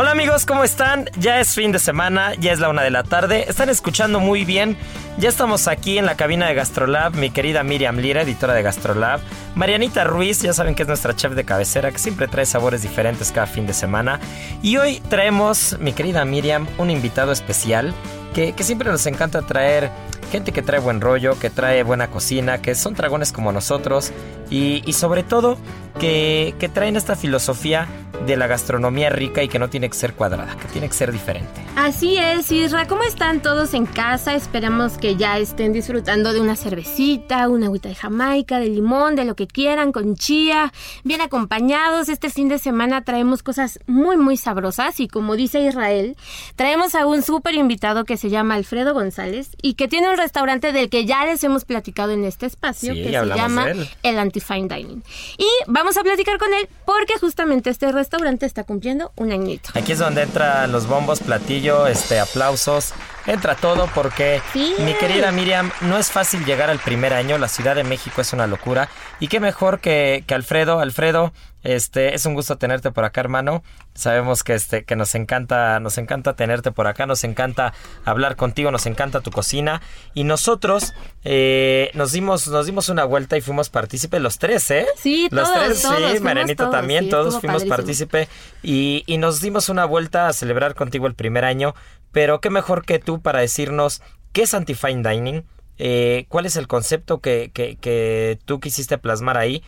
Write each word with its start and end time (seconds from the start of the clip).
Hola 0.00 0.12
amigos, 0.12 0.46
¿cómo 0.46 0.62
están? 0.62 1.10
Ya 1.18 1.40
es 1.40 1.56
fin 1.56 1.72
de 1.72 1.80
semana, 1.80 2.32
ya 2.36 2.52
es 2.52 2.60
la 2.60 2.68
una 2.68 2.84
de 2.84 2.90
la 2.92 3.02
tarde. 3.02 3.46
Están 3.48 3.68
escuchando 3.68 4.20
muy 4.20 4.44
bien. 4.44 4.76
Ya 5.18 5.28
estamos 5.28 5.66
aquí 5.66 5.98
en 5.98 6.06
la 6.06 6.16
cabina 6.16 6.46
de 6.46 6.54
Gastrolab, 6.54 7.16
mi 7.16 7.30
querida 7.30 7.64
Miriam 7.64 7.96
Lira, 7.96 8.22
editora 8.22 8.54
de 8.54 8.62
Gastrolab. 8.62 9.18
Marianita 9.56 10.04
Ruiz, 10.04 10.40
ya 10.40 10.52
saben 10.52 10.76
que 10.76 10.82
es 10.82 10.88
nuestra 10.88 11.16
chef 11.16 11.32
de 11.32 11.42
cabecera, 11.42 11.90
que 11.90 11.98
siempre 11.98 12.28
trae 12.28 12.46
sabores 12.46 12.82
diferentes 12.82 13.32
cada 13.32 13.48
fin 13.48 13.66
de 13.66 13.72
semana. 13.72 14.20
Y 14.62 14.76
hoy 14.76 15.00
traemos, 15.08 15.76
mi 15.80 15.92
querida 15.92 16.24
Miriam, 16.24 16.68
un 16.78 16.92
invitado 16.92 17.32
especial 17.32 17.92
que, 18.34 18.52
que 18.52 18.62
siempre 18.62 18.92
nos 18.92 19.04
encanta 19.06 19.42
traer 19.42 19.90
gente 20.30 20.52
que 20.52 20.62
trae 20.62 20.78
buen 20.78 21.00
rollo, 21.00 21.36
que 21.40 21.50
trae 21.50 21.82
buena 21.82 22.06
cocina, 22.06 22.62
que 22.62 22.76
son 22.76 22.94
dragones 22.94 23.32
como 23.32 23.50
nosotros 23.50 24.12
y, 24.48 24.84
y 24.86 24.92
sobre 24.92 25.24
todo 25.24 25.58
que, 25.98 26.54
que 26.60 26.68
traen 26.68 26.96
esta 26.96 27.16
filosofía 27.16 27.88
de 28.26 28.36
la 28.36 28.46
gastronomía 28.46 29.10
rica 29.10 29.42
y 29.42 29.48
que 29.48 29.58
no 29.58 29.70
tiene 29.70 29.88
que 29.88 29.96
ser 29.96 30.14
cuadrada, 30.14 30.56
que 30.56 30.68
tiene 30.68 30.88
que 30.88 30.94
ser 30.94 31.12
diferente. 31.12 31.48
Así 31.76 32.16
es, 32.16 32.50
Isra. 32.50 32.86
¿Cómo 32.88 33.02
están 33.04 33.40
todos 33.40 33.72
en 33.74 33.86
casa? 33.86 34.34
Esperamos 34.34 34.98
que 34.98 35.16
ya 35.16 35.38
estén 35.38 35.72
disfrutando 35.72 36.32
de 36.32 36.40
una 36.40 36.56
cervecita, 36.56 37.48
una 37.48 37.66
agüita 37.66 37.88
de 37.88 37.94
Jamaica, 37.94 38.58
de 38.58 38.68
limón, 38.68 39.14
de 39.14 39.24
lo 39.24 39.36
que 39.36 39.46
quieran, 39.46 39.92
con 39.92 40.16
chía, 40.16 40.72
bien 41.04 41.20
acompañados. 41.20 42.08
Este 42.08 42.30
fin 42.30 42.48
de 42.48 42.58
semana 42.58 43.04
traemos 43.04 43.42
cosas 43.42 43.78
muy, 43.86 44.16
muy 44.16 44.36
sabrosas 44.36 44.98
y 45.00 45.08
como 45.08 45.36
dice 45.36 45.60
Israel, 45.60 46.16
traemos 46.56 46.94
a 46.96 47.06
un 47.06 47.22
súper 47.22 47.54
invitado 47.54 48.04
que 48.04 48.16
se 48.16 48.28
llama 48.28 48.56
Alfredo 48.56 48.92
González 48.92 49.50
y 49.62 49.74
que 49.74 49.88
tiene 49.88 50.10
un 50.10 50.16
restaurante 50.16 50.72
del 50.72 50.90
que 50.90 51.06
ya 51.06 51.24
les 51.24 51.44
hemos 51.44 51.64
platicado 51.64 52.12
en 52.12 52.24
este 52.24 52.46
espacio, 52.46 52.92
Sí, 52.94 53.02
que 53.02 53.10
se 53.10 53.26
llama 53.26 53.68
el 54.02 54.18
Antifine 54.18 54.68
Dining. 54.68 55.02
Y 55.38 55.48
vamos 55.68 55.96
a 55.96 56.02
platicar 56.02 56.38
con 56.38 56.52
él 56.52 56.68
porque 56.84 57.14
justamente 57.20 57.70
este 57.70 57.92
restaurante 57.92 58.07
está 58.46 58.64
cumpliendo 58.64 59.12
un 59.16 59.32
añito. 59.32 59.70
Aquí 59.74 59.92
es 59.92 59.98
donde 59.98 60.22
entran 60.22 60.72
los 60.72 60.86
bombos, 60.86 61.20
platillo, 61.20 61.86
este, 61.86 62.18
aplausos. 62.18 62.92
Entra 63.26 63.54
todo 63.56 63.88
porque, 63.94 64.40
Sí. 64.52 64.74
mi 64.78 64.94
querida 64.94 65.30
Miriam, 65.32 65.70
no 65.82 65.98
es 65.98 66.10
fácil 66.10 66.44
llegar 66.44 66.70
al 66.70 66.78
primer 66.78 67.12
año. 67.12 67.36
La 67.38 67.48
Ciudad 67.48 67.74
de 67.76 67.84
México 67.84 68.20
es 68.20 68.32
una 68.32 68.46
locura. 68.46 68.88
Y 69.20 69.28
qué 69.28 69.40
mejor 69.40 69.80
que, 69.80 70.24
que 70.26 70.34
Alfredo. 70.34 70.80
Alfredo, 70.80 71.32
este, 71.62 72.14
es 72.14 72.24
un 72.24 72.34
gusto 72.34 72.56
tenerte 72.56 72.90
por 72.90 73.04
acá, 73.04 73.20
hermano. 73.20 73.62
Sabemos 73.94 74.44
que, 74.44 74.54
este, 74.54 74.84
que 74.84 74.96
nos 74.96 75.14
encanta, 75.14 75.78
nos 75.80 75.98
encanta 75.98 76.34
tenerte 76.36 76.70
por 76.72 76.86
acá. 76.86 77.04
Nos 77.06 77.24
encanta 77.24 77.74
hablar 78.04 78.36
contigo. 78.36 78.70
Nos 78.70 78.86
encanta 78.86 79.20
tu 79.20 79.30
cocina. 79.30 79.82
Y 80.14 80.24
nosotros 80.24 80.94
eh, 81.24 81.90
nos 81.94 82.12
dimos, 82.12 82.48
nos 82.48 82.64
dimos 82.66 82.88
una 82.88 83.04
vuelta 83.04 83.36
y 83.36 83.40
fuimos 83.40 83.68
partícipes 83.68 84.20
los 84.22 84.38
tres, 84.38 84.70
¿eh? 84.70 84.86
Sí, 84.96 85.28
los 85.30 85.52
todos, 85.52 85.64
tres, 85.66 85.82
todos, 85.82 86.12
sí, 86.12 86.20
Marianita 86.20 86.64
todos, 86.64 86.76
también, 86.76 87.04
sí, 87.04 87.10
todos 87.10 87.40
fuimos 87.40 87.64
padrísimo. 87.64 88.08
partícipe 88.08 88.28
y, 88.62 89.02
y 89.06 89.18
nos 89.18 89.40
dimos 89.40 89.68
una 89.68 89.84
vuelta 89.84 90.28
a 90.28 90.32
celebrar 90.32 90.74
contigo 90.74 91.06
el 91.06 91.14
primer 91.14 91.44
año, 91.44 91.74
pero 92.12 92.40
qué 92.40 92.50
mejor 92.50 92.84
que 92.84 92.98
tú 92.98 93.20
para 93.20 93.40
decirnos 93.40 94.02
qué 94.32 94.42
es 94.42 94.54
Antifine 94.54 95.08
Dining, 95.08 95.44
eh, 95.78 96.26
cuál 96.28 96.46
es 96.46 96.56
el 96.56 96.66
concepto 96.66 97.20
que, 97.20 97.50
que, 97.52 98.38
tú 98.44 98.60
quisiste 98.60 98.98
plasmar 98.98 99.36
ahí 99.36 99.62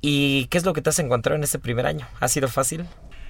y 0.00 0.46
qué 0.46 0.58
es 0.58 0.64
lo 0.64 0.74
que 0.74 0.82
te 0.82 0.90
has 0.90 0.98
encontrado 0.98 1.36
en 1.36 1.44
este 1.44 1.58
primer 1.58 1.86
año. 1.86 2.06
¿Ha 2.20 2.28
sido 2.28 2.48
fácil? 2.48 2.86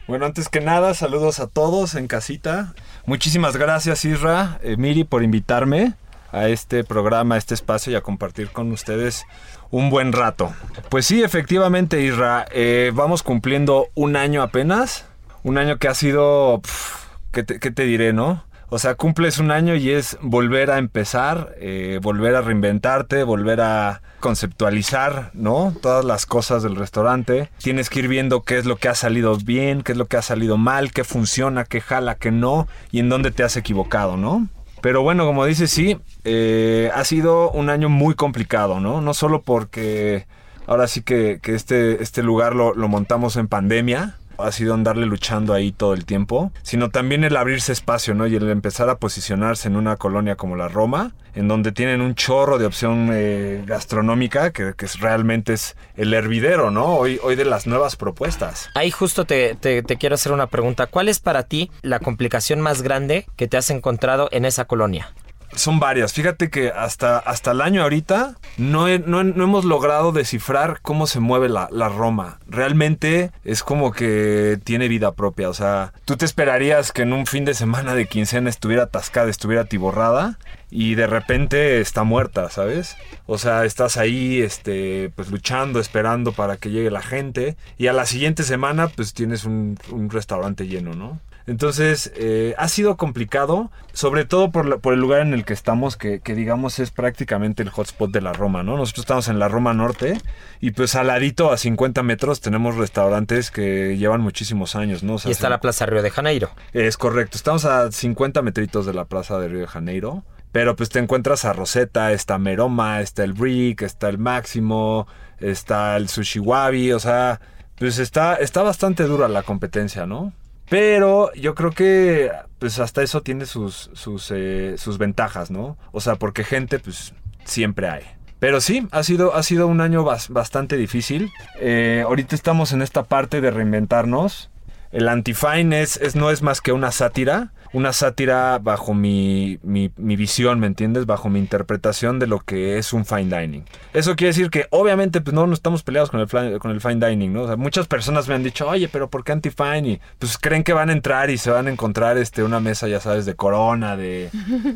Bueno, 0.09 0.27
antes 0.27 0.49
que 0.49 0.61
nada, 0.61 0.93
saludos 0.95 1.41
a 1.41 1.47
todos 1.47 1.95
en 1.95 2.09
casita. 2.09 2.75
Muchísimas 3.07 3.57
gracias, 3.57 4.05
Isra, 4.05 4.59
eh, 4.63 4.77
Miri, 4.77 5.05
por 5.05 5.23
invitarme 5.23 5.95
a 6.33 6.49
este 6.49 6.83
programa, 6.83 7.37
a 7.37 7.39
este 7.39 7.55
espacio 7.55 7.93
y 7.93 7.97
a 7.97 8.01
compartir 8.01 8.51
con 8.51 8.73
ustedes 8.73 9.25
un 9.71 9.89
buen 9.89 10.13
rato. 10.13 10.53
Pues 10.89 11.07
sí, 11.07 11.23
efectivamente, 11.23 12.03
Isra, 12.03 12.45
eh, 12.51 12.91
vamos 12.93 13.23
cumpliendo 13.23 13.89
un 13.95 14.17
año 14.17 14.43
apenas. 14.43 15.07
Un 15.45 15.59
año 15.59 15.79
que 15.79 15.89
ha 15.89 15.95
sido... 15.95 16.61
pf, 16.63 17.07
¿qué, 17.33 17.43
te, 17.45 17.61
qué 17.61 17.71
te 17.71 17.85
diré, 17.85 18.13
no? 18.13 18.45
O 18.75 18.79
sea, 18.81 18.97
cumples 18.97 19.39
un 19.39 19.53
año 19.53 19.77
y 19.77 19.93
es 19.93 20.19
volver 20.21 20.73
a 20.73 20.79
empezar, 20.79 21.55
eh, 21.61 22.01
volver 22.03 22.35
a 22.35 22.41
reinventarte, 22.41 23.23
volver 23.23 23.61
a 23.61 24.03
conceptualizar, 24.19 25.31
¿no? 25.33 25.73
Todas 25.81 26.05
las 26.05 26.27
cosas 26.27 26.65
del 26.65 26.75
restaurante. 26.75 27.51
Tienes 27.59 27.89
que 27.89 28.01
ir 28.01 28.09
viendo 28.09 28.43
qué 28.43 28.59
es 28.59 28.65
lo 28.65 28.75
que 28.75 28.89
ha 28.89 28.97
salido 28.97 29.37
bien, 29.37 29.83
qué 29.83 29.93
es 29.93 29.99
lo 29.99 30.07
que 30.07 30.17
ha 30.17 30.23
salido 30.23 30.57
mal, 30.57 30.91
qué 30.91 31.05
funciona, 31.05 31.63
qué 31.63 31.81
jala, 31.81 32.17
qué 32.17 32.33
no, 32.33 32.67
y 32.91 32.99
en 32.99 33.09
dónde 33.09 33.31
te 33.31 33.45
has 33.45 33.57
equivocado, 33.57 34.17
¿no? 34.17 34.49
Pero 34.81 35.03
bueno, 35.03 35.25
como 35.25 35.47
dices, 35.47 35.71
sí, 35.71 36.01
eh, 36.25 36.91
ha 36.97 37.05
sido 37.05 37.53
un 37.53 37.71
año 37.71 37.89
muy 37.89 38.17
complicado, 38.17 38.81
¿no? 38.81 39.01
No 39.01 39.15
solo 39.15 39.43
porque 39.43 40.27
ahora 40.67 40.89
sí 40.89 41.03
que, 41.03 41.39
que 41.41 41.55
este, 41.55 42.03
este 42.03 42.25
lugar 42.25 42.57
lo, 42.57 42.75
lo 42.75 42.89
montamos 42.89 43.37
en 43.37 43.47
pandemia, 43.47 44.17
ha 44.39 44.53
sido 44.53 44.75
andarle 44.75 45.07
luchando 45.07 45.53
ahí 45.55 45.73
todo 45.73 45.95
el 45.95 46.05
tiempo, 46.05 46.53
sino 46.63 46.91
también 46.91 47.25
el 47.25 47.37
abrirse 47.37 47.73
espacio, 47.73 48.15
¿no? 48.15 48.27
Y 48.27 48.37
el 48.37 48.49
empezar 48.51 48.89
a 48.91 48.97
posicionarse 48.99 49.69
en 49.69 49.77
una 49.77 49.97
colonia 49.97 50.37
como 50.37 50.57
la 50.57 50.69
Roma, 50.69 51.13
en 51.35 51.49
donde 51.49 51.73
tienen 51.73 52.01
un 52.01 52.15
chorro 52.15 52.59
de 52.59 52.67
opción 52.67 53.11
eh, 53.13 53.63
gastronómica, 53.67 54.53
que, 54.53 54.75
que 54.77 54.87
es- 54.87 55.01
realmente 55.01 55.53
es 55.55 55.77
el 55.97 56.15
hervidero, 56.15 56.71
¿no? 56.71 56.97
Hoy, 56.97 57.19
hoy 57.23 57.35
de 57.37 57.45
las 57.45 57.67
nuevas 57.67 57.97
propuestas. 57.97 58.71
Ahí 58.75 58.91
justo 58.91 59.25
te, 59.25 59.55
te, 59.57 59.83
te 59.83 59.97
quiero 59.97 60.15
hacer 60.15 60.33
una 60.33 60.47
pregunta. 60.47 60.87
¿Cuál 60.87 61.09
es 61.09 61.19
para 61.21 61.43
ti 61.45 61.71
la 61.83 61.99
complicación 61.99 62.61
más 62.61 62.83
grande 62.83 63.27
que 63.37 63.49
te 63.49 63.57
has 63.57 63.71
encontrado 63.71 64.29
en 64.33 64.45
esa 64.45 64.65
colonia? 64.67 65.13
Son 65.57 65.79
varias. 65.81 66.13
Fíjate 66.13 66.51
que 66.51 66.71
hasta, 66.71 67.19
hasta 67.19 67.53
el 67.53 67.61
año 67.61 67.83
ahorita 67.83 68.37
no, 68.57 68.87
no 68.99 69.21
hemos 69.21 69.65
logrado 69.65 70.13
descifrar 70.13 70.81
cómo 70.83 71.07
se 71.07 71.21
mueve 71.21 71.49
la, 71.49 71.69
la 71.71 71.89
Roma. 71.89 72.39
Realmente 72.49 73.31
es 73.45 73.63
como 73.63 73.93
que 73.93 74.59
tiene 74.65 74.89
vida 74.89 75.13
propia. 75.13 75.49
O 75.49 75.55
sea, 75.55 75.93
tú 76.05 76.17
te 76.17 76.25
esperarías 76.25 76.93
que 76.93 77.03
en 77.03 77.13
un 77.13 77.27
fin 77.27 77.45
de 77.45 77.55
semana 77.55 77.95
de 77.95 78.07
quincena 78.07 78.51
estuviera 78.51 78.85
atascada, 78.85 79.31
estuviera 79.31 79.65
tiborrada 79.65 80.39
y 80.71 80.97
de 80.97 81.07
repente 81.07 81.81
está 81.81 82.03
muerta, 82.03 82.51
¿sabes? 82.51 82.97
O 83.27 83.39
sea, 83.39 83.65
estás 83.65 83.97
ahí, 83.97 84.43
este, 84.43 85.13
pues 85.15 85.31
luchando, 85.31 85.79
esperando 85.79 86.33
para 86.33 86.57
que 86.57 86.71
llegue 86.71 86.91
la 86.91 87.03
gente 87.03 87.57
y 87.79 87.87
a 87.87 87.93
la 87.93 88.07
siguiente 88.07 88.43
semana 88.43 88.89
pues 88.89 89.15
tienes 89.15 89.45
un, 89.45 89.79
un 89.91 90.11
restaurante 90.11 90.67
lleno, 90.67 90.95
¿no? 90.95 91.21
Entonces, 91.47 92.11
eh, 92.17 92.55
ha 92.57 92.69
sido 92.69 92.97
complicado, 92.97 93.71
sobre 93.93 94.25
todo 94.25 94.51
por, 94.51 94.65
la- 94.67 94.79
por 94.79 94.95
el 94.95 95.01
lugar 95.01 95.21
en 95.21 95.35
el 95.35 95.45
que 95.45 95.53
estamos, 95.53 95.97
que, 95.97 96.21
que 96.21 96.35
digamos 96.35 96.79
es 96.79 96.91
prácticamente 96.91 97.63
el 97.63 97.69
hotspot 97.71 98.11
de 98.11 98.21
la 98.23 98.33
Roma, 98.33 98.63
¿no? 98.63 98.77
Nosotros 98.77 99.05
estamos 99.05 99.29
en 99.29 99.39
la 99.39 99.49
Roma 99.49 99.75
Norte 99.75 100.19
y 100.61 100.71
pues 100.71 100.95
al 100.95 101.09
ladito, 101.09 101.53
a 101.53 101.59
50 101.59 102.03
metros, 102.03 102.41
tenemos 102.41 102.77
restaurantes 102.77 103.51
que 103.51 103.97
llevan 103.99 104.23
muchísimos 104.23 104.75
años, 104.75 105.03
¿no? 105.03 105.15
O 105.15 105.19
sea, 105.19 105.29
Y 105.29 105.33
está 105.33 105.49
se- 105.49 105.51
la 105.51 105.61
Plaza 105.61 105.85
Río 105.87 106.03
de 106.03 106.11
Janeiro. 106.11 106.51
es 106.73 106.97
correcto, 106.97 107.37
estamos 107.37 107.65
a 107.67 107.93
50 107.93 108.41
metritos 108.43 108.87
de 108.87 108.95
la 108.95 109.05
plaza 109.05 109.39
de 109.39 109.49
Río 109.49 109.61
de 109.61 109.67
Janeiro. 109.67 110.25
Pero 110.53 110.77
pues 110.77 110.89
te 110.89 111.01
encuentras 111.01 111.45
a 111.45 111.53
Rosetta, 111.53 112.13
está 112.13 112.39
Meroma, 112.39 113.01
está 113.01 113.25
el 113.25 113.33
Brick, 113.33 113.83
está 113.83 114.09
el 114.09 114.19
Máximo, 114.19 115.09
está 115.41 115.97
el 115.97 116.09
Sushi 116.09 116.39
Wabi, 116.39 116.93
o 116.93 117.01
sea, 117.01 117.41
pues 117.77 117.99
está, 117.99 118.37
está 118.37 118.63
bastante 118.63 119.03
dura 119.03 119.27
la 119.27 119.43
competencia, 119.43 120.07
¿no? 120.07 120.33
Pero 120.69 121.33
yo 121.35 121.55
creo 121.55 121.71
que 121.71 122.31
pues 122.59 122.79
hasta 122.79 123.03
eso 123.03 123.21
tiene 123.23 123.47
sus, 123.47 123.91
sus, 123.93 124.31
eh, 124.35 124.77
sus 124.79 124.99
ventajas, 124.99 125.51
¿no? 125.51 125.77
O 125.93 126.01
sea, 126.01 126.17
porque 126.17 126.45
gente 126.45 126.79
pues 126.79 127.15
siempre 127.45 127.89
hay. 127.89 128.03
Pero 128.39 128.61
sí, 128.61 128.87
ha 128.91 129.03
sido, 129.03 129.35
ha 129.35 129.43
sido 129.43 129.67
un 129.67 129.81
año 129.81 130.05
bas- 130.05 130.29
bastante 130.29 130.77
difícil. 130.77 131.31
Eh, 131.61 132.03
ahorita 132.07 132.35
estamos 132.35 132.73
en 132.73 132.83
esta 132.83 133.05
parte 133.05 133.41
de 133.41 133.51
reinventarnos. 133.51 134.51
El 134.95 135.09
Antifine 135.09 135.83
es, 135.83 135.97
es, 135.97 136.15
no 136.15 136.31
es 136.31 136.41
más 136.41 136.61
que 136.61 136.71
una 136.71 136.93
sátira, 136.93 137.51
una 137.73 137.93
sátira 137.93 138.61
bajo 138.63 138.95
mi, 138.95 139.59
mi, 139.65 139.91
visión, 139.97 140.61
¿me 140.61 140.69
entiendes? 140.69 141.05
Bajo 141.05 141.29
mi 141.29 141.41
interpretación 141.41 142.21
de 142.21 142.29
lo 142.29 142.39
que 142.39 142.79
es 142.79 142.93
un 142.93 143.05
fine 143.05 143.25
dining. 143.37 143.65
Eso 143.93 144.15
quiere 144.15 144.29
decir 144.29 144.51
que 144.51 144.69
obviamente 144.71 145.21
pues 145.21 145.35
no, 145.35 145.49
no 145.49 145.53
estamos 145.53 145.83
peleados 145.83 146.13
con 146.13 146.21
el, 146.21 146.59
con 146.61 146.71
el 146.71 146.81
fine 146.81 147.05
dining, 147.05 147.33
¿no? 147.33 147.43
O 147.43 147.47
sea, 147.49 147.57
muchas 147.57 147.89
personas 147.89 148.29
me 148.29 148.37
han 148.37 148.45
dicho, 148.45 148.69
oye, 148.69 148.89
pero 148.89 149.11
¿por 149.11 149.25
qué 149.25 149.33
Antifine? 149.33 149.89
Y 149.89 150.01
pues 150.21 150.39
creen 150.39 150.63
que 150.63 150.73
van 150.73 150.91
a 150.91 150.93
entrar 150.93 151.29
y 151.29 151.39
se 151.39 151.51
van 151.51 151.67
a 151.67 151.73
encontrar 151.73 152.17
este, 152.17 152.45
una 152.45 152.61
mesa, 152.61 152.87
ya 152.87 153.01
sabes, 153.01 153.27
de 153.27 153.35
corona, 153.35 153.97
de, 153.97 154.31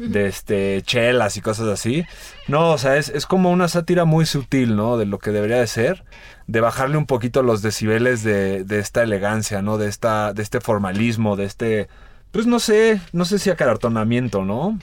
de 0.08 0.26
este, 0.26 0.82
chelas 0.82 1.36
y 1.36 1.40
cosas 1.40 1.68
así. 1.68 2.04
No, 2.48 2.72
o 2.72 2.78
sea, 2.78 2.96
es, 2.96 3.08
es 3.08 3.24
como 3.24 3.52
una 3.52 3.68
sátira 3.68 4.04
muy 4.04 4.26
sutil, 4.26 4.74
¿no? 4.74 4.96
De 4.96 5.06
lo 5.06 5.18
que 5.20 5.30
debería 5.30 5.58
de 5.58 5.68
ser 5.68 6.02
de 6.48 6.60
bajarle 6.60 6.96
un 6.96 7.06
poquito 7.06 7.42
los 7.44 7.62
decibeles 7.62 8.24
de, 8.24 8.64
de 8.64 8.80
esta 8.80 9.02
elegancia, 9.04 9.62
¿no? 9.62 9.78
De 9.78 9.86
esta, 9.88 10.32
de 10.32 10.42
este 10.42 10.60
formalismo, 10.60 11.36
de 11.36 11.44
este, 11.44 11.88
pues 12.32 12.46
no 12.46 12.58
sé, 12.58 13.00
no 13.12 13.24
sé 13.24 13.38
si 13.38 13.50
acartonamiento, 13.50 14.44
¿no? 14.44 14.76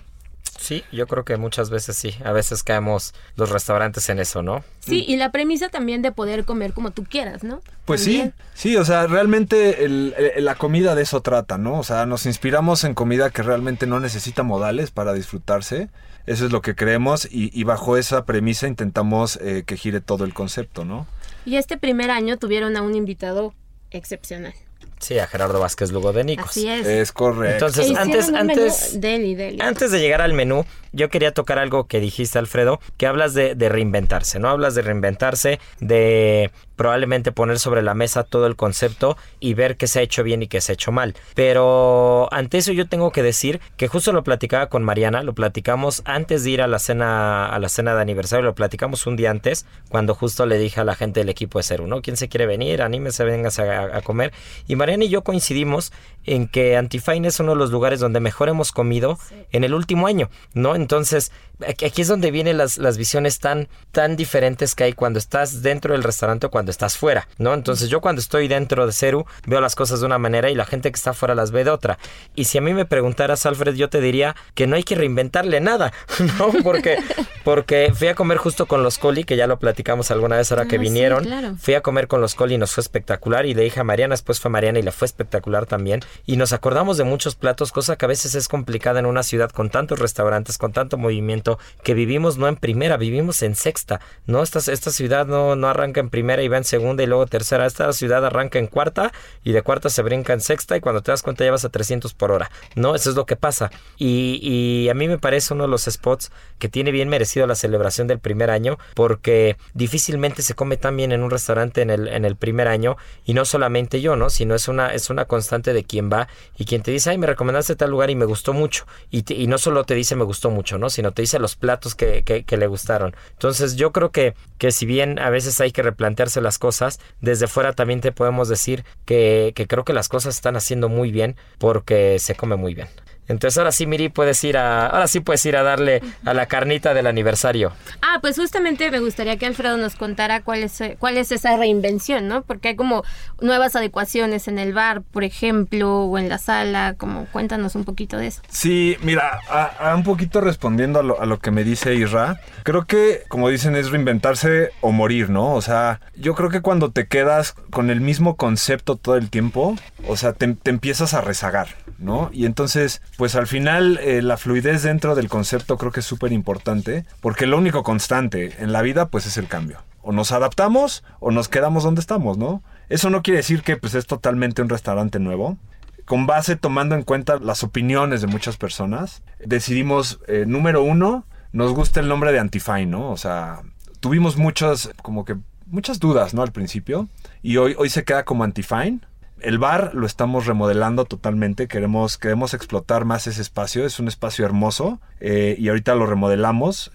Sí, 0.58 0.84
yo 0.92 1.06
creo 1.06 1.26
que 1.26 1.36
muchas 1.36 1.70
veces 1.70 1.98
sí. 1.98 2.16
A 2.24 2.32
veces 2.32 2.64
caemos 2.64 3.14
los 3.36 3.50
restaurantes 3.50 4.08
en 4.10 4.20
eso, 4.20 4.42
¿no? 4.42 4.64
Sí, 4.80 5.04
y 5.06 5.18
la 5.18 5.32
premisa 5.32 5.68
también 5.68 6.02
de 6.02 6.12
poder 6.14 6.46
comer 6.46 6.72
como 6.74 6.92
tú 6.92 7.04
quieras, 7.04 7.44
¿no? 7.44 7.60
Pues 7.84 8.04
También. 8.04 8.34
sí, 8.54 8.70
sí, 8.70 8.78
o 8.78 8.86
sea, 8.86 9.06
realmente 9.08 9.84
el- 9.84 10.16
el- 10.36 10.46
la 10.46 10.56
comida 10.56 10.96
de 10.96 11.04
eso 11.04 11.22
trata, 11.22 11.58
¿no? 11.58 11.78
O 11.80 11.84
sea, 11.84 12.06
nos 12.06 12.26
inspiramos 12.26 12.84
en 12.86 12.94
comida 12.94 13.32
que 13.32 13.44
realmente 13.44 13.86
no 13.86 14.00
necesita 14.00 14.44
modales 14.44 14.92
para 14.92 15.14
disfrutarse. 15.14 15.90
Eso 16.26 16.46
es 16.46 16.52
lo 16.52 16.62
que 16.62 16.74
creemos 16.74 17.26
y, 17.30 17.52
y 17.60 17.64
bajo 17.66 17.98
esa 17.98 18.26
premisa 18.26 18.68
intentamos 18.68 19.38
eh, 19.42 19.64
que 19.68 19.78
gire 19.78 20.00
todo 20.00 20.24
el 20.24 20.34
concepto, 20.34 20.86
¿no? 20.86 21.06
Y 21.46 21.58
este 21.58 21.78
primer 21.78 22.10
año 22.10 22.38
tuvieron 22.38 22.76
a 22.76 22.82
un 22.82 22.96
invitado 22.96 23.54
excepcional. 23.92 24.54
Sí, 25.00 25.20
a 25.20 25.28
Gerardo 25.28 25.60
Vázquez 25.60 25.92
Lugo 25.92 26.14
de 26.14 26.24
Nicos. 26.24 26.50
Así 26.52 26.68
es. 26.68 26.88
Es 26.88 27.12
correcto. 27.12 27.68
Entonces, 27.68 27.92
E 27.92 27.98
antes, 27.98 28.30
antes, 28.34 29.02
deli, 29.02 29.36
deli. 29.36 29.58
Antes 29.62 29.92
de 29.92 30.00
llegar 30.00 30.22
al 30.22 30.34
menú, 30.34 30.66
yo 30.94 31.10
quería 31.10 31.34
tocar 31.34 31.60
algo 31.60 31.88
que 31.88 32.00
dijiste, 32.00 32.40
Alfredo, 32.40 32.80
que 32.98 33.06
hablas 33.06 33.34
de, 33.34 33.56
de 33.56 33.70
reinventarse, 33.70 34.40
¿no? 34.40 34.50
Hablas 34.50 34.76
de 34.76 34.82
reinventarse, 34.82 35.60
de 35.80 36.52
probablemente 36.78 37.32
poner 37.32 37.60
sobre 37.60 37.82
la 37.82 37.94
mesa 37.94 38.24
todo 38.24 38.48
el 38.48 38.56
concepto 38.56 39.18
y 39.40 39.54
ver 39.54 39.78
qué 39.78 39.88
se 39.88 40.00
ha 40.00 40.02
hecho 40.02 40.24
bien 40.24 40.44
y 40.44 40.48
qué 40.48 40.62
se 40.62 40.72
ha 40.72 40.74
hecho 40.74 40.92
mal. 40.92 41.16
Pero 41.36 42.28
ante 42.34 42.58
eso 42.58 42.72
yo 42.72 42.88
tengo 42.88 43.12
que 43.12 43.24
decir 43.24 43.62
que 43.78 43.88
justo 43.88 44.12
lo 44.12 44.24
platicaba 44.24 44.68
con 44.68 44.84
Mariana, 44.84 45.24
lo 45.24 45.34
platicamos 45.34 46.02
antes 46.06 46.44
de 46.44 46.52
ir 46.52 46.62
a 46.62 46.68
la 46.68 46.80
cena, 46.80 47.48
a 47.48 47.60
la 47.60 47.70
cena 47.70 47.94
de 47.96 48.02
aniversario, 48.02 48.44
lo 48.46 48.56
platicamos 48.56 49.06
un 49.08 49.16
día 49.16 49.32
antes, 49.32 49.66
cuando 49.90 50.16
justo 50.16 50.46
le 50.46 50.58
dije 50.58 50.82
a 50.82 50.84
la 50.84 50.96
gente 50.96 51.20
del 51.22 51.30
equipo 51.30 51.60
de 51.60 51.64
Ceru, 51.64 51.88
¿no? 51.88 52.02
¿Quién 52.02 52.18
se 52.18 52.30
quiere 52.30 52.46
venir? 52.46 52.82
Anímese, 52.82 53.24
véngase 53.24 53.62
a, 53.64 53.98
a 53.98 54.02
comer. 54.02 54.34
Y 54.68 54.76
Mariana 54.86 55.06
y 55.06 55.10
yo 55.10 55.24
coincidimos 55.24 55.92
en 56.26 56.48
que 56.48 56.76
Antifine 56.78 57.28
es 57.28 57.40
uno 57.40 57.52
de 57.52 57.58
los 57.58 57.72
lugares 57.72 58.00
donde 58.00 58.20
mejor 58.20 58.50
hemos 58.50 58.72
comido 58.72 59.18
en 59.52 59.64
el 59.64 59.74
último 59.74 60.08
año, 60.08 60.30
¿no? 60.54 60.76
Entonces, 60.76 61.32
aquí 61.68 62.02
es 62.02 62.08
donde 62.08 62.32
vienen 62.32 62.58
las, 62.58 62.78
las 62.78 62.98
visiones 62.98 63.40
tan, 63.40 63.68
tan 63.92 64.16
diferentes 64.16 64.76
que 64.76 64.84
hay 64.86 64.94
cuando 64.94 65.20
estás 65.20 65.62
dentro 65.62 65.94
del 65.94 66.04
restaurante 66.04 66.48
o 66.48 66.52
cuando 66.52 66.72
estás 66.72 66.98
fuera, 66.98 67.28
¿no? 67.38 67.54
Entonces, 67.54 67.90
yo 67.90 68.02
cuando 68.02 68.20
estoy 68.20 68.48
dentro 68.48 68.86
de 68.86 68.92
Ceru 68.94 69.26
veo 69.46 69.62
las 69.62 69.76
cosas 69.76 70.00
de 70.02 70.06
una 70.06 70.18
manera 70.18 70.50
y 70.50 70.56
la 70.56 70.66
gente 70.66 70.92
que 70.92 70.96
está 70.98 71.14
fuera 71.14 71.36
las 71.36 71.52
ve 71.52 71.64
de 71.64 71.70
otra. 71.72 71.98
Y 72.36 72.46
si 72.46 72.58
a 72.58 72.62
mí 72.62 72.74
me 72.74 72.86
preguntaras, 72.86 73.46
Alfred, 73.46 73.76
yo 73.76 73.90
te 73.90 74.02
diría 74.02 74.36
que 74.54 74.68
no 74.68 74.76
hay 74.76 74.84
que 74.84 74.96
reinventarle 74.96 75.62
nada, 75.62 75.94
¿no? 76.40 76.52
Porque, 76.64 76.98
porque 77.44 77.92
fui 77.96 78.08
a 78.08 78.16
comer 78.16 78.38
justo 78.38 78.66
con 78.66 78.84
los 78.84 78.98
Coli, 78.98 79.24
que 79.24 79.38
ya 79.38 79.48
lo 79.48 79.60
platicamos 79.60 80.12
alguna 80.12 80.38
vez 80.38 80.52
ahora 80.52 80.64
Ah, 80.66 80.68
que 80.68 80.78
sí, 80.78 80.82
vinieron. 80.82 81.24
claro. 81.24 81.56
Fui 81.60 81.74
a 81.76 81.82
comer 81.82 82.08
con 82.08 82.20
los 82.22 82.34
Coli 82.36 82.56
y 82.56 82.58
nos 82.58 82.72
fue 82.74 82.82
espectacular. 82.82 83.46
Y 83.46 83.54
le 83.54 83.64
dije 83.64 83.80
a 83.80 83.84
Mariana, 83.84 84.14
después 84.14 84.40
fue 84.40 84.50
Mariana 84.52 84.80
y 84.80 84.82
le 84.82 84.92
fue 84.92 85.06
espectacular 85.06 85.66
también. 85.66 86.02
Y 86.26 86.38
nos 86.38 86.54
acordamos 86.54 86.98
de 86.98 87.04
muchos 87.04 87.36
platos, 87.36 87.72
cosa 87.72 87.96
que 87.96 88.06
a 88.06 88.08
veces 88.08 88.36
es 88.36 88.48
complicada 88.48 89.00
en 89.00 89.06
una 89.06 89.24
ciudad 89.24 89.50
con 89.50 89.70
tantos 89.70 90.00
restaurantes, 90.00 90.58
con 90.58 90.74
tanto 90.74 90.98
movimiento, 90.98 91.60
que 91.84 91.94
vivimos 91.94 92.38
no 92.38 92.48
en 92.48 92.56
primera, 92.56 92.98
vivimos 92.98 93.42
en 93.42 93.56
sexta. 93.56 94.00
¿no? 94.26 94.44
Esta, 94.44 94.60
esta 94.72 94.92
ciudad 94.92 95.26
no, 95.26 95.56
no 95.56 95.68
arranca 95.68 96.00
en 96.00 96.10
primera 96.10 96.44
y 96.44 96.48
va 96.48 96.58
en 96.58 96.64
segunda 96.64 97.04
y 97.04 97.08
luego 97.08 97.26
tercera. 97.26 97.66
Esta 97.66 97.92
ciudad 97.94 98.26
arranca 98.26 98.60
en 98.60 98.68
cuarta 98.68 99.12
y 99.44 99.52
de 99.52 99.62
cuarta 99.62 99.90
se 99.90 100.02
brinca 100.02 100.34
en 100.34 100.42
sexta 100.42 100.78
y 100.78 100.82
cuando 100.82 101.02
te 101.02 101.12
das 101.12 101.24
cuenta 101.24 101.46
ya 101.46 101.52
vas 101.52 101.66
a 101.66 101.70
300 101.70 102.14
por 102.14 102.32
hora. 102.32 102.52
¿no? 102.76 102.96
Eso 102.96 103.10
es 103.10 103.16
lo 103.16 103.26
que 103.26 103.36
pasa. 103.36 103.72
Y, 103.98 104.40
y 104.42 104.90
a 104.90 104.94
mí 104.94 105.08
me 105.08 105.18
parece 105.18 105.54
uno 105.54 105.64
de 105.64 105.70
los 105.70 105.84
spots 105.84 106.32
que 106.60 106.70
tiene 106.70 106.92
bien 106.92 107.10
merecido 107.10 107.48
la 107.48 107.56
celebración 107.56 108.08
del 108.08 108.20
primer 108.20 108.50
año 108.50 108.78
porque 108.94 109.58
difícilmente 109.74 110.42
se 110.42 110.54
come 110.54 110.78
tan 110.78 110.96
bien 110.98 111.12
en 111.12 111.22
un 111.22 111.32
restaurante 111.32 111.82
en 111.82 111.90
el, 111.90 112.08
en 112.08 112.26
el 112.26 112.36
primer 112.36 112.68
año 112.68 112.98
y 113.26 113.34
no 113.34 113.46
solamente 113.46 114.02
yo, 114.02 114.16
¿no? 114.16 114.30
Sino 114.30 114.56
es 114.56 114.68
una, 114.68 114.94
es 114.94 115.10
una 115.10 115.26
constante 115.26 115.74
de 115.74 115.84
quien 115.84 116.05
va 116.12 116.28
y 116.58 116.66
quien 116.66 116.82
te 116.82 116.92
dice, 116.92 117.10
ay, 117.10 117.18
me 117.18 117.28
recomendaste 117.28 117.76
tal 117.76 117.92
lugar 117.92 118.10
y 118.10 118.16
me 118.16 118.26
gustó 118.26 118.54
mucho. 118.54 118.86
Y, 119.12 119.24
no 119.48 119.58
solo 119.58 119.84
te 119.84 119.94
dice 119.96 120.16
me 120.16 120.24
gustó 120.24 120.50
mucho, 120.50 120.78
¿no? 120.78 120.90
Sino 120.90 121.12
te 121.12 121.22
dice 121.22 121.40
los 121.40 121.56
platos 121.56 121.96
que, 121.96 122.24
que- 122.24 122.44
que 122.44 122.58
le 122.58 122.68
gustaron. 122.68 123.16
Entonces 123.32 123.76
yo 123.76 123.92
creo 123.92 124.12
que, 124.12 124.36
que 124.58 124.72
si 124.72 124.86
bien 124.86 125.20
a 125.20 125.30
veces 125.30 125.60
hay 125.62 125.72
que 125.72 125.82
replantearse 125.84 126.42
las 126.42 126.58
cosas, 126.60 127.00
desde 127.22 127.48
fuera 127.48 127.74
también 127.74 128.02
te 128.02 128.12
podemos 128.12 128.50
decir 128.50 128.84
que, 129.06 129.54
que 129.56 129.68
creo 129.68 129.84
que 129.86 129.94
las 129.94 130.10
cosas 130.10 130.36
están 130.36 130.56
haciendo 130.56 130.90
muy 130.90 131.12
bien 131.12 131.36
porque 131.60 132.18
se 132.20 132.36
come 132.36 132.56
muy 132.56 132.74
bien. 132.76 132.88
Entonces 133.28 133.58
ahora 133.58 133.72
sí, 133.72 133.88
Miri, 133.88 134.10
puedes 134.10 134.44
ir 134.44 134.58
a, 134.58 134.88
ahora 134.88 135.08
sí 135.08 135.20
puedes 135.20 135.46
ir 135.46 135.56
a 135.58 135.64
darle 135.64 136.02
a 136.26 136.34
la 136.34 136.46
carnita 136.46 136.94
del 136.94 137.08
aniversario. 137.08 137.74
Ah, 138.02 138.20
pues 138.22 138.36
justamente 138.38 138.92
me 138.92 139.00
gustaría 139.00 139.38
que 139.38 139.46
Alfredo 139.46 139.78
nos 139.78 139.96
contara 139.96 140.42
cuál 140.42 140.64
es, 140.64 140.80
eh, 140.82 140.98
cuál 141.00 141.18
es 141.18 141.32
esa 141.32 141.58
reinvención, 141.58 142.28
¿no? 142.28 142.44
Porque 142.44 142.70
hay 142.70 142.76
como 142.76 143.04
nuevas 143.42 143.76
adecuaciones 143.76 144.48
en 144.48 144.60
el 144.60 144.74
bar, 144.74 145.02
por 145.02 145.24
ejemplo, 145.24 146.04
o 146.04 146.18
en 146.18 146.30
la 146.30 146.38
sala, 146.38 146.96
como 146.98 147.26
cuéntanos 147.28 147.76
un 147.76 147.84
poquito 147.84 148.18
de 148.18 148.28
eso. 148.28 148.42
Sí, 148.50 148.98
mira, 149.02 149.40
a, 149.50 149.92
a 149.92 149.96
un 149.96 150.04
poquito 150.04 150.42
respondiendo 150.42 151.00
a 151.00 151.04
lo, 151.04 151.22
a 151.22 151.26
lo 151.26 151.40
que 151.40 151.52
me 151.52 151.64
dice 151.64 151.96
Isra, 151.96 152.40
creo 152.64 152.86
que, 152.86 153.24
como 153.28 153.50
dicen, 153.50 153.76
es 153.76 153.90
reinventarse 153.90 154.72
o 154.82 154.92
morir, 154.92 155.30
¿no? 155.30 155.54
O 155.54 155.62
sea, 155.62 156.00
yo 156.16 156.36
creo 156.36 156.50
que 156.50 156.62
cuando 156.62 156.92
te 156.92 157.08
quedas 157.08 157.54
con 157.72 157.90
el 157.90 158.02
mismo 158.02 158.36
concepto 158.36 158.96
todo 158.96 159.16
el 159.16 159.30
tiempo, 159.30 159.76
o 160.08 160.18
sea, 160.18 160.34
te, 160.34 160.54
te 160.54 160.70
empiezas 160.70 161.14
a 161.14 161.22
rezagar, 161.22 161.68
¿no? 161.98 162.30
Y 162.32 162.46
entonces, 162.46 163.02
pues 163.18 163.36
al 163.36 163.48
final, 163.48 164.00
eh, 164.02 164.22
la 164.22 164.38
fluidez 164.38 164.84
dentro 164.84 165.16
del 165.16 165.30
concepto 165.30 165.78
creo 165.78 165.92
que 165.92 166.02
es 166.02 166.06
súper 166.06 166.32
importante, 166.32 167.06
porque 167.22 167.46
lo 167.46 167.58
único 167.58 167.84
constante 167.84 168.56
en 168.60 168.72
la 168.72 168.82
vida, 168.82 169.08
pues 169.08 169.26
es 169.26 169.38
el 169.38 169.48
cambio. 169.48 169.80
O 170.02 170.12
nos 170.12 170.32
adaptamos 170.32 171.04
o 171.20 171.32
nos 171.32 171.50
quedamos 171.50 171.84
donde 171.84 172.02
estamos, 172.02 172.38
¿no? 172.38 172.62
Eso 172.90 173.10
no 173.10 173.24
quiere 173.24 173.38
decir 173.38 173.64
que 173.64 173.78
pues 173.78 173.96
es 173.96 174.06
totalmente 174.06 174.62
un 174.62 174.70
restaurante 174.70 175.20
nuevo 175.20 175.58
con 176.06 176.28
base 176.28 176.56
tomando 176.56 176.96
en 176.96 177.04
cuenta 177.04 177.40
las 177.40 177.64
opiniones 177.64 178.22
de 178.22 178.28
muchas 178.28 178.58
personas, 178.58 179.24
decidimos, 179.44 180.20
eh, 180.28 180.46
número 180.48 180.84
uno, 180.84 181.26
nos 181.52 181.74
gusta 181.74 182.00
el 182.00 182.08
nombre 182.08 182.32
de 182.32 182.40
Antifine, 182.40 182.86
¿no? 182.86 183.10
O 183.10 183.18
sea, 183.18 183.62
tuvimos 184.00 184.38
muchas, 184.38 184.92
como 185.02 185.26
que, 185.26 185.36
muchas 185.66 186.00
dudas, 186.00 186.34
¿no? 186.34 186.44
Al 186.44 186.52
principio, 186.52 187.10
y 187.42 187.58
hoy, 187.58 187.76
hoy 187.78 187.90
se 187.90 188.04
queda 188.04 188.24
como 188.24 188.44
Antifine. 188.44 189.00
El 189.40 189.58
bar 189.60 189.92
lo 189.94 190.06
estamos 190.06 190.46
remodelando 190.46 191.06
totalmente, 191.06 191.68
queremos, 191.68 192.18
queremos 192.18 192.54
explotar 192.54 193.06
más 193.06 193.28
ese 193.28 193.42
espacio, 193.42 193.86
es 193.86 194.00
un 194.00 194.08
espacio 194.08 194.46
hermoso, 194.46 195.00
eh, 195.20 195.56
y 195.60 195.68
ahorita 195.68 195.94
lo 195.96 196.06
remodelamos. 196.06 196.92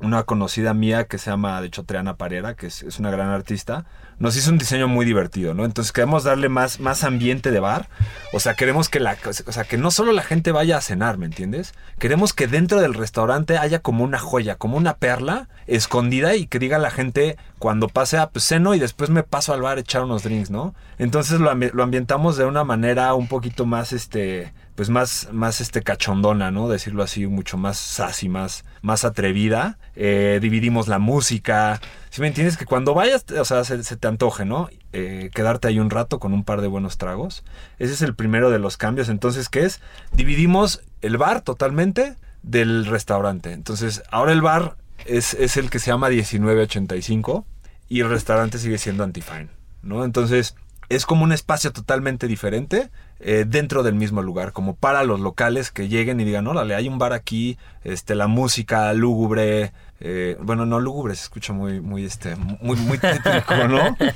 Una 0.00 0.24
conocida 0.24 0.74
mía 0.74 1.04
que 1.04 1.18
se 1.18 1.30
llama, 1.30 1.60
de 1.60 1.68
hecho, 1.68 1.84
Triana 1.84 2.16
Parera, 2.16 2.54
que 2.54 2.66
es, 2.66 2.82
es 2.82 2.98
una 2.98 3.10
gran 3.10 3.28
artista, 3.28 3.84
nos 4.22 4.36
hizo 4.36 4.50
un 4.50 4.58
diseño 4.58 4.86
muy 4.86 5.04
divertido, 5.04 5.52
¿no? 5.52 5.64
Entonces 5.64 5.92
queremos 5.92 6.22
darle 6.22 6.48
más, 6.48 6.78
más 6.78 7.02
ambiente 7.02 7.50
de 7.50 7.58
bar. 7.58 7.88
O 8.32 8.38
sea, 8.38 8.54
queremos 8.54 8.88
que 8.88 9.00
la, 9.00 9.16
o 9.24 9.52
sea, 9.52 9.64
que 9.64 9.76
no 9.76 9.90
solo 9.90 10.12
la 10.12 10.22
gente 10.22 10.52
vaya 10.52 10.76
a 10.76 10.80
cenar, 10.80 11.18
¿me 11.18 11.26
entiendes? 11.26 11.74
Queremos 11.98 12.32
que 12.32 12.46
dentro 12.46 12.80
del 12.80 12.94
restaurante 12.94 13.58
haya 13.58 13.80
como 13.80 14.04
una 14.04 14.20
joya, 14.20 14.54
como 14.54 14.76
una 14.76 14.94
perla 14.94 15.48
escondida 15.66 16.36
y 16.36 16.46
que 16.46 16.60
diga 16.60 16.78
la 16.78 16.92
gente 16.92 17.36
cuando 17.58 17.88
pase 17.88 18.16
a 18.16 18.28
pues, 18.28 18.44
ceno 18.44 18.76
y 18.76 18.78
después 18.78 19.10
me 19.10 19.24
paso 19.24 19.52
al 19.54 19.62
bar 19.62 19.78
a 19.78 19.80
echar 19.80 20.04
unos 20.04 20.22
drinks, 20.22 20.50
¿no? 20.50 20.72
Entonces 20.98 21.40
lo, 21.40 21.52
lo 21.52 21.82
ambientamos 21.82 22.36
de 22.36 22.44
una 22.44 22.62
manera 22.62 23.14
un 23.14 23.26
poquito 23.26 23.66
más, 23.66 23.92
este, 23.92 24.52
pues 24.74 24.88
más, 24.88 25.28
más 25.32 25.60
este 25.60 25.82
cachondona, 25.82 26.50
¿no? 26.50 26.68
Decirlo 26.68 27.02
así, 27.02 27.26
mucho 27.26 27.56
más 27.58 27.76
sassy, 27.76 28.28
más, 28.28 28.64
más 28.80 29.04
atrevida. 29.04 29.78
Eh, 29.94 30.38
dividimos 30.40 30.88
la 30.88 30.98
música. 30.98 31.80
Si 32.10 32.20
me 32.20 32.28
entiendes 32.28 32.56
que 32.56 32.64
cuando 32.64 32.94
vayas, 32.94 33.24
o 33.30 33.44
sea, 33.44 33.64
se, 33.64 33.82
te 33.82 34.08
antoje, 34.08 34.44
¿no? 34.44 34.70
Eh, 34.92 35.30
quedarte 35.34 35.68
ahí 35.68 35.78
un 35.78 35.90
rato 35.90 36.18
con 36.18 36.32
un 36.32 36.44
par 36.44 36.62
de 36.62 36.68
buenos 36.68 36.96
tragos. 36.96 37.44
Ese 37.78 37.92
es 37.92 38.02
el 38.02 38.14
primero 38.14 38.50
de 38.50 38.58
los 38.58 38.76
cambios. 38.76 39.08
Entonces, 39.08 39.48
¿qué 39.48 39.64
es? 39.64 39.80
Dividimos 40.12 40.82
el 41.02 41.18
bar 41.18 41.42
totalmente 41.42 42.16
del 42.42 42.86
restaurante. 42.86 43.52
Entonces, 43.52 44.02
ahora 44.10 44.32
el 44.32 44.40
bar 44.40 44.76
es, 45.04 45.34
es 45.34 45.56
el 45.56 45.68
que 45.68 45.78
se 45.78 45.90
llama 45.90 46.08
1985 46.08 47.46
y 47.88 48.00
el 48.00 48.08
restaurante 48.08 48.58
sigue 48.58 48.78
siendo 48.78 49.04
Antifine, 49.04 49.48
¿no? 49.82 50.04
Entonces, 50.04 50.56
es 50.96 51.06
como 51.06 51.24
un 51.24 51.32
espacio 51.32 51.72
totalmente 51.72 52.26
diferente 52.26 52.90
eh, 53.20 53.44
dentro 53.46 53.82
del 53.82 53.94
mismo 53.94 54.20
lugar, 54.22 54.52
como 54.52 54.76
para 54.76 55.04
los 55.04 55.20
locales 55.20 55.70
que 55.70 55.88
lleguen 55.88 56.20
y 56.20 56.24
digan, 56.24 56.46
órale, 56.46 56.74
hay 56.74 56.88
un 56.88 56.98
bar 56.98 57.12
aquí, 57.12 57.56
este, 57.84 58.14
la 58.14 58.26
música 58.26 58.92
lúgubre, 58.92 59.72
eh, 60.00 60.36
bueno, 60.40 60.66
no 60.66 60.80
lúgubre, 60.80 61.14
se 61.14 61.22
escucha 61.22 61.52
muy, 61.52 61.80
muy, 61.80 62.04
este, 62.04 62.36
muy, 62.36 62.76
muy 62.76 62.98
tétrico, 62.98 63.54
¿no? 63.68 63.96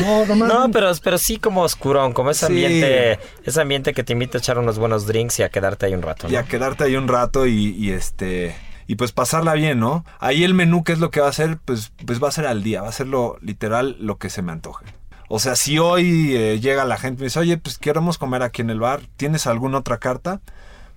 No, 0.00 0.34
no, 0.34 0.46
no 0.46 0.70
pero, 0.72 0.90
pero 1.02 1.18
sí 1.18 1.36
como 1.38 1.62
oscurón, 1.62 2.12
como 2.12 2.30
ese 2.30 2.46
ambiente, 2.46 3.18
ese 3.44 3.60
ambiente 3.60 3.92
que 3.92 4.02
te 4.02 4.12
invita 4.12 4.38
a 4.38 4.40
echar 4.40 4.58
unos 4.58 4.78
buenos 4.78 5.06
drinks 5.06 5.38
y 5.38 5.42
a 5.42 5.50
quedarte 5.50 5.86
ahí 5.86 5.94
un 5.94 6.02
rato, 6.02 6.26
¿no? 6.26 6.32
Y 6.32 6.36
a 6.36 6.42
quedarte 6.42 6.84
ahí 6.84 6.96
un 6.96 7.08
rato 7.08 7.46
y, 7.46 7.74
y 7.78 7.90
este 7.90 8.56
y 8.86 8.96
pues 8.96 9.12
pasarla 9.12 9.54
bien, 9.54 9.80
¿no? 9.80 10.04
Ahí 10.18 10.44
el 10.44 10.54
menú, 10.54 10.84
¿qué 10.84 10.92
es 10.92 10.98
lo 10.98 11.10
que 11.10 11.20
va 11.20 11.26
a 11.26 11.30
hacer? 11.30 11.58
Pues, 11.64 11.92
pues 12.04 12.22
va 12.22 12.28
a 12.28 12.32
ser 12.32 12.46
al 12.46 12.62
día, 12.62 12.82
va 12.82 12.88
a 12.88 12.92
ser 12.92 13.06
lo 13.06 13.38
literal 13.40 13.96
lo 13.98 14.18
que 14.18 14.30
se 14.30 14.42
me 14.42 14.52
antoje. 14.52 14.84
O 15.28 15.38
sea, 15.38 15.56
si 15.56 15.78
hoy 15.78 16.36
eh, 16.36 16.60
llega 16.60 16.84
la 16.84 16.98
gente 16.98 17.20
y 17.20 17.22
me 17.22 17.24
dice, 17.26 17.40
oye, 17.40 17.56
pues 17.56 17.78
queremos 17.78 18.18
comer 18.18 18.42
aquí 18.42 18.62
en 18.62 18.70
el 18.70 18.80
bar, 18.80 19.02
¿tienes 19.16 19.46
alguna 19.46 19.78
otra 19.78 19.98
carta? 19.98 20.40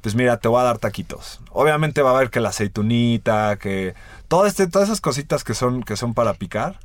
Pues 0.01 0.15
mira, 0.15 0.38
te 0.38 0.48
voy 0.48 0.62
a 0.62 0.65
dar 0.65 0.77
taquitos. 0.77 1.41
Obviamente 1.51 2.01
va 2.01 2.12
a 2.12 2.15
haber 2.15 2.29
que 2.29 2.39
la 2.39 2.50
aceitunita, 2.50 3.57
que 3.57 3.96
este, 4.46 4.67
todas 4.67 4.89
esas 4.89 5.01
cositas 5.01 5.43
que 5.43 5.53
son, 5.53 5.84
que 5.84 5.96
son 5.96 6.13
para 6.13 6.34
picar, 6.34 6.79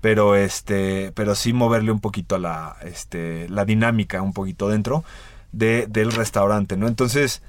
pero 0.00 0.34
este, 0.34 1.12
pero 1.14 1.34
sí 1.34 1.52
moverle 1.52 1.92
un 1.92 2.00
poquito 2.00 2.38
la, 2.38 2.76
este, 2.82 3.48
la 3.48 3.64
dinámica 3.64 4.22
un 4.22 4.32
poquito 4.32 4.68
dentro 4.68 5.04
de, 5.52 5.86
del 5.86 6.12
restaurante, 6.12 6.76
¿no? 6.76 6.88
Entonces, 6.88 7.42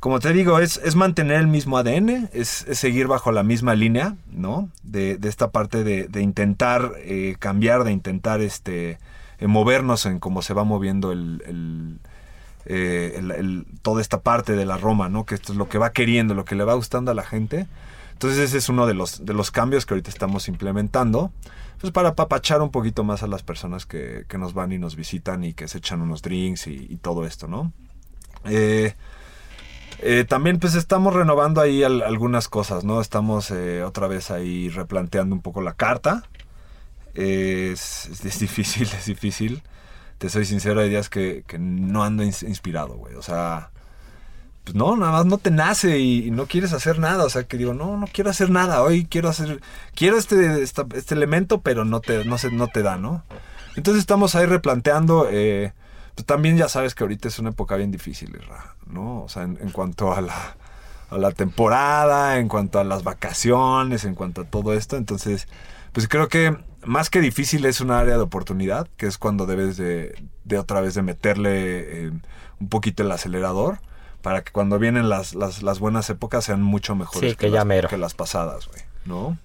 como 0.00 0.20
te 0.20 0.32
digo, 0.32 0.58
es, 0.58 0.78
es 0.78 0.94
mantener 0.94 1.40
el 1.40 1.46
mismo 1.46 1.78
ADN, 1.78 2.28
es, 2.32 2.66
seguir 2.72 3.06
bajo 3.06 3.32
la 3.32 3.42
misma 3.42 3.74
línea, 3.74 4.16
¿no? 4.30 4.68
De, 4.82 5.18
esta 5.24 5.50
parte 5.50 5.84
de, 5.84 6.20
intentar 6.20 6.92
eh, 6.98 7.36
cambiar, 7.38 7.84
de 7.84 7.92
intentar 7.92 8.40
este, 8.40 8.98
eh, 9.38 9.46
movernos 9.46 10.06
en 10.06 10.18
cómo 10.18 10.42
se 10.42 10.54
va 10.54 10.64
moviendo 10.64 11.12
el, 11.12 11.98
eh, 12.66 13.64
toda 13.82 14.00
esta 14.00 14.20
parte 14.20 14.52
de 14.52 14.66
la 14.66 14.76
Roma, 14.76 15.08
¿no? 15.08 15.24
Que 15.24 15.34
esto 15.34 15.52
es 15.52 15.58
lo 15.58 15.68
que 15.68 15.78
va 15.78 15.92
queriendo, 15.92 16.34
lo 16.34 16.44
que 16.44 16.54
le 16.54 16.64
va 16.64 16.74
gustando 16.74 17.10
a 17.10 17.14
la 17.14 17.24
gente. 17.24 17.66
Entonces 18.12 18.38
ese 18.38 18.58
es 18.58 18.68
uno 18.68 18.86
de 18.86 18.94
los, 18.94 19.24
de 19.24 19.34
los 19.34 19.50
cambios 19.50 19.86
que 19.86 19.94
ahorita 19.94 20.10
estamos 20.10 20.48
implementando. 20.48 21.32
Pues 21.80 21.92
para 21.92 22.10
apapachar 22.10 22.62
un 22.62 22.70
poquito 22.70 23.04
más 23.04 23.22
a 23.22 23.26
las 23.26 23.42
personas 23.42 23.84
que, 23.84 24.24
nos 24.38 24.54
van 24.54 24.72
y 24.72 24.78
nos 24.78 24.96
visitan 24.96 25.44
y 25.44 25.52
que 25.52 25.68
se 25.68 25.78
echan 25.78 26.00
unos 26.00 26.22
drinks 26.22 26.66
y, 26.66 26.86
y 26.88 26.96
todo 26.96 27.26
esto, 27.26 27.46
¿no? 27.48 27.72
Eh, 28.44 28.94
eh, 30.00 30.24
también 30.28 30.58
pues 30.58 30.74
estamos 30.74 31.14
renovando 31.14 31.60
ahí 31.60 31.82
algunas 31.82 32.48
cosas, 32.48 32.84
¿no? 32.84 33.00
Estamos 33.00 33.50
eh, 33.50 33.82
otra 33.82 34.06
vez 34.06 34.30
ahí 34.30 34.68
replanteando 34.68 35.34
un 35.34 35.42
poco 35.42 35.62
la 35.62 35.74
carta. 35.74 36.24
es, 37.14 38.10
difícil, 38.38 38.88
es 38.98 39.06
difícil. 39.06 39.62
Te 40.18 40.28
soy 40.30 40.44
sincero, 40.44 40.80
hay 40.80 40.88
días 40.88 41.08
que, 41.10 41.44
no 41.58 42.04
ando 42.04 42.22
inspirado, 42.22 42.94
güey. 42.94 43.14
O 43.14 43.22
sea, 43.22 43.70
pues 44.64 44.74
no, 44.74 44.96
nada 44.96 45.12
más 45.12 45.26
no 45.26 45.38
te 45.38 45.50
nace 45.50 45.98
y, 45.98 46.30
no 46.30 46.46
quieres 46.46 46.72
hacer 46.72 46.98
nada. 46.98 47.24
O 47.24 47.30
sea, 47.30 47.44
que 47.44 47.56
digo, 47.56 47.74
no, 47.74 47.96
no 47.96 48.06
quiero 48.06 48.30
hacer 48.30 48.50
nada. 48.50 48.82
Hoy 48.82 49.06
quiero 49.06 49.28
hacer, 49.28 49.60
quiero 49.94 50.16
este, 50.18 50.62
este 50.62 51.14
elemento, 51.14 51.60
pero 51.60 51.84
no 51.84 52.00
te, 52.00 52.24
no, 52.24 52.38
se, 52.38 52.50
no 52.50 52.68
te 52.68 52.82
da, 52.82 52.96
¿no? 52.96 53.24
Entonces 53.76 54.00
estamos 54.00 54.34
ahí 54.34 54.46
replanteando. 54.46 55.28
Eh, 55.30 55.72
pues 56.16 56.24
también 56.24 56.56
ya 56.56 56.68
sabes 56.68 56.94
que 56.94 57.04
ahorita 57.04 57.28
es 57.28 57.38
una 57.38 57.50
época 57.50 57.76
bien 57.76 57.90
difícil, 57.90 58.36
¿no? 58.86 59.22
O 59.22 59.28
sea, 59.28 59.42
en, 59.42 59.70
cuanto 59.70 60.14
a 60.14 60.22
la, 60.22 60.56
a 61.10 61.18
la 61.18 61.30
temporada, 61.30 62.38
en 62.38 62.48
cuanto 62.48 62.80
a 62.80 62.84
las 62.84 63.04
vacaciones, 63.04 64.06
en 64.06 64.14
cuanto 64.14 64.40
a 64.40 64.44
todo 64.44 64.72
esto. 64.72 64.96
Entonces, 64.96 65.46
pues 65.92 66.08
creo 66.08 66.28
que 66.28 66.56
más 66.86 67.10
que 67.10 67.20
difícil 67.20 67.66
es 67.66 67.82
un 67.82 67.90
área 67.90 68.16
de 68.16 68.22
oportunidad, 68.22 68.88
que 68.96 69.06
es 69.06 69.18
cuando 69.18 69.44
debes 69.44 69.76
de, 69.76 70.18
de 70.44 70.58
otra 70.58 70.80
vez 70.80 70.94
de 70.94 71.02
meterle 71.02 72.06
eh, 72.06 72.12
un 72.60 72.68
poquito 72.70 73.02
el 73.02 73.12
acelerador 73.12 73.80
para 74.22 74.42
que 74.42 74.52
cuando 74.52 74.78
vienen 74.78 75.10
las, 75.10 75.34
las, 75.34 75.62
las 75.62 75.80
buenas 75.80 76.08
épocas 76.08 76.46
sean 76.46 76.62
mucho 76.62 76.94
mejores 76.94 77.36
que, 77.36 77.50
las, 77.50 77.66
que 77.90 77.98
las 77.98 78.14
pasadas, 78.14 78.68
güey, 78.68 78.80
¿no? 79.04 79.36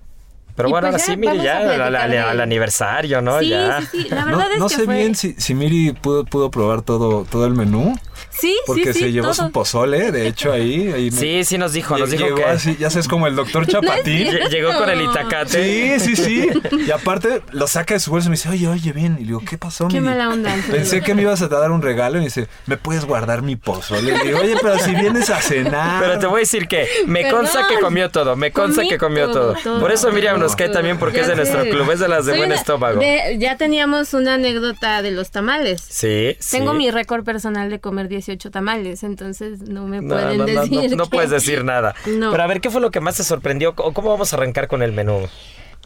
Pero 0.56 0.70
bueno, 0.70 0.90
pues 0.90 1.02
ahora 1.02 1.14
sí, 1.14 1.18
Miri, 1.18 1.44
ya 1.44 1.60
al, 1.60 2.42
aniversario, 2.42 3.22
¿no? 3.22 3.40
Sí, 3.40 3.50
ya. 3.50 3.82
sí, 3.82 3.88
sí. 4.04 4.10
La 4.10 4.26
verdad 4.26 4.48
no, 4.48 4.54
es 4.54 4.60
no 4.60 4.68
que 4.68 4.76
sé 4.76 4.84
fue... 4.84 4.98
bien 4.98 5.16
si, 5.16 5.34
si 5.34 5.54
Miri 5.54 5.94
pudo, 5.94 6.26
pudo 6.26 6.52
probar 6.52 6.82
todo, 6.82 7.26
todo 7.30 7.46
el 7.46 7.54
menú. 7.54 7.96
Sí, 8.30 8.58
Porque 8.66 8.94
sí, 8.94 9.00
se 9.00 9.12
llevó 9.12 9.34
su 9.34 9.52
pozole, 9.52 10.12
de 10.12 10.28
hecho, 10.28 10.52
ahí. 10.52 10.92
ahí 10.92 11.12
sí, 11.12 11.44
sí 11.44 11.58
nos 11.58 11.74
dijo, 11.74 11.98
nos 11.98 12.10
dijo 12.12 12.24
llegó 12.26 12.38
que... 12.38 12.46
Así, 12.46 12.76
ya 12.80 12.90
sabes, 12.90 13.08
como 13.08 13.28
el 13.28 13.36
doctor 13.36 13.68
Chapatín. 13.72 14.28
llegó 14.50 14.74
con 14.78 14.90
el 14.90 15.02
itacate. 15.02 16.00
Sí, 16.00 16.16
sí, 16.16 16.16
sí. 16.16 16.50
Y 16.88 16.92
aparte 16.92 17.42
lo 17.52 17.68
saca 17.68 17.94
de 17.94 18.00
su 18.00 18.12
bolsa 18.12 18.28
y 18.28 18.30
me 18.32 18.36
dice, 18.36 18.50
oye, 18.50 18.68
oye, 18.68 18.92
bien. 18.94 19.16
Y 19.20 19.22
le 19.22 19.28
digo, 19.28 19.44
¿qué 19.48 19.58
pasó, 19.58 19.88
Qué 19.88 20.02
mala 20.02 20.30
onda. 20.30 20.56
Pensé 20.70 21.02
que 21.02 21.14
me 21.14 21.22
ibas 21.24 21.42
a 21.42 21.48
dar 21.48 21.72
un 21.72 21.82
regalo 21.82 22.18
y 22.18 22.20
me 22.20 22.26
dice, 22.26 22.48
¿me 22.66 22.78
puedes 22.78 23.06
guardar 23.06 23.42
mi 23.42 23.56
pozole? 23.56 24.16
Y 24.24 24.28
digo, 24.28 24.40
oye, 24.40 24.56
pero 24.62 24.78
si 24.80 24.92
vienes 24.96 25.30
a 25.30 25.42
cenar. 25.42 26.02
Pero 26.02 26.20
te 26.20 26.26
voy 26.28 26.38
a 26.38 26.40
decir 26.40 26.68
que 26.68 26.88
me 27.08 27.30
consta 27.30 27.68
que 27.68 27.80
comió 27.80 28.10
todo, 28.10 28.36
me 28.36 28.52
consta 28.52 28.82
Comí 28.82 28.90
que 28.90 28.98
comió 28.98 29.28
todo. 29.30 29.54
todo, 29.54 29.64
todo. 29.64 29.80
Por 29.80 29.92
eso 29.92 30.12
Miriam 30.12 30.40
nos 30.40 30.56
cae 30.56 30.70
también 30.70 30.98
porque 30.98 31.18
Ya 31.18 31.22
es 31.24 31.28
de 31.30 31.36
nuestro 31.36 31.64
club, 31.64 31.92
es 31.92 32.00
de 32.00 32.08
las 32.08 32.26
de 32.26 32.32
Soy 32.32 32.40
buen 32.40 32.52
una- 32.52 32.60
estómago. 32.60 33.00
de- 33.00 33.38
ya 33.40 33.58
teníamos 33.58 34.14
una 34.14 34.36
anécdota 34.36 35.02
de 35.02 35.12
los 35.12 35.32
tamales. 35.32 35.82
Sí, 35.90 36.36
sí. 36.40 36.58
Tengo 36.58 36.74
mi 36.74 36.90
récord 36.92 37.24
personal 37.24 37.70
de 37.70 37.80
comer 37.80 38.08
18 38.12 38.52
tamales, 38.52 39.02
entonces 39.04 39.62
no 39.62 39.88
me 39.88 40.04
pueden 40.04 40.38
no, 40.38 40.46
no, 40.46 40.62
decir. 40.62 40.96
no, 40.96 41.06
que- 41.06 41.10
puedes 41.10 41.32
decir 41.32 41.64
nada. 41.66 41.96
Pero 42.06 42.44
a 42.44 42.46
ver, 42.48 42.62
¿qué 42.62 42.70
fue 42.70 42.80
lo 42.82 42.92
que 42.92 43.00
más 43.00 43.18
te 43.18 43.24
sorprendió? 43.24 43.74
¿O 43.78 43.94
¿Cómo 43.94 44.12
vamos 44.12 44.32
a 44.32 44.36
arrancar 44.36 44.68
con 44.68 44.84
el 44.84 44.92
menú? 44.92 45.28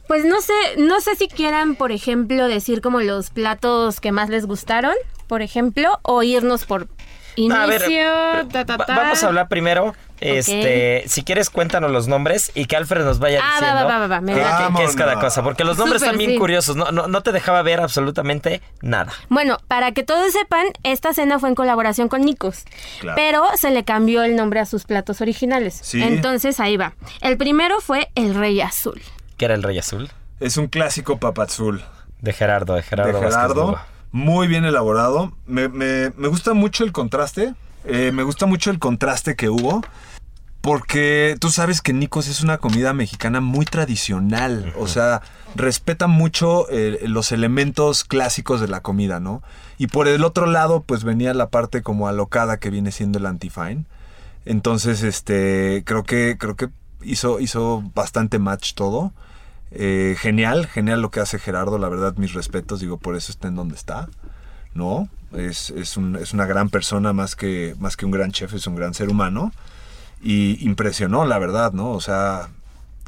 Pues 0.08 0.26
no 0.26 0.42
sé, 0.42 0.54
no 0.78 1.00
sé 1.02 1.16
si 1.16 1.28
quieran, 1.28 1.76
por 1.76 1.92
ejemplo, 1.92 2.48
decir 2.48 2.82
como 2.82 3.00
los 3.02 3.30
platos 3.32 4.00
que 4.02 4.12
más 4.12 4.30
les 4.30 4.46
gustaron, 4.46 4.94
por 5.28 5.42
ejemplo, 5.42 6.00
o 6.04 6.22
irnos 6.22 6.66
por 6.66 6.88
inicio, 7.36 7.62
A 7.62 7.66
ver, 7.68 8.48
ta, 8.52 8.66
ta, 8.66 8.78
va- 8.78 8.86
ta. 8.86 8.96
vamos 8.96 9.24
a 9.24 9.28
hablar 9.28 9.48
primero. 9.48 9.96
Este, 10.22 11.04
si 11.08 11.24
quieres, 11.24 11.50
cuéntanos 11.50 11.92
los 11.92 12.08
nombres 12.08 12.52
y 12.56 12.66
que 12.66 12.76
Alfred 12.78 13.04
nos 13.04 13.20
vaya 13.20 13.42
Ah, 13.44 13.60
diciendo 13.60 13.86
va, 13.86 14.00
va, 14.00 14.08
va, 14.08 14.22
me 14.22 14.34
qué- 14.34 14.40
qué, 14.42 14.74
qué 14.78 14.84
es 14.86 14.96
cada 14.96 15.20
cosa. 15.20 15.44
Porque 15.44 15.64
los 15.64 15.78
nombres 15.78 16.02
Súper, 16.02 16.14
están 16.14 16.18
bien 16.18 16.32
sí. 16.32 16.38
curiosos. 16.38 16.76
No, 16.76 16.92
no, 16.92 17.08
no 17.08 17.22
te 17.22 17.32
dejaba 17.32 17.62
ver 17.62 17.82
absolutamente 17.82 18.62
nada. 18.82 19.12
Bueno, 19.30 19.58
para 19.68 19.92
que 19.92 20.04
todos 20.04 20.32
sepan, 20.32 20.66
esta 20.84 21.14
cena 21.14 21.38
fue 21.40 21.50
en 21.50 21.56
colaboración 21.56 22.08
con 22.08 22.22
Nikos, 22.22 22.64
Claro. 23.02 23.16
pero 23.18 23.44
se 23.58 23.72
le 23.72 23.84
cambió 23.84 24.24
el 24.24 24.36
nombre 24.36 24.60
a 24.62 24.66
sus 24.66 24.86
platos 24.86 25.20
originales. 25.22 25.78
Sí. 25.82 26.02
Entonces 26.02 26.60
ahí 26.60 26.78
va. 26.78 26.94
El 27.22 27.38
primero 27.38 27.82
fue 27.82 28.10
el 28.16 28.36
Rey 28.36 28.62
Azul. 28.62 29.02
Que 29.38 29.46
era 29.46 29.54
el 29.56 29.64
Rey 29.64 29.78
Azul. 29.78 30.10
Es 30.40 30.58
un 30.58 30.68
clásico 30.68 31.18
papazul 31.18 31.84
De 32.22 32.34
Gerardo, 32.34 32.74
de 32.76 32.84
Gerardo. 32.84 33.08
de 33.08 33.26
Vázquez 33.26 33.34
Gerardo. 33.36 33.80
Muy 34.16 34.48
bien 34.48 34.64
elaborado. 34.64 35.34
Me, 35.46 35.68
me- 35.68 36.10
me 36.16 36.30
gusta 36.30 36.54
mucho 36.54 36.86
el 36.86 36.94
contraste. 36.94 37.54
Eh, 37.84 38.12
me 38.14 38.24
gusta 38.24 38.46
mucho 38.46 38.72
el 38.72 38.80
contraste 38.80 39.36
que 39.36 39.50
hubo. 39.50 39.82
Porque 40.62 41.36
tú 41.42 41.50
sabes 41.52 41.82
que 41.82 41.92
Nicos 41.92 42.30
es 42.30 42.40
una 42.42 42.58
comida 42.58 42.94
mexicana 42.94 43.42
muy 43.42 43.66
tradicional. 43.66 44.74
O 44.80 44.88
sea, 44.88 45.22
respeta 45.54 46.08
mucho 46.08 46.66
eh, 46.70 47.00
los 47.08 47.34
elementos 47.34 48.06
clásicos 48.06 48.62
de 48.62 48.70
la 48.70 48.80
comida, 48.80 49.20
¿no? 49.20 49.44
Y 49.78 49.88
por 49.88 50.08
el 50.08 50.24
otro 50.24 50.46
lado, 50.46 50.80
pues 50.82 51.04
venía 51.04 51.34
la 51.34 51.50
parte 51.50 51.82
como 51.82 52.08
alocada 52.08 52.56
que 52.58 52.70
viene 52.70 52.94
siendo 52.94 53.20
el 53.20 53.26
antifine. 53.26 53.84
Entonces, 54.46 55.04
este, 55.04 55.84
creo 55.86 56.04
que, 56.04 56.38
creo 56.40 56.56
que 56.56 56.70
hizo, 57.04 57.42
hizo 57.42 57.84
bastante 57.94 58.40
match 58.40 58.76
todo. 58.76 59.12
Eh, 59.78 60.16
genial, 60.18 60.68
genial 60.68 61.02
lo 61.02 61.12
que 61.12 61.20
hace 61.20 61.38
Gerardo, 61.38 61.78
la 61.78 61.90
verdad, 61.90 62.16
mis 62.18 62.34
respetos, 62.34 62.80
digo, 62.80 62.98
por 62.98 63.16
eso 63.16 63.32
está 63.32 63.50
en 63.50 63.56
donde 63.56 63.76
está, 63.76 64.08
¿no? 64.74 65.10
Es, 65.34 65.70
es, 65.72 65.98
un- 65.98 66.16
es 66.16 66.34
una 66.34 66.46
gran 66.46 66.70
persona 66.70 67.12
más 67.12 67.36
que, 67.36 67.76
más 67.80 67.98
que 67.98 68.06
un 68.06 68.12
gran 68.12 68.32
chef, 68.32 68.54
es 68.54 68.68
un 68.68 68.76
gran 68.76 68.94
ser 68.94 69.10
humano. 69.10 69.52
Y 70.22 70.66
impresionó, 70.66 71.26
la 71.26 71.38
verdad, 71.40 71.74
¿no? 71.74 71.92
O 71.92 72.00
sea, 72.02 72.48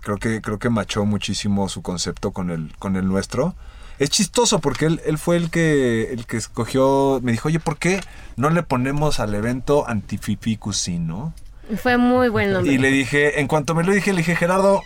creo 0.02 0.18
que, 0.18 0.42
creo 0.42 0.60
que 0.60 0.70
machó 0.70 1.06
muchísimo 1.06 1.70
su 1.70 1.82
concepto 1.82 2.32
con 2.32 2.50
el, 2.52 2.74
con 2.80 2.96
el 2.98 3.08
nuestro. 3.08 3.56
Es 3.98 4.10
chistoso 4.12 4.60
porque 4.60 4.86
él, 4.86 5.02
él 5.06 5.18
fue 5.18 5.38
el 5.38 5.50
que, 5.50 6.12
el 6.12 6.26
que 6.28 6.38
escogió, 6.38 7.20
me 7.24 7.32
dijo, 7.32 7.48
oye, 7.48 7.60
¿por 7.60 7.78
qué 7.78 8.02
no 8.36 8.50
le 8.50 8.62
ponemos 8.62 9.20
al 9.20 9.34
evento 9.34 9.88
Antififi 9.88 10.58
Cuisine, 10.58 11.06
no? 11.06 11.34
Fue 11.78 11.98
muy 11.98 12.30
buen 12.30 12.54
nombre. 12.54 12.72
Y 12.74 12.78
le 12.78 12.92
dije, 12.92 13.40
en 13.40 13.48
cuanto 13.48 13.74
me 13.74 13.84
lo 13.84 13.92
dije, 13.94 14.12
le 14.12 14.18
dije, 14.20 14.36
Gerardo, 14.36 14.82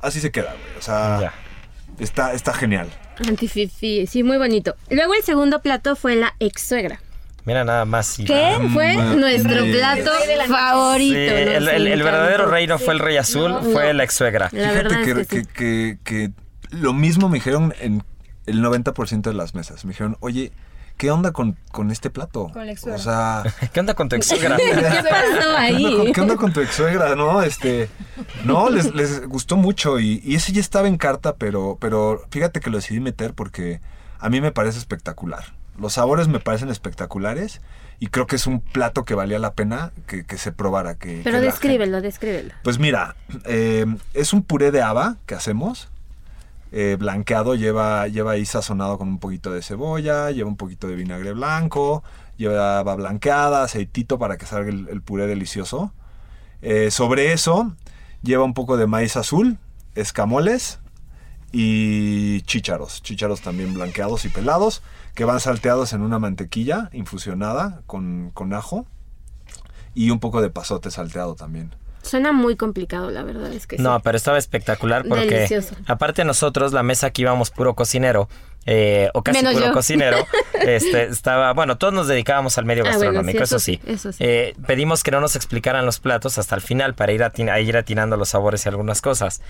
así 0.00 0.20
se 0.20 0.30
queda, 0.30 0.52
güey. 0.52 0.78
O 0.78 0.82
sea, 0.82 1.18
Ya. 1.20 1.32
está, 1.98 2.32
está 2.32 2.52
genial. 2.54 2.88
Antififi, 3.26 4.06
sí, 4.06 4.22
muy 4.22 4.38
bonito. 4.38 4.76
Luego 4.90 5.14
el 5.14 5.22
segundo 5.22 5.60
plato 5.60 5.96
fue 5.96 6.16
la 6.16 6.34
ex 6.38 6.62
suegra. 6.62 7.00
Mira 7.44 7.64
nada 7.64 7.84
más. 7.86 8.18
y- 8.18 8.24
que 8.24 8.56
fue 8.74 8.94
Mm, 8.96 9.20
nuestro 9.20 9.64
sí. 9.64 9.72
plato 9.72 10.10
Sí, 10.22 10.48
favorito. 10.52 11.18
el, 11.18 11.64
nos 11.64 11.72
el- 11.72 11.86
el 11.86 12.02
verdadero 12.02 12.46
rey 12.46 12.66
no 12.66 12.78
fue 12.78 12.92
el 12.94 13.00
Rey 13.00 13.16
Azul, 13.16 13.50
No, 13.52 13.62
fue 13.62 13.86
no. 13.86 13.92
la 13.94 14.04
ex 14.04 14.14
suegra. 14.14 14.50
La 14.52 14.68
Fíjate 14.70 14.74
verdad 14.76 15.04
que, 15.04 15.10
es 15.22 15.26
que 15.28 15.40
sí. 15.40 15.46
que- 15.46 15.98
que- 16.04 16.28
que 16.28 16.30
lo 16.76 16.92
mismo 16.92 17.28
me 17.30 17.36
dijeron 17.38 17.74
en 17.80 18.02
el 18.46 18.60
90% 18.60 19.30
de 19.30 19.34
las 19.36 19.54
mesas. 19.54 19.84
Me 19.86 19.92
dijeron, 19.92 20.16
oye, 20.20 20.52
¿qué 20.98 21.10
onda 21.10 21.32
con, 21.32 21.56
con 21.72 21.90
este 21.90 22.10
plato? 22.10 22.50
Con 22.52 22.66
la 22.66 22.72
ex 22.72 22.84
O 22.86 22.98
sea, 22.98 23.42
¿Qué 23.72 23.80
onda 23.80 23.94
con 23.94 24.08
tu 24.10 24.16
ex 24.16 24.26
suegra? 24.26 24.56
¿Qué 24.58 24.74
pasó 24.74 25.02
¿qué 25.02 25.08
onda 25.08 25.46
con, 25.46 25.56
ahí? 25.56 26.12
qué 26.12 26.20
onda 26.20 26.36
con 26.36 26.52
tu 26.52 26.60
ex 26.60 26.74
suegra? 26.74 27.14
No, 27.14 27.42
este, 27.42 27.88
no, 28.44 28.68
les, 28.68 28.94
les 28.94 29.26
gustó 29.26 29.56
mucho 29.56 29.98
y, 29.98 30.20
y 30.24 30.34
ese 30.34 30.52
ya 30.52 30.60
estaba 30.60 30.88
en 30.88 30.98
carta, 30.98 31.36
pero, 31.36 31.78
pero 31.80 32.26
fíjate 32.30 32.60
que 32.60 32.68
lo 32.68 32.76
decidí 32.76 33.00
meter 33.00 33.32
porque 33.32 33.80
a 34.18 34.28
mí 34.28 34.40
me 34.40 34.52
parece 34.52 34.78
espectacular. 34.78 35.54
Los 35.78 35.94
sabores 35.94 36.26
me 36.26 36.40
parecen 36.40 36.68
espectaculares 36.70 37.60
y 38.00 38.08
creo 38.08 38.26
que 38.26 38.36
es 38.36 38.46
un 38.48 38.60
plato 38.60 39.04
que 39.04 39.14
valía 39.14 39.38
la 39.38 39.52
pena 39.54 39.92
que, 40.06 40.24
que 40.24 40.36
se 40.38 40.50
probara. 40.52 40.96
Que, 40.96 41.20
Pero 41.22 41.38
que 41.38 41.46
descríbelo, 41.46 42.00
descríbelo. 42.00 42.52
pues 42.64 42.78
mira, 42.78 43.14
eh, 43.44 43.86
es 44.14 44.32
un 44.32 44.42
puré 44.42 44.72
de 44.72 44.82
haba 44.82 45.16
que 45.26 45.34
hacemos. 45.36 45.88
Eh, 46.72 46.96
blanqueado, 46.98 47.54
lleva, 47.54 48.08
lleva 48.08 48.32
ahí 48.32 48.44
sazonado 48.44 48.98
con 48.98 49.08
un 49.08 49.18
poquito 49.18 49.52
de 49.52 49.62
cebolla, 49.62 50.30
lleva 50.30 50.48
un 50.48 50.56
poquito 50.56 50.86
de 50.88 50.96
vinagre 50.96 51.32
blanco, 51.32 52.02
lleva 52.36 52.82
blanqueada, 52.82 53.62
aceitito 53.64 54.18
para 54.18 54.36
que 54.36 54.46
salga 54.46 54.70
el, 54.70 54.88
el 54.88 55.02
puré 55.02 55.26
delicioso. 55.26 55.92
Eh, 56.60 56.90
sobre 56.90 57.32
eso, 57.32 57.74
lleva 58.22 58.44
un 58.44 58.54
poco 58.54 58.76
de 58.76 58.86
maíz 58.86 59.16
azul, 59.16 59.58
escamoles 59.94 60.80
y 61.52 62.42
chícharos. 62.42 63.02
Chícharos 63.02 63.40
también 63.40 63.74
blanqueados 63.74 64.24
y 64.24 64.28
pelados, 64.28 64.82
que 65.14 65.24
van 65.24 65.40
salteados 65.40 65.92
en 65.92 66.02
una 66.02 66.18
mantequilla 66.18 66.90
infusionada 66.92 67.82
con, 67.86 68.30
con 68.34 68.52
ajo 68.52 68.86
y 69.94 70.10
un 70.10 70.20
poco 70.20 70.42
de 70.42 70.50
pasote 70.50 70.90
salteado 70.90 71.34
también. 71.34 71.74
Suena 72.08 72.32
muy 72.32 72.56
complicado, 72.56 73.10
la 73.10 73.22
verdad 73.22 73.52
es 73.52 73.66
que 73.66 73.76
sí. 73.76 73.82
No, 73.82 74.00
pero 74.00 74.16
estaba 74.16 74.38
espectacular 74.38 75.04
porque 75.08 75.34
Delicioso. 75.34 75.74
aparte 75.86 76.24
nosotros, 76.24 76.72
la 76.72 76.82
mesa 76.82 77.08
aquí 77.08 77.22
íbamos 77.22 77.50
puro 77.50 77.74
cocinero, 77.74 78.28
eh, 78.66 79.08
o 79.14 79.22
casi 79.22 79.38
Menos 79.38 79.54
puro 79.54 79.66
yo. 79.66 79.72
cocinero, 79.72 80.18
este, 80.60 81.04
estaba, 81.04 81.52
bueno, 81.52 81.78
todos 81.78 81.94
nos 81.94 82.06
dedicábamos 82.08 82.58
al 82.58 82.64
medio 82.64 82.84
Ah, 82.84 82.96
bueno, 82.96 83.12
gastronómico, 83.12 83.38
sí, 83.38 83.42
eso, 83.44 83.56
eso 83.56 83.64
sí. 83.64 83.80
sí, 83.84 83.92
eso 83.92 84.12
sí. 84.12 84.18
Eh, 84.24 84.54
pedimos 84.66 85.02
que 85.02 85.10
no 85.10 85.20
nos 85.20 85.36
explicaran 85.36 85.86
los 85.86 86.00
platos 86.00 86.38
hasta 86.38 86.54
el 86.54 86.60
final 86.60 86.94
para 86.94 87.12
ir, 87.12 87.20
atin- 87.22 87.50
a 87.52 87.60
ir 87.60 87.76
atinando 87.76 88.16
los 88.16 88.30
sabores 88.30 88.64
y 88.66 88.68
algunas 88.68 89.00
cosas. 89.00 89.40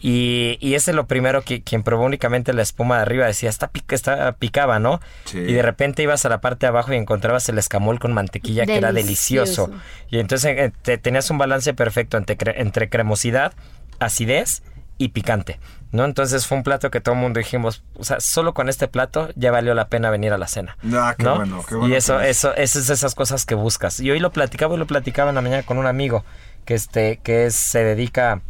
Y, 0.00 0.56
y 0.60 0.74
ese 0.74 0.92
es 0.92 0.94
lo 0.96 1.06
primero 1.06 1.42
que 1.42 1.62
quien 1.62 1.82
probó 1.82 2.04
únicamente 2.04 2.52
la 2.52 2.62
espuma 2.62 2.96
de 2.96 3.02
arriba 3.02 3.26
decía, 3.26 3.48
está, 3.50 3.68
pica, 3.68 3.94
está 3.94 4.32
picaba, 4.32 4.78
¿no? 4.78 5.00
Sí. 5.26 5.38
Y 5.38 5.52
de 5.52 5.62
repente 5.62 6.02
ibas 6.02 6.24
a 6.24 6.28
la 6.30 6.40
parte 6.40 6.66
de 6.66 6.68
abajo 6.68 6.92
y 6.92 6.96
encontrabas 6.96 7.48
el 7.48 7.58
escamol 7.58 7.98
con 7.98 8.12
mantequilla 8.14 8.64
que 8.66 8.76
era 8.78 8.92
Delicioso. 8.92 9.70
Y 10.08 10.18
entonces 10.18 10.56
eh, 10.58 10.72
te- 10.82 10.98
tenías 10.98 11.30
un 11.30 11.38
balance 11.38 11.74
perfecto 11.74 12.16
entre, 12.16 12.38
cre- 12.38 12.54
entre 12.56 12.88
cremosidad, 12.88 13.52
acidez 13.98 14.62
y 14.98 15.08
picante, 15.08 15.58
¿no? 15.92 16.04
Entonces 16.04 16.46
fue 16.46 16.58
un 16.58 16.62
plato 16.64 16.90
que 16.90 17.00
todo 17.00 17.14
el 17.14 17.20
mundo 17.20 17.38
dijimos, 17.38 17.82
o 17.96 18.04
sea, 18.04 18.20
solo 18.20 18.52
con 18.54 18.68
este 18.68 18.86
plato 18.86 19.30
ya 19.34 19.50
valió 19.50 19.72
la 19.74 19.88
pena 19.88 20.10
venir 20.10 20.32
a 20.32 20.38
la 20.38 20.46
cena. 20.46 20.76
Ah, 20.92 21.14
qué 21.16 21.24
¿no? 21.24 21.36
bueno, 21.36 21.64
qué 21.66 21.74
bueno 21.74 21.92
Y 21.94 21.96
eso, 21.96 22.20
eso, 22.20 22.54
eso 22.54 22.78
es 22.78 22.90
esas 22.90 23.14
cosas 23.14 23.46
que 23.46 23.54
buscas. 23.54 24.00
Y 24.00 24.10
hoy 24.10 24.20
lo 24.20 24.30
platicaba 24.30 24.74
y 24.74 24.78
lo 24.78 24.86
platicaba 24.86 25.30
en 25.30 25.36
la 25.36 25.40
mañana 25.42 25.62
con 25.62 25.78
un 25.78 25.86
amigo 25.86 26.24
que 26.66 26.74
este, 26.74 27.18
que 27.22 27.46
es- 27.46 27.54
se 27.56 27.82
dedica 27.82 28.42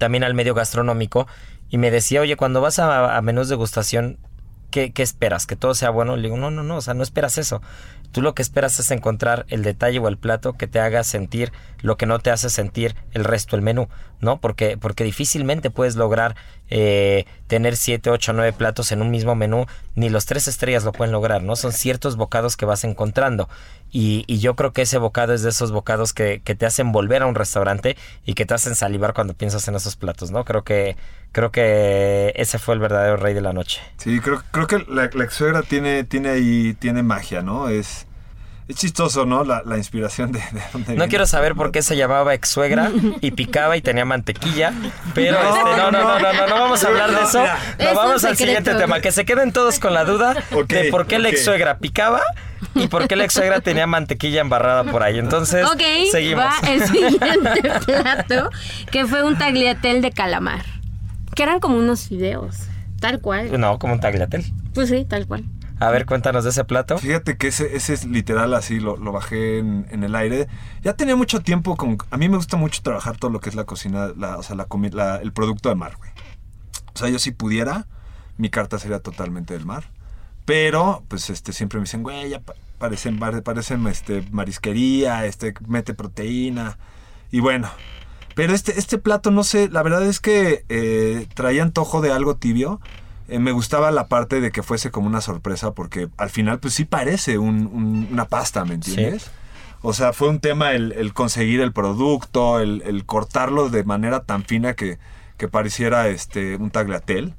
también 0.00 0.24
al 0.24 0.34
medio 0.34 0.54
gastronómico 0.54 1.28
y 1.68 1.78
me 1.78 1.92
decía, 1.92 2.22
oye, 2.22 2.34
cuando 2.36 2.60
vas 2.60 2.80
a, 2.80 3.16
a 3.16 3.22
menús 3.22 3.48
de 3.48 3.52
degustación, 3.52 4.18
¿qué, 4.70 4.92
qué 4.92 5.02
esperas? 5.02 5.46
¿Que 5.46 5.54
todo 5.54 5.74
sea 5.74 5.90
bueno? 5.90 6.16
Le 6.16 6.22
digo, 6.22 6.36
no, 6.36 6.50
no, 6.50 6.62
no, 6.62 6.76
o 6.76 6.80
sea, 6.80 6.94
no 6.94 7.02
esperas 7.02 7.38
eso. 7.38 7.60
Tú 8.12 8.22
lo 8.22 8.34
que 8.34 8.42
esperas 8.42 8.78
es 8.80 8.90
encontrar 8.90 9.46
el 9.48 9.62
detalle 9.62 9.98
o 9.98 10.08
el 10.08 10.18
plato 10.18 10.54
que 10.54 10.66
te 10.66 10.80
haga 10.80 11.04
sentir 11.04 11.52
lo 11.82 11.96
que 11.96 12.06
no 12.06 12.18
te 12.18 12.30
hace 12.30 12.50
sentir 12.50 12.94
el 13.12 13.24
resto 13.24 13.56
del 13.56 13.64
menú, 13.64 13.88
¿no? 14.20 14.40
Porque, 14.40 14.76
porque 14.76 15.04
difícilmente 15.04 15.70
puedes 15.70 15.96
lograr 15.96 16.36
eh, 16.68 17.24
tener 17.46 17.76
7, 17.76 18.10
8, 18.10 18.32
9 18.32 18.52
platos 18.52 18.92
en 18.92 19.00
un 19.00 19.10
mismo 19.10 19.34
menú, 19.34 19.66
ni 19.94 20.08
los 20.08 20.26
tres 20.26 20.48
estrellas 20.48 20.84
lo 20.84 20.92
pueden 20.92 21.12
lograr, 21.12 21.42
¿no? 21.42 21.56
Son 21.56 21.72
ciertos 21.72 22.16
bocados 22.16 22.56
que 22.56 22.66
vas 22.66 22.84
encontrando. 22.84 23.48
Y, 23.92 24.24
yo 24.38 24.54
creo 24.56 24.72
que 24.72 24.82
ese 24.82 24.98
bocado 24.98 25.34
es 25.34 25.42
de 25.42 25.50
esos 25.50 25.72
bocados 25.72 26.12
que, 26.12 26.40
que 26.44 26.54
te 26.54 26.66
hacen 26.66 26.92
volver 26.92 27.22
a 27.22 27.26
un 27.26 27.34
restaurante 27.34 27.96
y 28.24 28.34
que 28.34 28.46
te 28.46 28.54
hacen 28.54 28.74
salivar 28.74 29.14
cuando 29.14 29.34
piensas 29.34 29.66
en 29.68 29.74
esos 29.74 29.96
platos, 29.96 30.30
¿no? 30.30 30.44
Creo 30.44 30.62
que, 30.62 30.96
creo 31.32 31.50
que 31.50 32.32
ese 32.36 32.58
fue 32.58 32.74
el 32.74 32.80
verdadero 32.80 33.16
rey 33.16 33.34
de 33.34 33.40
la 33.40 33.52
noche. 33.52 33.80
Sí, 33.96 34.20
creo, 34.20 34.42
creo 34.50 34.66
que 34.66 34.78
la, 34.88 35.08
la 35.12 35.24
ex 35.24 35.34
suegra 35.34 35.62
tiene, 35.62 36.04
tiene 36.04 36.30
ahí, 36.30 36.74
tiene 36.78 37.02
magia, 37.02 37.42
¿no? 37.42 37.68
Es, 37.68 38.06
es 38.68 38.76
chistoso, 38.76 39.26
¿no? 39.26 39.42
La, 39.44 39.62
la 39.64 39.76
inspiración 39.76 40.30
de, 40.32 40.38
de 40.38 40.62
dónde 40.72 40.88
No 40.90 40.94
viene. 40.94 41.08
quiero 41.08 41.26
saber 41.26 41.54
por 41.56 41.72
qué 41.72 41.82
se 41.82 41.96
llamaba 41.96 42.34
ex 42.34 42.48
suegra 42.48 42.90
y 43.20 43.32
picaba 43.32 43.76
y 43.76 43.82
tenía 43.82 44.04
mantequilla, 44.04 44.72
pero 45.14 45.42
No, 45.42 45.48
este, 45.56 45.64
no, 45.64 45.90
no, 45.90 45.90
no, 45.90 46.18
no, 46.20 46.32
no, 46.32 46.46
no 46.46 46.54
vamos 46.54 46.84
a 46.84 46.86
hablar 46.88 47.10
de 47.10 47.22
eso. 47.22 47.44
No, 47.78 47.94
vamos 47.94 48.24
al 48.24 48.36
siguiente 48.36 48.74
tema, 48.74 49.00
que 49.00 49.10
se 49.12 49.24
queden 49.24 49.52
todos 49.52 49.78
con 49.80 49.92
la 49.94 50.04
duda 50.04 50.34
de 50.68 50.84
por 50.90 51.06
qué 51.06 51.18
la 51.18 51.28
ok. 51.28 51.34
ex 51.34 51.44
suegra 51.44 51.78
picaba 51.78 52.20
y 52.74 52.86
por 52.88 53.08
qué 53.08 53.16
la 53.16 53.24
ex 53.24 53.34
suegra 53.34 53.60
tenía 53.60 53.86
mantequilla 53.88 54.40
embarrada 54.40 54.84
por 54.84 55.02
ahí. 55.02 55.18
Entonces, 55.18 55.66
Ok, 55.66 55.82
seguimos. 56.12 56.44
va 56.44 56.54
el 56.68 56.82
siguiente 56.86 57.62
plato, 57.86 58.50
que 58.92 59.06
fue 59.06 59.22
un 59.24 59.36
tagliatelle 59.38 60.00
de 60.00 60.12
calamar. 60.12 60.62
Que 61.34 61.42
eran 61.42 61.60
como 61.60 61.78
unos 61.78 62.08
fideos, 62.08 62.56
tal 63.00 63.20
cual. 63.20 63.58
No, 63.60 63.78
como 63.78 63.94
un 63.94 64.00
tagliatelle. 64.00 64.52
Pues 64.74 64.88
sí, 64.88 65.04
tal 65.04 65.26
cual. 65.26 65.44
A 65.78 65.88
ver, 65.90 66.04
cuéntanos 66.04 66.44
de 66.44 66.50
ese 66.50 66.64
plato. 66.64 66.98
Fíjate 66.98 67.38
que 67.38 67.48
ese, 67.48 67.74
ese 67.74 67.94
es 67.94 68.04
literal 68.04 68.52
así, 68.52 68.80
lo, 68.80 68.98
lo 68.98 69.12
bajé 69.12 69.58
en, 69.58 69.86
en 69.90 70.04
el 70.04 70.14
aire. 70.14 70.46
Ya 70.82 70.92
tenía 70.92 71.16
mucho 71.16 71.40
tiempo 71.40 71.74
con... 71.76 71.96
A 72.10 72.18
mí 72.18 72.28
me 72.28 72.36
gusta 72.36 72.58
mucho 72.58 72.82
trabajar 72.82 73.16
todo 73.16 73.30
lo 73.30 73.40
que 73.40 73.48
es 73.48 73.54
la 73.54 73.64
cocina, 73.64 74.08
la, 74.14 74.36
o 74.36 74.42
sea, 74.42 74.56
la, 74.56 74.66
la- 74.92 75.16
el 75.16 75.32
producto 75.32 75.70
de 75.70 75.76
mar, 75.76 75.96
güey. 75.96 76.10
O 76.94 76.98
sea, 76.98 77.08
yo 77.08 77.18
si 77.18 77.30
pudiera, 77.30 77.86
mi 78.36 78.50
carta 78.50 78.78
sería 78.78 78.98
totalmente 78.98 79.54
del 79.54 79.64
mar. 79.64 79.84
Pero, 80.44 81.02
pues, 81.08 81.30
este, 81.30 81.52
siempre 81.54 81.78
me 81.78 81.84
dicen, 81.84 82.02
güey, 82.02 82.28
ya 82.28 82.40
pa- 82.40 82.54
parecen, 82.78 83.18
pare- 83.18 83.40
parecen, 83.40 83.86
este, 83.86 84.22
marisquería, 84.32 85.24
este, 85.24 85.54
mete 85.66 85.94
proteína. 85.94 86.76
Y 87.30 87.40
bueno, 87.40 87.70
pero 88.34 88.54
este, 88.54 88.78
este 88.78 88.98
plato, 88.98 89.30
no 89.30 89.44
sé, 89.44 89.68
la 89.68 89.82
verdad 89.82 90.04
es 90.06 90.20
que 90.20 90.64
eh, 90.68 91.26
traía 91.34 91.62
antojo 91.62 92.00
de 92.00 92.12
algo 92.12 92.36
tibio. 92.36 92.80
Eh, 93.28 93.38
me 93.38 93.52
gustaba 93.52 93.90
la 93.90 94.08
parte 94.08 94.40
de 94.40 94.50
que 94.50 94.62
fuese 94.62 94.90
como 94.90 95.06
una 95.06 95.20
sorpresa 95.20 95.72
porque 95.72 96.08
al 96.16 96.30
final 96.30 96.58
pues 96.58 96.74
sí 96.74 96.84
parece 96.84 97.38
un- 97.38 97.66
un- 97.72 98.08
una 98.10 98.24
pasta, 98.26 98.64
¿me 98.64 98.74
entiendes? 98.74 99.30
O 99.82 99.92
sea, 99.94 100.12
fue 100.12 100.28
un 100.28 100.40
tema 100.40 100.72
el, 100.72 100.92
el 100.92 101.12
conseguir 101.14 101.60
el 101.60 101.72
producto, 101.72 102.60
el, 102.60 102.82
el 102.84 103.06
cortarlo 103.06 103.68
de 103.70 103.84
manera 103.84 104.24
tan 104.24 104.44
fina 104.44 104.74
que, 104.74 104.98
que 105.38 105.48
pareciera 105.48 106.08
este, 106.08 106.56
un 106.56 106.70
tagliatelle. 106.70 107.34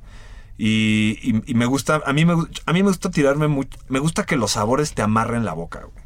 Y, 0.57 1.17
y- 1.21 1.41
y 1.45 1.53
me 1.55 1.65
gusta, 1.65 2.01
a 2.05 2.13
mí 2.13 2.23
me, 2.25 2.33
a 2.33 2.73
mí 2.73 2.83
me 2.83 2.89
gusta 2.89 3.09
tirarme 3.11 3.47
mucho, 3.47 3.77
me 3.89 3.99
gusta 3.99 4.25
que 4.25 4.35
los 4.37 4.51
sabores 4.51 4.93
te 4.93 5.01
amarren 5.01 5.43
la 5.45 5.53
boca, 5.53 5.79
güey. 5.81 6.03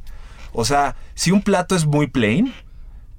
O 0.54 0.64
sea, 0.66 0.96
si 1.14 1.32
un 1.32 1.42
plato 1.42 1.76
es 1.76 1.86
muy 1.86 2.08
plain, 2.08 2.54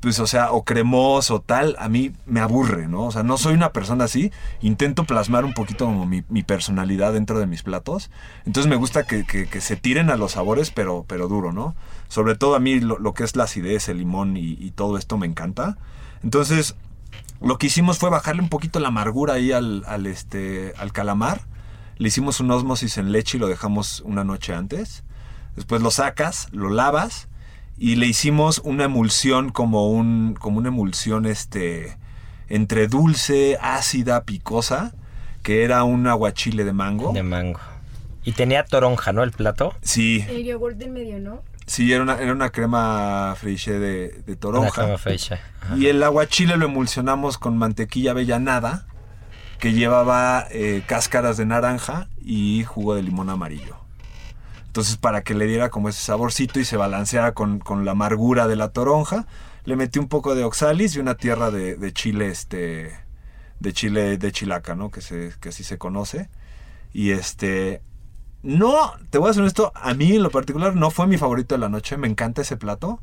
pues, 0.07 0.21
o 0.21 0.27
sea, 0.29 0.53
o 0.53 0.65
cremoso, 0.65 1.41
tal, 1.41 1.75
a 1.81 1.89
mí 1.89 2.13
me 2.27 2.39
aburre, 2.39 2.87
¿no? 2.87 3.07
O 3.07 3.11
sea, 3.11 3.25
no 3.25 3.37
soy 3.37 3.55
una 3.55 3.73
persona 3.73 4.05
así. 4.05 4.31
Intento 4.61 5.03
plasmar 5.03 5.45
un 5.45 5.53
poquito 5.53 5.87
como 5.87 6.07
mi, 6.07 6.23
personalidad 6.45 7.13
dentro 7.13 7.41
de 7.41 7.49
mis 7.49 7.65
platos. 7.65 8.13
Entonces 8.45 8.71
me 8.71 8.77
gusta 8.77 9.03
que, 9.03 9.49
se 9.61 9.75
tiren 9.75 10.11
a 10.11 10.17
los 10.17 10.31
sabores, 10.31 10.71
pero, 10.71 11.05
pero 11.09 11.27
duro, 11.27 11.53
¿no? 11.53 11.75
Sobre 12.07 12.37
todo 12.37 12.55
a 12.55 12.61
mí 12.61 12.79
lo, 12.79 13.15
que 13.15 13.25
es 13.25 13.35
la 13.35 13.43
acidez, 13.43 13.89
el 13.89 13.99
limón 13.99 14.37
y, 14.37 14.71
todo 14.77 14.97
esto 14.97 15.19
me 15.19 15.27
encanta. 15.27 15.77
Entonces, 16.23 16.77
lo 17.41 17.59
que 17.59 17.67
hicimos 17.67 17.99
fue 17.99 18.09
bajarle 18.09 18.43
un 18.43 18.49
poquito 18.49 18.79
la 18.79 18.87
amargura 18.87 19.35
ahí 19.35 19.51
al, 19.51 20.07
este, 20.07 20.73
al 20.79 20.93
calamar. 20.93 21.41
Le 21.97 22.07
hicimos 22.07 22.39
un 22.39 22.53
osmosis 22.53 22.97
en 22.99 23.11
leche 23.11 23.39
y 23.39 23.41
lo 23.41 23.49
dejamos 23.49 24.03
una 24.03 24.23
noche 24.23 24.55
antes. 24.55 25.03
Después 25.57 25.83
lo 25.83 25.91
sacas, 25.91 26.47
lo 26.53 26.71
lavas 26.71 27.27
y 27.79 27.97
le 27.97 28.07
hicimos 28.07 28.61
una 28.65 28.85
emulsión 28.85 29.51
como 29.51 29.91
un 29.91 30.35
como 30.39 30.59
una 30.59 30.69
emulsión 30.69 31.27
este 31.27 31.97
entre 32.49 32.87
dulce, 32.89 33.59
ácida, 33.61 34.25
picosa, 34.25 34.95
que 35.43 35.65
era 35.65 35.83
un 35.85 36.07
aguachile 36.07 36.65
de 36.65 36.73
mango. 36.73 37.13
De 37.13 37.23
mango. 37.23 37.59
Y 38.25 38.33
tenía 38.33 38.65
toronja, 38.65 39.13
¿no? 39.13 39.23
El 39.23 39.33
plato. 39.33 39.75
Sí, 39.83 40.25
El 40.29 40.45
yogur 40.45 40.77
del 40.77 40.91
medio, 40.91 41.19
¿no? 41.19 41.43
sí, 41.67 41.93
era 41.93 42.03
una, 42.05 42.15
era 42.19 42.33
una 42.33 42.51
crema 42.51 43.35
friche 43.37 43.73
de, 43.73 44.09
de 44.25 44.33
Una 44.33 44.37
toronja. 44.41 44.83
crema 44.83 44.99
fresca. 44.99 45.41
Ajá. 45.63 45.77
Y 45.77 45.89
el 45.89 46.01
aguachile 46.03 46.57
lo 46.57 46.67
emulsionamos 46.67 47.39
con 47.39 47.59
mantequilla 47.59 48.13
avellanada, 48.13 48.87
que 49.59 49.73
llevaba 49.73 50.47
eh, 50.51 50.83
cáscaras 50.87 51.37
de 51.37 51.47
naranja 51.47 52.09
y 52.21 52.63
jugo 52.65 52.95
de 52.95 53.03
limón 53.03 53.31
amarillo. 53.31 53.77
Entonces, 54.77 54.99
para 54.99 55.23
que 55.23 55.33
le 55.33 55.47
diera 55.47 55.71
como 55.71 55.89
ese 55.89 56.03
saborcito 56.03 56.61
y 56.61 56.67
se 56.67 56.77
balanceara 56.77 57.33
con, 57.33 57.61
con 57.61 57.87
la 57.87 57.93
amargura 57.93 58.47
de 58.47 58.57
la 58.57 58.73
toronja, 58.73 59.27
le 59.65 59.75
metí 59.75 59.99
un 59.99 60.07
poco 60.07 60.35
de 60.35 60.45
oxalis 60.45 60.95
y 60.95 60.99
una 60.99 61.15
tierra 61.15 61.51
de, 61.51 61.77
de 61.77 61.93
chile, 61.95 62.29
este, 62.29 62.95
de 63.59 63.73
chile 63.73 64.19
de 64.19 64.33
chilaca, 64.33 64.75
¿no? 64.75 64.91
Que, 64.91 65.01
se, 65.01 65.33
que 65.41 65.49
así 65.49 65.65
se 65.65 65.79
conoce. 65.79 66.29
Y 66.93 67.13
este, 67.13 67.81
no, 68.43 68.93
te 69.09 69.17
voy 69.17 69.31
a 69.31 69.33
ser 69.33 69.45
honesto, 69.45 69.73
a 69.75 69.95
mí 69.95 70.17
en 70.17 70.23
lo 70.23 70.31
particular 70.31 70.77
no 70.77 70.91
fue 70.91 71.07
mi 71.07 71.17
favorito 71.17 71.55
de 71.55 71.61
la 71.63 71.71
noche, 71.71 71.97
me 71.97 72.07
encanta 72.07 72.43
ese 72.43 72.59
plato, 72.59 73.01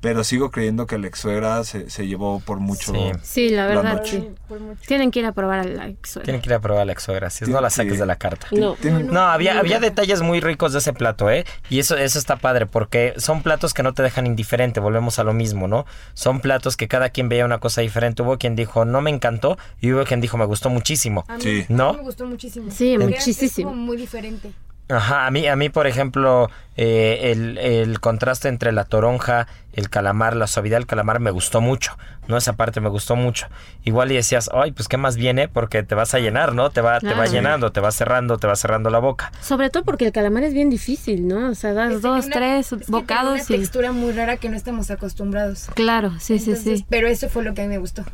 pero 0.00 0.24
sigo 0.24 0.50
creyendo 0.50 0.86
que 0.86 0.98
la 0.98 1.06
ex 1.08 1.18
suegra 1.20 1.64
se, 1.64 1.88
se 1.90 2.06
llevó 2.06 2.40
por 2.40 2.58
mucho. 2.60 2.92
Sí. 2.92 3.10
Sí, 3.22 3.48
la 3.50 3.62
La 3.68 3.74
verdad, 3.82 3.94
noche. 3.96 4.20
sí. 4.20 4.30
Por 4.48 4.60
mucho. 4.60 4.80
Tienen 4.86 5.10
que 5.10 5.18
ir 5.20 5.26
a 5.26 5.32
probar 5.32 5.60
a 5.60 5.64
la 5.64 5.88
ex 5.88 6.18
Tienen 6.22 6.40
que 6.42 6.48
ir 6.50 6.54
a 6.54 6.60
probar 6.60 6.86
la 6.86 6.92
ex 6.92 7.02
suegra, 7.02 7.30
si 7.30 7.44
no 7.46 7.60
la 7.60 7.70
saques 7.70 7.94
Sí. 7.94 7.98
de 7.98 8.06
la 8.06 8.16
carta. 8.16 8.46
No. 8.52 8.76
No, 8.84 9.20
había, 9.22 9.58
había 9.58 9.80
detalles 9.80 10.22
muy 10.22 10.40
ricos 10.40 10.72
de 10.72 10.78
ese 10.78 10.92
plato, 10.92 11.30
¿eh? 11.30 11.44
Y 11.70 11.78
eso, 11.80 11.96
eso 11.96 12.18
está 12.18 12.36
padre, 12.36 12.66
porque 12.66 13.14
son 13.16 13.42
platos 13.42 13.74
que 13.74 13.82
no 13.82 13.94
te 13.94 14.02
dejan 14.02 14.26
indiferente, 14.26 14.80
volvemos 14.80 15.18
a 15.18 15.24
lo 15.24 15.32
mismo, 15.32 15.66
¿no? 15.68 15.86
Son 16.14 16.40
platos 16.40 16.76
que 16.76 16.88
cada 16.88 17.08
quien 17.10 17.28
veía 17.28 17.44
una 17.44 17.58
cosa 17.58 17.80
diferente. 17.80 18.22
Hubo 18.22 18.38
quien 18.38 18.54
dijo, 18.56 18.84
no 18.84 19.00
me 19.00 19.10
encantó, 19.10 19.58
y 19.80 19.92
hubo 19.92 20.04
quien 20.04 20.20
dijo, 20.20 20.36
me 20.36 20.44
gustó 20.44 20.70
muchísimo. 20.70 21.24
A 21.28 21.36
mí, 21.36 21.42
Sí. 21.42 21.50
a 21.68 21.72
mí 21.72 21.76
¿No? 21.76 21.92
me 21.94 22.02
gustó 22.02 22.26
muchísimo. 22.26 22.70
Sí, 22.70 22.96
muchísimo. 22.98 23.46
Es 23.48 23.54
como 23.54 23.74
muy 23.74 23.96
diferente. 23.96 24.52
Ajá, 24.88 25.26
a 25.26 25.30
mí, 25.32 25.46
a 25.48 25.56
mí 25.56 25.68
por 25.68 25.86
ejemplo, 25.88 26.48
eh, 26.76 27.32
el, 27.32 27.58
el 27.58 27.98
contraste 28.00 28.48
entre 28.48 28.70
la 28.70 28.84
toronja, 28.84 29.48
el 29.72 29.90
calamar, 29.90 30.36
la 30.36 30.46
suavidad 30.46 30.76
del 30.76 30.86
calamar 30.86 31.18
me 31.18 31.32
gustó 31.32 31.60
mucho, 31.60 31.98
¿no? 32.28 32.36
Esa 32.36 32.52
parte 32.52 32.80
me 32.80 32.88
gustó 32.88 33.16
mucho. 33.16 33.48
Igual 33.82 34.12
y 34.12 34.14
decías, 34.14 34.48
ay, 34.54 34.70
pues 34.70 34.86
qué 34.86 34.96
más 34.96 35.16
viene 35.16 35.48
porque 35.48 35.82
te 35.82 35.96
vas 35.96 36.14
a 36.14 36.20
llenar, 36.20 36.54
¿no? 36.54 36.70
Te 36.70 36.82
va, 36.82 37.00
te 37.00 37.14
va 37.14 37.26
llenando, 37.26 37.72
te 37.72 37.80
va 37.80 37.90
cerrando, 37.90 38.38
te 38.38 38.46
va 38.46 38.54
cerrando 38.54 38.88
la 38.90 38.98
boca. 39.00 39.32
Sobre 39.40 39.70
todo 39.70 39.82
porque 39.82 40.06
el 40.06 40.12
calamar 40.12 40.44
es 40.44 40.54
bien 40.54 40.70
difícil, 40.70 41.26
¿no? 41.26 41.50
O 41.50 41.54
sea, 41.56 41.72
das 41.72 42.00
dos, 42.00 42.26
una- 42.26 42.34
tres 42.36 42.66
es 42.72 42.78
que 42.78 42.84
tenía 42.84 43.00
bocados 43.00 43.34
una 43.34 43.56
y... 43.56 43.58
textura 43.60 43.90
muy 43.92 44.12
rara 44.12 44.36
que 44.36 44.48
no 44.48 44.56
estamos 44.56 44.90
acostumbrados. 44.92 45.66
Claro, 45.74 46.12
sí, 46.20 46.38
sí, 46.38 46.54
sí. 46.54 46.86
Pero 46.88 47.08
eso 47.08 47.28
fue 47.28 47.42
lo 47.42 47.54
que 47.54 47.62
a 47.62 47.64
mí 47.64 47.70
me 47.70 47.78
gustó. 47.78 48.04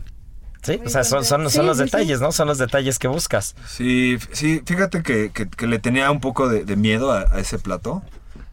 Sí, 0.62 0.80
o 0.84 0.88
sea, 0.88 1.02
son, 1.04 1.24
son, 1.24 1.42
contenta. 1.42 1.50
son 1.50 1.62
Sí, 1.62 1.66
los 1.66 1.76
sí, 1.78 1.82
sí. 1.82 1.84
detalles, 1.86 2.20
¿no? 2.20 2.32
Son 2.32 2.46
los 2.48 2.58
detalles 2.58 2.98
que 2.98 3.08
buscas. 3.08 3.56
Sí, 3.68 4.16
sí, 4.32 4.62
fíjate 4.64 5.02
que, 5.02 5.30
que- 5.32 5.48
que 5.48 5.66
le 5.66 5.78
tenía 5.78 6.10
un 6.10 6.20
poco 6.20 6.48
de, 6.48 6.64
de 6.64 6.76
miedo 6.76 7.10
a, 7.12 7.22
a 7.32 7.40
ese 7.40 7.58
plato. 7.58 8.02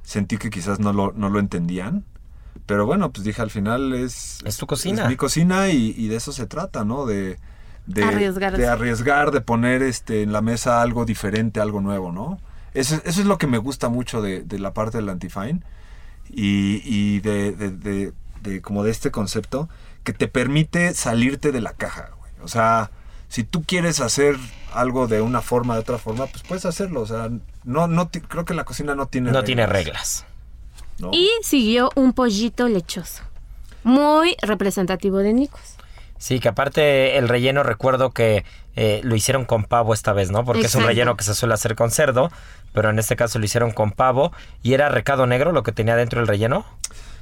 Sentí 0.03 0.37
que 0.37 0.49
quizás 0.49 0.79
no 0.79 0.91
lo, 0.91 1.11
no 1.15 1.29
lo 1.29 1.39
entendían. 1.39 2.03
Pero 2.65 2.85
bueno, 2.85 3.11
pues 3.11 3.23
dije, 3.23 3.41
al 3.41 3.51
final 3.51 3.93
es... 3.93 4.39
Es 4.43 4.57
tu 4.57 4.65
cocina. 4.67 5.03
Es 5.03 5.09
mi 5.09 5.15
cocina 5.15 5.69
y, 5.69 5.93
y 5.97 6.07
de 6.07 6.15
eso 6.15 6.31
se 6.31 6.45
trata, 6.47 6.83
¿no? 6.83 7.05
De, 7.05 7.37
de. 7.85 8.03
De 8.57 8.67
arriesgar, 8.67 9.31
de 9.31 9.41
poner 9.41 9.81
este, 9.83 10.23
en 10.23 10.33
la 10.33 10.41
mesa 10.41 10.81
algo 10.81 11.05
diferente, 11.05 11.59
algo 11.61 11.79
nuevo, 11.81 12.11
¿no? 12.11 12.39
Eso, 12.73 12.95
es- 12.95 13.01
eso 13.05 13.21
es 13.21 13.27
lo 13.27 13.37
que 13.37 13.47
me 13.47 13.57
gusta 13.59 13.89
mucho 13.89 14.21
de, 14.21 14.41
de 14.41 14.57
la 14.59 14.73
parte 14.73 14.97
del 14.97 15.09
Antifine 15.09 15.61
y, 16.29 16.81
y 16.83 17.19
de, 17.21 17.51
de- 17.53 17.71
de- 17.71 18.13
de 18.41 18.61
como 18.61 18.83
de 18.83 18.91
este 18.91 19.11
concepto 19.11 19.67
que 20.03 20.13
te 20.13 20.27
permite 20.27 20.93
salirte 20.93 21.51
de 21.51 21.61
la 21.61 21.73
caja, 21.73 22.11
güey. 22.19 22.31
O 22.43 22.47
sea, 22.47 22.91
si 23.27 23.43
tú 23.43 23.63
quieres 23.63 23.99
hacer 23.99 24.35
algo 24.73 25.07
de 25.07 25.21
una 25.21 25.41
forma, 25.41 25.75
de 25.75 25.81
otra 25.81 25.97
forma, 25.97 26.25
pues 26.27 26.43
puedes 26.43 26.65
hacerlo. 26.65 27.01
O 27.01 27.05
sea, 27.05 27.29
no, 27.63 27.87
no 27.87 28.09
creo 28.09 28.45
que 28.45 28.53
la 28.53 28.63
cocina 28.63 28.95
no 28.95 29.07
tiene 29.07 29.31
No 29.31 29.43
tiene 29.43 29.65
reglas. 29.65 30.25
¿no? 30.97 31.11
Y 31.13 31.29
siguió 31.43 31.91
un 31.95 32.13
pollito 32.13 32.67
lechoso. 32.67 33.23
Muy 33.83 34.35
representativo 34.41 35.17
de 35.19 35.33
Nicos. 35.33 35.75
Sí, 36.17 36.41
que 36.41 36.49
aparte 36.49 37.17
el 37.17 37.29
relleno 37.29 37.63
recuerdo 37.63 38.11
que 38.11 38.43
eh, 38.75 38.99
lo 39.03 39.15
hicieron 39.15 39.45
con 39.45 39.63
pavo 39.63 39.93
esta 39.93 40.11
vez, 40.11 40.31
¿no? 40.31 40.43
Porque 40.43 40.65
es 40.65 40.75
un 40.75 40.83
relleno 40.83 41.15
que 41.15 41.23
se 41.23 41.33
suele 41.33 41.53
hacer 41.53 41.75
con 41.75 41.91
cerdo, 41.91 42.29
pero 42.73 42.89
en 42.89 42.99
este 42.99 43.15
caso 43.15 43.39
lo 43.39 43.45
hicieron 43.45 43.71
con 43.71 43.91
pavo 43.91 44.33
y 44.61 44.73
era 44.73 44.89
recado 44.89 45.27
negro 45.27 45.53
lo 45.53 45.63
que 45.63 45.71
tenía 45.71 45.95
dentro 45.95 46.19
el 46.19 46.27
relleno. 46.27 46.65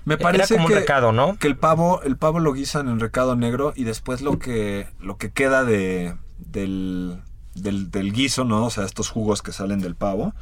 Me 0.08 0.13
Era 0.13 0.24
parece 0.24 0.56
un 0.56 0.67
que, 0.67 0.76
recado, 0.76 1.12
¿no? 1.12 1.38
que 1.38 1.48
el 1.48 1.58
pavo, 1.58 2.02
el 2.04 2.15
pavo 2.17 2.39
lo 2.39 2.54
guisan 2.54 2.88
en 2.88 3.00
recado 3.02 3.36
negro 3.36 3.74
y 3.76 3.84
después 3.84 4.22
lo 4.22 4.39
que, 4.39 4.88
lo 5.02 5.17
que 5.17 5.32
queda 5.32 5.65
de, 5.65 6.15
del, 6.38 7.20
del, 7.56 7.91
del 7.91 8.13
guiso, 8.13 8.46
¿no? 8.46 8.65
O 8.65 8.70
sea, 8.70 8.86
estos 8.86 9.10
jugos 9.10 9.41
que 9.41 9.52
salen 9.52 9.80
del 9.80 9.96
pavo, 9.96 10.34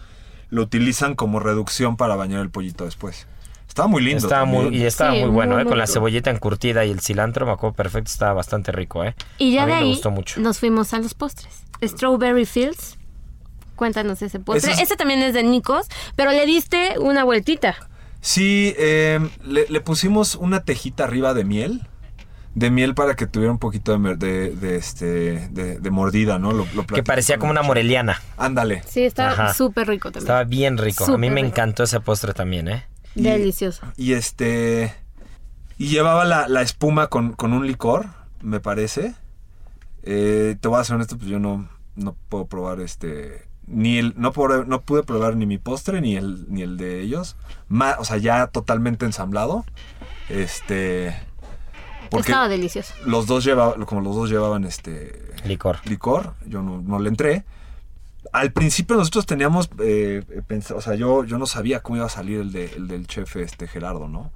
lo 0.50 0.62
utilizan 0.62 1.16
como 1.16 1.40
reducción 1.40 1.98
para 1.98 2.16
bañar 2.16 2.42
el 2.42 2.52
pollito 2.52 2.86
después. 2.86 3.28
Estaba 3.68 3.88
muy 3.88 4.04
lindo. 4.04 4.20
Estaba 4.28 4.46
muy, 4.46 4.68
y 4.78 4.86
estaba 4.86 5.14
Sí, 5.14 5.22
muy 5.22 5.30
bueno, 5.32 5.54
muy, 5.56 5.62
¿eh? 5.62 5.64
muy 5.66 5.72
Con 5.72 5.80
la 5.80 5.88
cebollita 5.88 6.30
encurtida 6.30 6.86
y 6.86 6.92
el 6.92 7.00
cilantro, 7.02 7.48
me 7.48 7.52
acuerdo 7.54 7.76
perfecto, 7.76 8.12
estaba 8.12 8.34
bastante 8.34 8.72
rico, 8.72 9.04
¿eh? 9.04 9.16
Y 9.40 9.54
ya 9.54 9.64
A 9.64 9.66
mí 9.66 9.72
de 9.72 9.78
me 9.80 9.84
ahí 9.86 9.90
gustó 9.94 10.12
mucho. 10.12 10.40
nos 10.42 10.60
fuimos 10.60 10.94
a 10.94 11.00
los 11.00 11.16
postres. 11.16 11.64
Strawberry 11.84 12.46
Fields. 12.46 12.98
Cuéntanos 13.76 14.22
ese 14.22 14.40
postre. 14.40 14.72
Ese 14.72 14.82
es- 14.84 14.88
Ese 14.90 14.96
también 14.96 15.22
es 15.24 15.34
de 15.34 15.42
Nicos, 15.44 15.88
pero 16.16 16.32
le 16.32 16.46
diste 16.46 17.00
una 17.00 17.24
vueltita. 17.24 17.76
Sí, 18.26 18.74
eh, 18.80 19.20
le, 19.44 19.68
le 19.70 19.82
pusimos 19.82 20.34
una 20.34 20.64
tejita 20.64 21.04
arriba 21.04 21.36
de 21.36 21.44
miel. 21.44 21.88
De 22.56 22.72
miel 22.72 22.96
para 22.96 23.16
que 23.16 23.28
tuviera 23.28 23.52
un 23.52 23.60
poquito 23.60 23.96
de, 24.00 24.16
de, 24.16 24.50
de, 24.56 24.76
este, 24.78 25.48
de, 25.50 25.78
de 25.80 25.92
mordida, 25.92 26.40
¿no? 26.40 26.54
Lo, 26.54 26.66
lo 26.74 26.88
Que 26.88 27.04
parecía 27.04 27.38
como 27.38 27.52
una 27.52 27.62
moreliana. 27.62 28.20
Ándale. 28.38 28.82
Sí, 28.88 29.04
está 29.04 29.30
Ajá. 29.32 29.54
súper 29.54 29.88
rico 29.90 30.10
también. 30.10 30.24
Estaba 30.24 30.44
bien 30.46 30.78
rico. 30.80 31.04
a 31.06 31.18
mí 31.20 31.30
me 31.30 31.36
rico. 31.36 31.48
encantó 31.50 31.84
ese 31.84 32.00
postre 32.00 32.34
también, 32.34 32.68
¿eh? 32.70 32.86
Y- 33.14 33.22
Delicioso. 33.24 33.86
Y 33.98 34.14
este. 34.14 34.92
Y 35.78 35.90
llevaba 35.90 36.26
la, 36.26 36.48
la 36.48 36.62
espuma 36.64 37.08
con, 37.08 37.34
con 37.34 37.54
un 37.54 37.68
licor, 37.68 38.08
me 38.42 38.60
parece. 38.60 39.14
Eh, 40.04 40.56
te 40.60 40.68
voy 40.68 40.80
a 40.80 40.84
ser 40.84 40.96
honesto, 40.96 41.18
pues 41.18 41.30
yo 41.30 41.40
no, 41.40 41.70
no 41.96 42.16
puedo 42.30 42.48
probar 42.48 42.80
este. 42.80 43.44
Ni 43.68 43.98
el, 43.98 44.14
no, 44.18 44.32
pude, 44.32 44.66
no 44.66 44.82
pude 44.82 45.04
probar 45.04 45.36
ni 45.36 45.46
mi 45.46 45.58
postre 45.58 46.00
ni 46.02 46.16
el, 46.16 46.46
ni 46.50 46.62
el 46.62 46.78
de 46.78 47.02
ellos. 47.02 47.36
Ma- 47.68 47.96
o 48.00 48.06
sea, 48.06 48.18
ya 48.18 48.48
totalmente 48.48 49.06
ensamblado. 49.06 49.66
Este. 50.30 51.16
Porque 52.10 52.32
Estaba 52.32 52.48
delicioso. 52.48 52.94
los 53.06 53.26
dos 53.28 53.44
llevaban, 53.44 53.84
como 53.86 54.02
los 54.02 54.16
dos 54.16 54.30
llevaban 54.30 54.64
este 54.64 55.22
Licor. 55.44 55.78
licor, 55.86 56.34
yo 56.46 56.62
no, 56.62 56.82
no 56.82 57.00
le 57.00 57.10
entré. 57.10 57.44
Al 58.32 58.52
principio 58.52 58.96
nosotros 58.96 59.26
teníamos, 59.26 59.70
eh, 59.80 60.24
pens- 60.48 60.72
o 60.76 60.82
sea, 60.82 60.96
yo, 60.96 61.24
yo 61.24 61.38
no 61.38 61.46
sabía 61.48 61.82
cómo 61.82 61.98
iba 61.98 62.06
a 62.06 62.10
salir 62.10 62.40
el, 62.42 62.52
de- 62.52 62.72
el 62.76 62.88
del 62.88 63.08
chef 63.08 63.36
este 63.38 63.68
Gerardo, 63.68 64.08
¿no? 64.08 64.32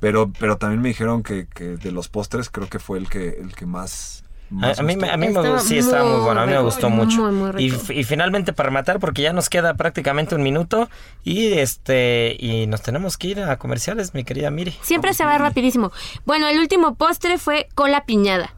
Pero, 0.00 0.32
pero 0.38 0.56
también 0.56 0.80
me 0.80 0.88
dijeron 0.88 1.22
que, 1.22 1.46
que 1.46 1.76
de 1.76 1.92
los 1.92 2.08
postres 2.08 2.50
creo 2.50 2.68
que 2.68 2.78
fue 2.78 2.98
el 2.98 3.08
que, 3.08 3.28
el 3.28 3.54
que 3.54 3.66
más... 3.66 4.24
A, 4.52 4.68
más 4.68 4.78
a 4.78 4.82
mí, 4.82 4.94
me- 4.96 5.00
gustó. 5.02 5.12
a 5.12 5.16
mí 5.16 5.26
me 5.26 5.26
Estaba 5.28 5.48
gustó, 5.50 5.68
sí, 5.68 5.78
estaba 5.78 6.04
muy 6.04 6.20
bueno, 6.24 6.40
a 6.42 6.46
mí 6.46 6.52
me 6.52 6.58
gustó 6.60 6.90
muy, 6.90 7.06
mucho. 7.06 7.22
muy 7.32 7.50
y, 7.62 7.70
rico. 7.70 7.82
f- 7.82 7.94
y 7.94 8.04
finalmente 8.04 8.52
para 8.52 8.70
matar, 8.70 9.00
porque 9.00 9.22
ya 9.22 9.32
nos 9.32 9.48
queda 9.48 9.74
prácticamente 9.74 10.34
un 10.34 10.42
minuto 10.42 10.88
y 11.24 11.54
este 11.54 12.36
y 12.38 12.66
nos 12.66 12.82
tenemos 12.82 13.16
que 13.16 13.28
ir 13.28 13.40
a 13.40 13.56
comerciales, 13.58 14.14
mi 14.14 14.24
querida 14.24 14.50
Miri. 14.50 14.76
Siempre 14.82 15.14
se 15.14 15.24
va 15.24 15.38
rapidísimo. 15.38 15.90
Bueno, 16.26 16.48
el 16.48 16.58
último 16.58 16.94
postre 16.96 17.38
fue 17.38 17.68
cola 17.74 18.04
piñada. 18.04 18.54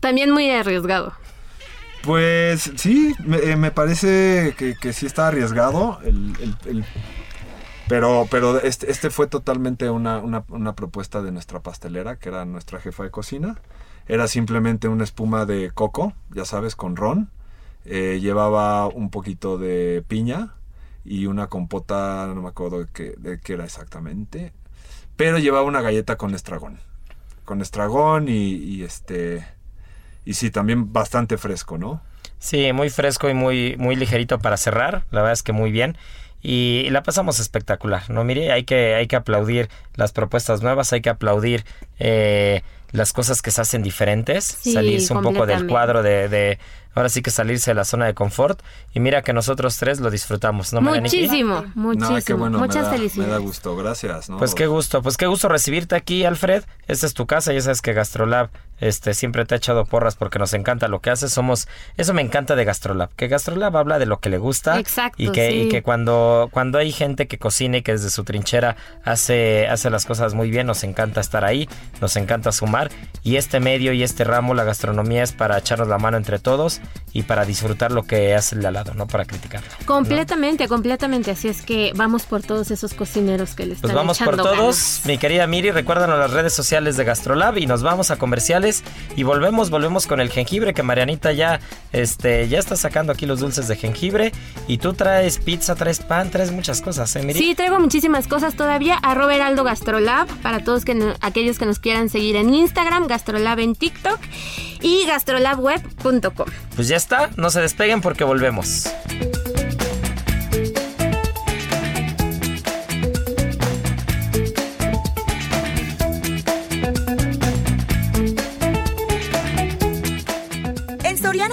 También 0.00 0.30
muy 0.30 0.50
arriesgado. 0.50 1.12
Pues 2.02 2.70
sí, 2.76 3.14
me, 3.24 3.38
eh, 3.38 3.56
me 3.56 3.70
parece 3.70 4.54
que, 4.58 4.74
que 4.74 4.92
sí 4.92 5.06
está 5.06 5.28
arriesgado. 5.28 6.00
el- 6.04 6.34
el- 6.40 6.56
el- 6.70 6.84
pero 7.88 8.26
pero 8.30 8.60
este, 8.60 8.90
este 8.90 9.10
fue 9.10 9.26
totalmente 9.26 9.88
una, 9.90 10.18
una- 10.18 10.44
una 10.48 10.74
propuesta 10.74 11.22
de 11.22 11.32
nuestra 11.32 11.60
pastelera, 11.60 12.16
que 12.16 12.28
era 12.30 12.44
nuestra 12.44 12.80
jefa 12.80 13.02
de 13.04 13.10
cocina. 13.10 13.56
Era 14.06 14.28
simplemente 14.28 14.88
una 14.88 15.04
espuma 15.04 15.46
de 15.46 15.70
coco, 15.70 16.12
ya 16.30 16.44
sabes, 16.44 16.76
con 16.76 16.96
ron. 16.96 17.30
Eh, 17.84 18.18
llevaba 18.20 18.86
un 18.86 19.10
poquito 19.10 19.58
de 19.58 20.04
piña 20.06 20.54
y 21.04 21.26
una 21.26 21.48
compota, 21.48 22.26
no 22.34 22.42
me 22.42 22.48
acuerdo 22.48 22.80
de 22.80 22.86
qué, 22.92 23.14
de 23.18 23.40
qué 23.40 23.54
era 23.54 23.64
exactamente. 23.64 24.52
Pero 25.16 25.38
llevaba 25.38 25.64
una 25.64 25.82
galleta 25.82 26.16
con 26.16 26.34
estragón. 26.34 26.78
Con 27.44 27.60
estragón 27.60 28.28
y, 28.28 28.54
y 28.54 28.82
este... 28.82 29.46
Y 30.24 30.34
sí, 30.34 30.50
también 30.50 30.92
bastante 30.92 31.36
fresco, 31.36 31.76
¿no? 31.76 32.00
Sí, 32.38 32.72
muy 32.72 32.90
fresco 32.90 33.28
y 33.30 33.34
muy 33.34 33.74
muy 33.78 33.96
ligerito 33.96 34.38
para 34.38 34.58
cerrar, 34.58 35.04
la 35.10 35.20
verdad 35.20 35.32
es 35.32 35.42
que 35.42 35.52
muy 35.52 35.70
bien. 35.72 35.96
Y 36.42 36.88
la 36.90 37.02
pasamos 37.02 37.40
espectacular, 37.40 38.10
¿no? 38.10 38.22
Mire, 38.22 38.52
hay 38.52 38.64
que, 38.64 38.94
hay 38.94 39.06
que 39.06 39.16
aplaudir 39.16 39.70
las 39.94 40.12
propuestas 40.12 40.62
nuevas, 40.62 40.92
hay 40.92 41.00
que 41.00 41.08
aplaudir 41.08 41.64
eh, 41.98 42.62
las 42.94 43.12
cosas 43.12 43.42
que 43.42 43.50
se 43.50 43.60
hacen 43.60 43.82
diferentes, 43.82 44.44
Sí, 44.60 44.72
salirse 44.72 45.12
un 45.12 45.22
poco 45.22 45.46
del 45.46 45.66
cuadro 45.66 46.02
de, 46.04 46.28
de- 46.28 46.58
ahora 46.94 47.08
sí 47.08 47.22
que 47.22 47.32
salirse 47.32 47.72
de 47.72 47.74
la 47.74 47.84
zona 47.84 48.06
de 48.06 48.14
confort. 48.14 48.62
Y 48.94 49.00
mira 49.00 49.22
que 49.22 49.32
nosotros 49.32 49.76
tres 49.78 49.98
lo 49.98 50.10
disfrutamos, 50.10 50.72
¿no, 50.72 50.80
Marianiki? 50.80 51.22
muchísimo, 51.22 51.64
muchísimo. 51.74 52.10
No, 52.16 52.22
qué 52.24 52.32
bueno, 52.34 52.58
Muchas 52.58 52.76
me 52.76 52.82
da, 52.82 52.90
felicidades. 52.90 53.28
Me 53.28 53.32
da 53.32 53.38
gusto, 53.38 53.76
gracias. 53.76 54.30
¿no? 54.30 54.38
Pues 54.38 54.54
qué 54.54 54.68
gusto, 54.68 55.02
pues 55.02 55.16
qué 55.16 55.26
gusto 55.26 55.48
recibirte 55.48 55.96
aquí, 55.96 56.24
Alfred. 56.24 56.62
Esta 56.86 57.06
es 57.06 57.14
tu 57.14 57.26
casa, 57.26 57.52
ya 57.52 57.60
sabes 57.60 57.82
que 57.82 57.92
Gastrolab 57.94 58.50
este, 58.80 59.14
siempre 59.14 59.44
te 59.44 59.54
ha 59.54 59.58
echado 59.58 59.84
porras 59.84 60.16
porque 60.16 60.38
nos 60.38 60.52
encanta 60.54 60.88
lo 60.88 61.00
que 61.00 61.10
haces. 61.10 61.32
Somos, 61.32 61.68
eso 61.96 62.14
me 62.14 62.22
encanta 62.22 62.56
de 62.56 62.64
Gastrolab, 62.64 63.10
que 63.16 63.28
Gastrolab 63.28 63.76
habla 63.76 63.98
de 63.98 64.06
lo 64.06 64.18
que 64.20 64.28
le 64.30 64.38
gusta. 64.38 64.78
Exacto, 64.78 65.22
Y 65.22 65.30
que, 65.30 65.52
y 65.52 65.68
que 65.68 65.82
cuando, 65.82 66.48
cuando 66.50 66.78
hay 66.78 66.92
gente 66.92 67.26
que 67.26 67.38
cocina 67.38 67.78
y 67.78 67.82
que 67.82 67.92
desde 67.92 68.10
su 68.10 68.24
trinchera 68.24 68.76
hace, 69.04 69.66
hace 69.68 69.90
las 69.90 70.06
cosas 70.06 70.34
muy 70.34 70.50
bien, 70.50 70.66
nos 70.66 70.84
encanta 70.84 71.20
estar 71.20 71.44
ahí, 71.44 71.68
nos 72.00 72.16
encanta 72.16 72.52
sumar. 72.52 72.90
Y 73.22 73.36
este 73.36 73.60
medio 73.60 73.92
y 73.92 74.02
este 74.02 74.24
ramo, 74.24 74.54
la 74.54 74.64
gastronomía, 74.64 75.22
es 75.22 75.32
para 75.32 75.58
echarnos 75.58 75.88
la 75.88 75.98
mano 75.98 76.16
entre 76.16 76.38
todos 76.38 76.80
y 77.12 77.22
para 77.22 77.44
disfrutar 77.44 77.92
lo 77.92 78.02
que 78.02 78.34
hace 78.34 78.56
el 78.56 78.62
de 78.62 78.68
al 78.68 78.74
lado, 78.74 78.94
no 78.94 79.06
para 79.06 79.24
criticarlo. 79.24 79.68
Completamente, 79.86 80.68
completamente. 80.68 81.30
Así 81.30 81.48
es 81.48 81.62
que 81.62 81.92
vamos 81.94 82.24
por 82.24 82.42
todos 82.42 82.70
esos 82.70 82.94
cocineros 82.94 83.54
que 83.54 83.66
le 83.66 83.74
están 83.74 83.88
Pues 83.88 83.94
vamos 83.94 84.18
por 84.18 84.36
todos, 84.36 84.56
ganas. 84.56 85.02
mi 85.06 85.18
querida 85.18 85.46
Miri, 85.46 85.70
recuérdanos 85.70 86.18
las 86.18 86.30
redes 86.32 86.52
sociales 86.52 86.96
de 86.96 87.04
Gastrolab 87.04 87.58
y 87.58 87.66
nos 87.66 87.82
vamos 87.82 88.10
a 88.10 88.16
comerciales 88.16 88.63
y 89.16 89.22
volvemos, 89.22 89.70
volvemos 89.70 90.06
con 90.06 90.20
el 90.20 90.30
jengibre 90.30 90.72
que 90.74 90.82
Marianita 90.82 91.32
ya, 91.32 91.60
este, 91.92 92.48
ya 92.48 92.58
está 92.58 92.76
sacando 92.76 93.12
aquí 93.12 93.26
los 93.26 93.40
dulces 93.40 93.68
de 93.68 93.76
jengibre 93.76 94.32
y 94.68 94.78
tú 94.78 94.94
traes 94.94 95.38
pizza, 95.38 95.74
traes 95.74 96.00
pan, 96.00 96.30
traes 96.30 96.50
muchas 96.52 96.80
cosas, 96.80 97.14
¿eh, 97.16 97.22
Miri? 97.22 97.38
Sí, 97.38 97.54
traigo 97.54 97.78
muchísimas 97.78 98.26
cosas 98.26 98.54
todavía. 98.56 98.96
Arroba 98.96 99.34
Heraldo 99.34 99.64
Gastrolab 99.64 100.28
para 100.42 100.64
todos 100.64 100.84
que 100.84 100.94
no- 100.94 101.14
aquellos 101.20 101.58
que 101.58 101.66
nos 101.66 101.78
quieran 101.78 102.08
seguir 102.08 102.36
en 102.36 102.52
Instagram, 102.54 103.06
Gastrolab 103.06 103.58
en 103.58 103.74
TikTok 103.74 104.18
y 104.80 105.04
gastrolabweb.com. 105.06 106.46
Pues 106.76 106.88
ya 106.88 106.96
está, 106.96 107.30
no 107.36 107.50
se 107.50 107.60
despeguen 107.60 108.00
porque 108.00 108.24
volvemos. 108.24 108.88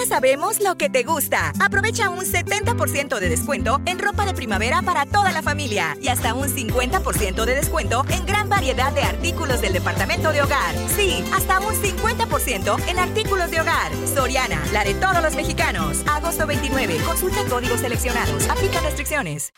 Sabemos 0.08 0.60
lo 0.60 0.76
que 0.76 0.90
te 0.90 1.04
gusta. 1.04 1.54
Aprovecha 1.60 2.10
un 2.10 2.26
70% 2.26 3.20
de 3.20 3.30
descuento 3.30 3.82
en 3.86 4.00
ropa 4.00 4.26
de 4.26 4.34
primavera 4.34 4.82
para 4.82 5.06
toda 5.06 5.32
la 5.32 5.42
familia 5.42 5.98
y 6.02 6.10
hasta 6.10 6.34
un 6.34 6.48
50% 6.48 7.46
de 7.46 7.56
descuento 7.56 8.04
en 8.10 8.26
gran 8.26 8.50
variedad 8.50 8.92
de 8.92 9.04
artículos 9.04 9.62
del 9.62 9.74
departamento 9.74 10.32
de 10.32 10.42
hogar. 10.42 10.76
Sí, 10.96 11.24
hasta 11.34 11.60
un 11.60 11.74
50% 11.74 12.90
en 12.90 13.00
artículos 13.00 13.52
de 13.52 13.62
hogar. 13.62 13.92
Soriana, 14.14 14.62
la 14.74 14.84
de 14.84 14.96
todos 14.96 15.22
los 15.22 15.36
mexicanos. 15.36 16.04
Agosto 16.08 16.46
29. 16.46 16.98
Consulta 17.06 17.44
códigos 17.50 17.80
seleccionados. 17.80 18.50
Aplica 18.50 18.80
restricciones. 18.82 19.54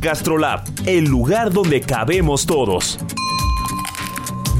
GastroLab, 0.00 0.64
el 0.84 1.04
lugar 1.04 1.52
donde 1.52 1.80
cabemos 1.80 2.44
todos. 2.44 2.98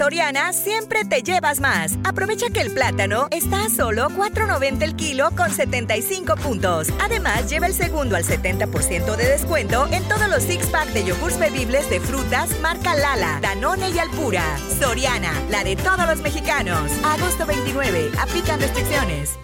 Soriana 0.00 0.54
siempre 0.54 1.04
te 1.04 1.22
llevas 1.22 1.60
más. 1.60 1.98
Aprovecha 2.04 2.46
que 2.48 2.62
el 2.62 2.72
plátano 2.72 3.28
está 3.30 3.66
a 3.66 3.68
solo 3.68 4.08
$4.90 4.08 4.80
el 4.80 4.96
kilo 4.96 5.28
con 5.36 5.50
75 5.50 6.36
puntos. 6.36 6.88
Además, 7.02 7.50
lleva 7.50 7.66
el 7.66 7.74
segundo 7.74 8.16
al 8.16 8.24
70% 8.24 9.14
de 9.14 9.28
descuento 9.28 9.86
en 9.92 10.02
todos 10.04 10.26
los 10.30 10.42
six 10.42 10.68
pack 10.68 10.88
de 10.94 11.04
yogurts 11.04 11.38
bebibles 11.38 11.90
de 11.90 12.00
frutas 12.00 12.48
marca 12.60 12.94
Lala, 12.94 13.40
Danone 13.42 13.90
y 13.90 13.98
Alpura. 13.98 14.42
Soriana, 14.80 15.34
la 15.50 15.64
de 15.64 15.76
todos 15.76 16.06
los 16.06 16.22
mexicanos. 16.22 16.90
Agosto 17.04 17.44
29. 17.44 18.12
Aplican 18.18 18.58
restricciones. 18.58 19.38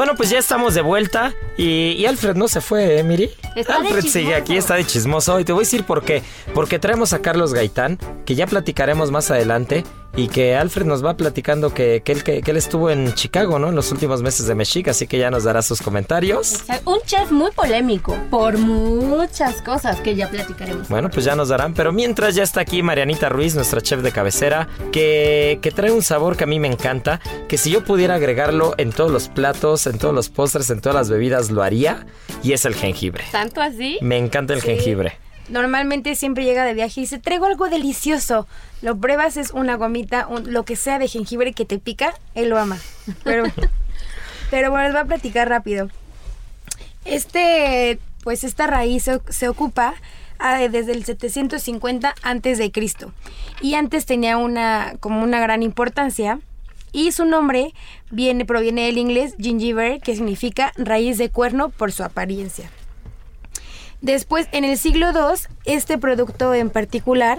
Bueno, 0.00 0.14
pues 0.14 0.30
ya 0.30 0.38
estamos 0.38 0.72
de 0.72 0.80
vuelta 0.80 1.34
y, 1.58 1.92
y 1.92 2.06
Alfred 2.06 2.34
no 2.34 2.48
se 2.48 2.62
fue, 2.62 2.98
¿eh, 2.98 3.04
Miri? 3.04 3.28
Está 3.54 3.76
Alfred 3.76 4.06
sigue 4.06 4.34
aquí, 4.34 4.56
está 4.56 4.76
de 4.76 4.86
chismoso 4.86 5.38
y 5.38 5.44
te 5.44 5.52
voy 5.52 5.60
a 5.60 5.64
decir 5.66 5.84
por 5.84 6.04
qué. 6.04 6.22
Porque 6.54 6.78
traemos 6.78 7.12
a 7.12 7.20
Carlos 7.20 7.52
Gaitán, 7.52 7.98
que 8.24 8.34
ya 8.34 8.46
platicaremos 8.46 9.10
más 9.10 9.30
adelante 9.30 9.84
y 10.16 10.28
que 10.28 10.56
Alfred 10.56 10.86
nos 10.86 11.04
va 11.04 11.16
platicando 11.16 11.72
que, 11.72 12.02
que 12.04 12.12
él, 12.12 12.24
que, 12.24 12.42
que 12.42 12.50
él 12.50 12.56
estuvo 12.56 12.90
en 12.90 13.14
Chicago, 13.14 13.58
¿no? 13.58 13.68
En 13.68 13.74
los 13.76 13.92
últimos 13.92 14.22
meses 14.22 14.46
de 14.46 14.54
Mexic, 14.54 14.88
así 14.88 15.06
que 15.06 15.18
ya 15.18 15.30
nos 15.30 15.44
dará 15.44 15.62
sus 15.62 15.80
comentarios. 15.82 16.64
Un 16.84 16.98
chef 17.06 17.30
muy 17.30 17.50
polémico 17.52 18.16
por 18.30 18.58
muchas 18.58 19.62
cosas 19.62 20.00
que 20.00 20.14
ya 20.16 20.28
platicaremos. 20.28 20.88
Bueno, 20.88 21.10
pues 21.10 21.24
ya 21.24 21.34
nos 21.36 21.48
darán, 21.48 21.74
pero 21.74 21.92
mientras 21.92 22.34
ya 22.34 22.42
está 22.42 22.60
aquí 22.62 22.82
Marianita 22.82 23.28
Ruiz, 23.28 23.54
nuestra 23.54 23.80
chef 23.80 24.00
de 24.02 24.12
cabecera, 24.12 24.68
que, 24.92 25.58
que 25.62 25.70
trae 25.70 25.90
un 25.92 26.02
sabor 26.02 26.36
que 26.36 26.44
a 26.44 26.46
mí 26.46 26.58
me 26.58 26.68
encanta, 26.68 27.20
que 27.48 27.56
si 27.58 27.70
yo 27.70 27.84
pudiera 27.84 28.16
agregarlo 28.16 28.74
en 28.78 28.90
todos 28.92 29.10
los 29.10 29.28
platos, 29.28 29.86
en 29.86 29.98
todos 29.98 30.14
los 30.14 30.28
postres, 30.28 30.70
en 30.70 30.80
todas 30.80 30.94
las 30.96 31.08
bebidas, 31.10 31.50
lo 31.50 31.62
haría, 31.62 32.06
y 32.42 32.52
es 32.52 32.64
el 32.64 32.74
jengibre. 32.74 33.24
¿Tanto 33.30 33.60
así? 33.60 33.98
Me 34.02 34.18
encanta 34.18 34.54
el 34.54 34.60
Sí. 34.60 34.66
jengibre. 34.68 35.12
Normalmente 35.50 36.14
siempre 36.14 36.44
llega 36.44 36.64
de 36.64 36.74
viaje 36.74 37.00
y 37.00 37.02
dice, 37.02 37.18
traigo 37.18 37.44
algo 37.46 37.68
delicioso. 37.68 38.46
Lo 38.82 38.96
pruebas, 38.96 39.36
es 39.36 39.50
una 39.50 39.74
gomita, 39.74 40.26
un- 40.28 40.52
lo 40.52 40.64
que 40.64 40.76
sea 40.76 40.98
de 40.98 41.08
jengibre 41.08 41.52
que 41.52 41.64
te 41.64 41.78
pica, 41.78 42.14
él 42.34 42.48
lo 42.50 42.58
ama. 42.58 42.78
Pero, 43.24 43.44
pero 44.50 44.70
bueno, 44.70 44.84
les 44.84 44.92
voy 44.92 45.00
a 45.02 45.04
platicar 45.06 45.48
rápido. 45.48 45.90
Este, 47.04 47.98
pues 48.22 48.44
esta 48.44 48.66
raíz 48.66 49.04
se, 49.04 49.20
se 49.28 49.48
ocupa 49.48 49.94
ah, 50.38 50.58
desde 50.68 50.92
el 50.92 51.04
750 51.04 52.14
antes 52.22 52.58
de 52.58 52.70
Cristo. 52.70 53.12
Y 53.60 53.74
antes 53.74 54.06
tenía 54.06 54.36
una, 54.36 54.94
como 55.00 55.22
una 55.22 55.40
gran 55.40 55.62
importancia. 55.62 56.38
Y 56.92 57.12
su 57.12 57.24
nombre 57.24 57.72
viene, 58.10 58.44
proviene 58.44 58.86
del 58.86 58.98
inglés 58.98 59.34
gingiber, 59.38 60.00
que 60.00 60.14
significa 60.16 60.72
raíz 60.76 61.18
de 61.18 61.30
cuerno 61.30 61.68
por 61.68 61.92
su 61.92 62.02
apariencia. 62.02 62.68
Después, 64.02 64.48
en 64.52 64.64
el 64.64 64.78
siglo 64.78 65.10
II, 65.10 65.40
este 65.66 65.98
producto 65.98 66.54
en 66.54 66.70
particular 66.70 67.38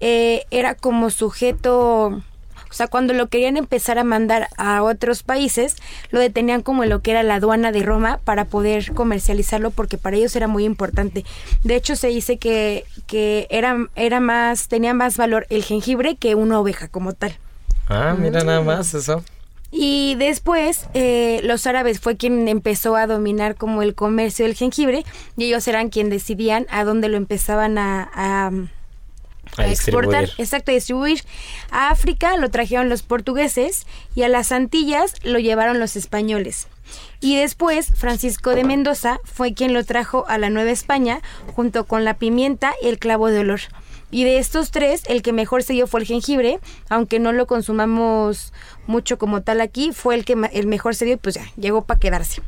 eh, 0.00 0.44
era 0.50 0.74
como 0.74 1.08
sujeto, 1.10 2.06
o 2.08 2.72
sea, 2.72 2.88
cuando 2.88 3.14
lo 3.14 3.28
querían 3.28 3.56
empezar 3.56 3.98
a 3.98 4.04
mandar 4.04 4.48
a 4.58 4.82
otros 4.82 5.22
países, 5.22 5.76
lo 6.10 6.20
detenían 6.20 6.60
como 6.60 6.84
lo 6.84 7.00
que 7.00 7.12
era 7.12 7.22
la 7.22 7.36
aduana 7.36 7.72
de 7.72 7.82
Roma 7.82 8.20
para 8.24 8.44
poder 8.44 8.92
comercializarlo 8.92 9.70
porque 9.70 9.96
para 9.96 10.16
ellos 10.16 10.36
era 10.36 10.46
muy 10.46 10.64
importante. 10.64 11.24
De 11.62 11.76
hecho, 11.76 11.96
se 11.96 12.08
dice 12.08 12.36
que, 12.36 12.84
que 13.06 13.46
era, 13.48 13.88
era 13.96 14.20
más, 14.20 14.68
tenía 14.68 14.92
más 14.92 15.16
valor 15.16 15.46
el 15.48 15.64
jengibre 15.64 16.16
que 16.16 16.34
una 16.34 16.60
oveja 16.60 16.88
como 16.88 17.14
tal. 17.14 17.38
Ah, 17.88 18.14
mira 18.18 18.44
nada 18.44 18.60
más 18.60 18.92
eso. 18.92 19.22
Y 19.76 20.14
después 20.14 20.86
eh, 20.94 21.40
los 21.42 21.66
árabes 21.66 21.98
fue 21.98 22.16
quien 22.16 22.46
empezó 22.46 22.94
a 22.94 23.08
dominar 23.08 23.56
como 23.56 23.82
el 23.82 23.96
comercio 23.96 24.44
del 24.44 24.54
jengibre 24.54 25.04
y 25.36 25.46
ellos 25.46 25.66
eran 25.66 25.88
quien 25.88 26.10
decidían 26.10 26.68
a 26.70 26.84
dónde 26.84 27.08
lo 27.08 27.16
empezaban 27.16 27.76
a, 27.76 28.08
a, 28.14 28.52
A 29.56 29.66
exportar, 29.66 30.28
exacto, 30.38 30.70
a 30.70 30.74
distribuir. 30.74 31.24
A 31.72 31.90
África 31.90 32.36
lo 32.36 32.50
trajeron 32.50 32.88
los 32.88 33.02
portugueses 33.02 33.84
y 34.14 34.22
a 34.22 34.28
las 34.28 34.52
Antillas 34.52 35.14
lo 35.24 35.40
llevaron 35.40 35.80
los 35.80 35.96
españoles. 35.96 36.68
Y 37.18 37.34
después 37.34 37.88
Francisco 37.96 38.54
de 38.54 38.62
Mendoza 38.62 39.18
fue 39.24 39.54
quien 39.54 39.72
lo 39.72 39.82
trajo 39.84 40.24
a 40.28 40.38
la 40.38 40.50
Nueva 40.50 40.70
España 40.70 41.20
junto 41.56 41.84
con 41.84 42.04
la 42.04 42.14
pimienta 42.14 42.74
y 42.80 42.86
el 42.86 43.00
clavo 43.00 43.28
de 43.28 43.40
olor. 43.40 43.60
Y 44.14 44.22
de 44.22 44.38
estos 44.38 44.70
tres, 44.70 45.02
el 45.08 45.22
que 45.22 45.32
mejor 45.32 45.64
se 45.64 45.72
dio 45.72 45.88
fue 45.88 45.98
el 45.98 46.06
jengibre, 46.06 46.60
aunque 46.88 47.18
no 47.18 47.32
lo 47.32 47.48
consumamos 47.48 48.52
mucho 48.86 49.18
como 49.18 49.42
tal 49.42 49.60
aquí, 49.60 49.90
fue 49.92 50.14
el 50.14 50.24
que 50.24 50.36
el 50.52 50.68
mejor 50.68 50.94
se 50.94 51.04
dio 51.04 51.14
y 51.14 51.16
pues 51.16 51.34
ya, 51.34 51.42
llegó 51.56 51.82
para 51.84 51.98
quedarse. 51.98 52.40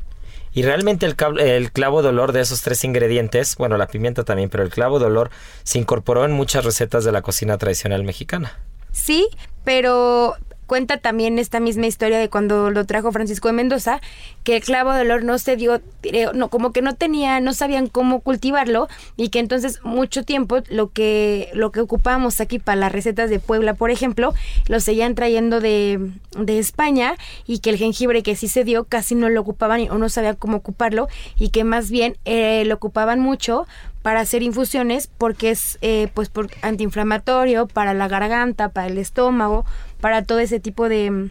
Y 0.52 0.62
realmente 0.62 1.06
el, 1.06 1.16
el 1.40 1.72
clavo 1.72 2.02
de 2.02 2.10
olor 2.10 2.30
de 2.30 2.42
esos 2.42 2.62
tres 2.62 2.84
ingredientes, 2.84 3.56
bueno, 3.56 3.78
la 3.78 3.88
pimienta 3.88 4.22
también, 4.22 4.48
pero 4.48 4.62
el 4.62 4.70
clavo 4.70 5.00
de 5.00 5.06
olor 5.06 5.30
se 5.64 5.80
incorporó 5.80 6.24
en 6.24 6.30
muchas 6.30 6.64
recetas 6.64 7.02
de 7.02 7.10
la 7.10 7.22
cocina 7.22 7.58
tradicional 7.58 8.04
mexicana. 8.04 8.60
Sí, 8.92 9.26
pero 9.64 10.36
cuenta 10.66 10.98
también 10.98 11.38
esta 11.38 11.60
misma 11.60 11.86
historia 11.86 12.18
de 12.18 12.28
cuando 12.28 12.70
lo 12.70 12.84
trajo 12.84 13.12
Francisco 13.12 13.48
de 13.48 13.54
Mendoza, 13.54 14.00
que 14.44 14.56
el 14.56 14.62
clavo 14.62 14.92
de 14.92 15.02
olor 15.02 15.24
no 15.24 15.38
se 15.38 15.56
dio, 15.56 15.80
eh, 16.02 16.26
no, 16.34 16.48
como 16.48 16.72
que 16.72 16.82
no 16.82 16.94
tenía, 16.94 17.40
no 17.40 17.52
sabían 17.52 17.86
cómo 17.86 18.20
cultivarlo 18.20 18.88
y 19.16 19.28
que 19.28 19.38
entonces 19.38 19.80
mucho 19.82 20.24
tiempo 20.24 20.58
lo 20.68 20.90
que 20.90 21.50
lo 21.54 21.72
que 21.72 21.80
ocupábamos 21.80 22.40
aquí 22.40 22.58
para 22.58 22.76
las 22.76 22.92
recetas 22.92 23.30
de 23.30 23.38
Puebla, 23.38 23.74
por 23.74 23.90
ejemplo, 23.90 24.34
lo 24.68 24.80
seguían 24.80 25.14
trayendo 25.14 25.60
de, 25.60 26.10
de 26.38 26.58
España 26.58 27.16
y 27.46 27.60
que 27.60 27.70
el 27.70 27.78
jengibre 27.78 28.22
que 28.22 28.36
sí 28.36 28.48
se 28.48 28.64
dio 28.64 28.84
casi 28.84 29.14
no 29.14 29.28
lo 29.28 29.40
ocupaban 29.40 29.88
o 29.90 29.98
no 29.98 30.08
sabían 30.08 30.36
cómo 30.36 30.58
ocuparlo 30.58 31.08
y 31.38 31.50
que 31.50 31.64
más 31.64 31.90
bien 31.90 32.16
eh, 32.24 32.64
lo 32.66 32.74
ocupaban 32.74 33.20
mucho 33.20 33.66
para 34.06 34.20
hacer 34.20 34.44
infusiones 34.44 35.08
porque 35.18 35.50
es 35.50 35.78
eh, 35.80 36.08
pues 36.14 36.28
por 36.28 36.48
antiinflamatorio 36.62 37.66
para 37.66 37.92
la 37.92 38.06
garganta, 38.06 38.68
para 38.68 38.86
el 38.86 38.98
estómago, 38.98 39.64
para 40.00 40.24
todo 40.24 40.38
ese 40.38 40.60
tipo 40.60 40.88
de, 40.88 41.30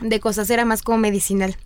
de 0.00 0.20
cosas, 0.20 0.50
era 0.50 0.64
más 0.64 0.82
como 0.82 0.98
medicinal. 0.98 1.56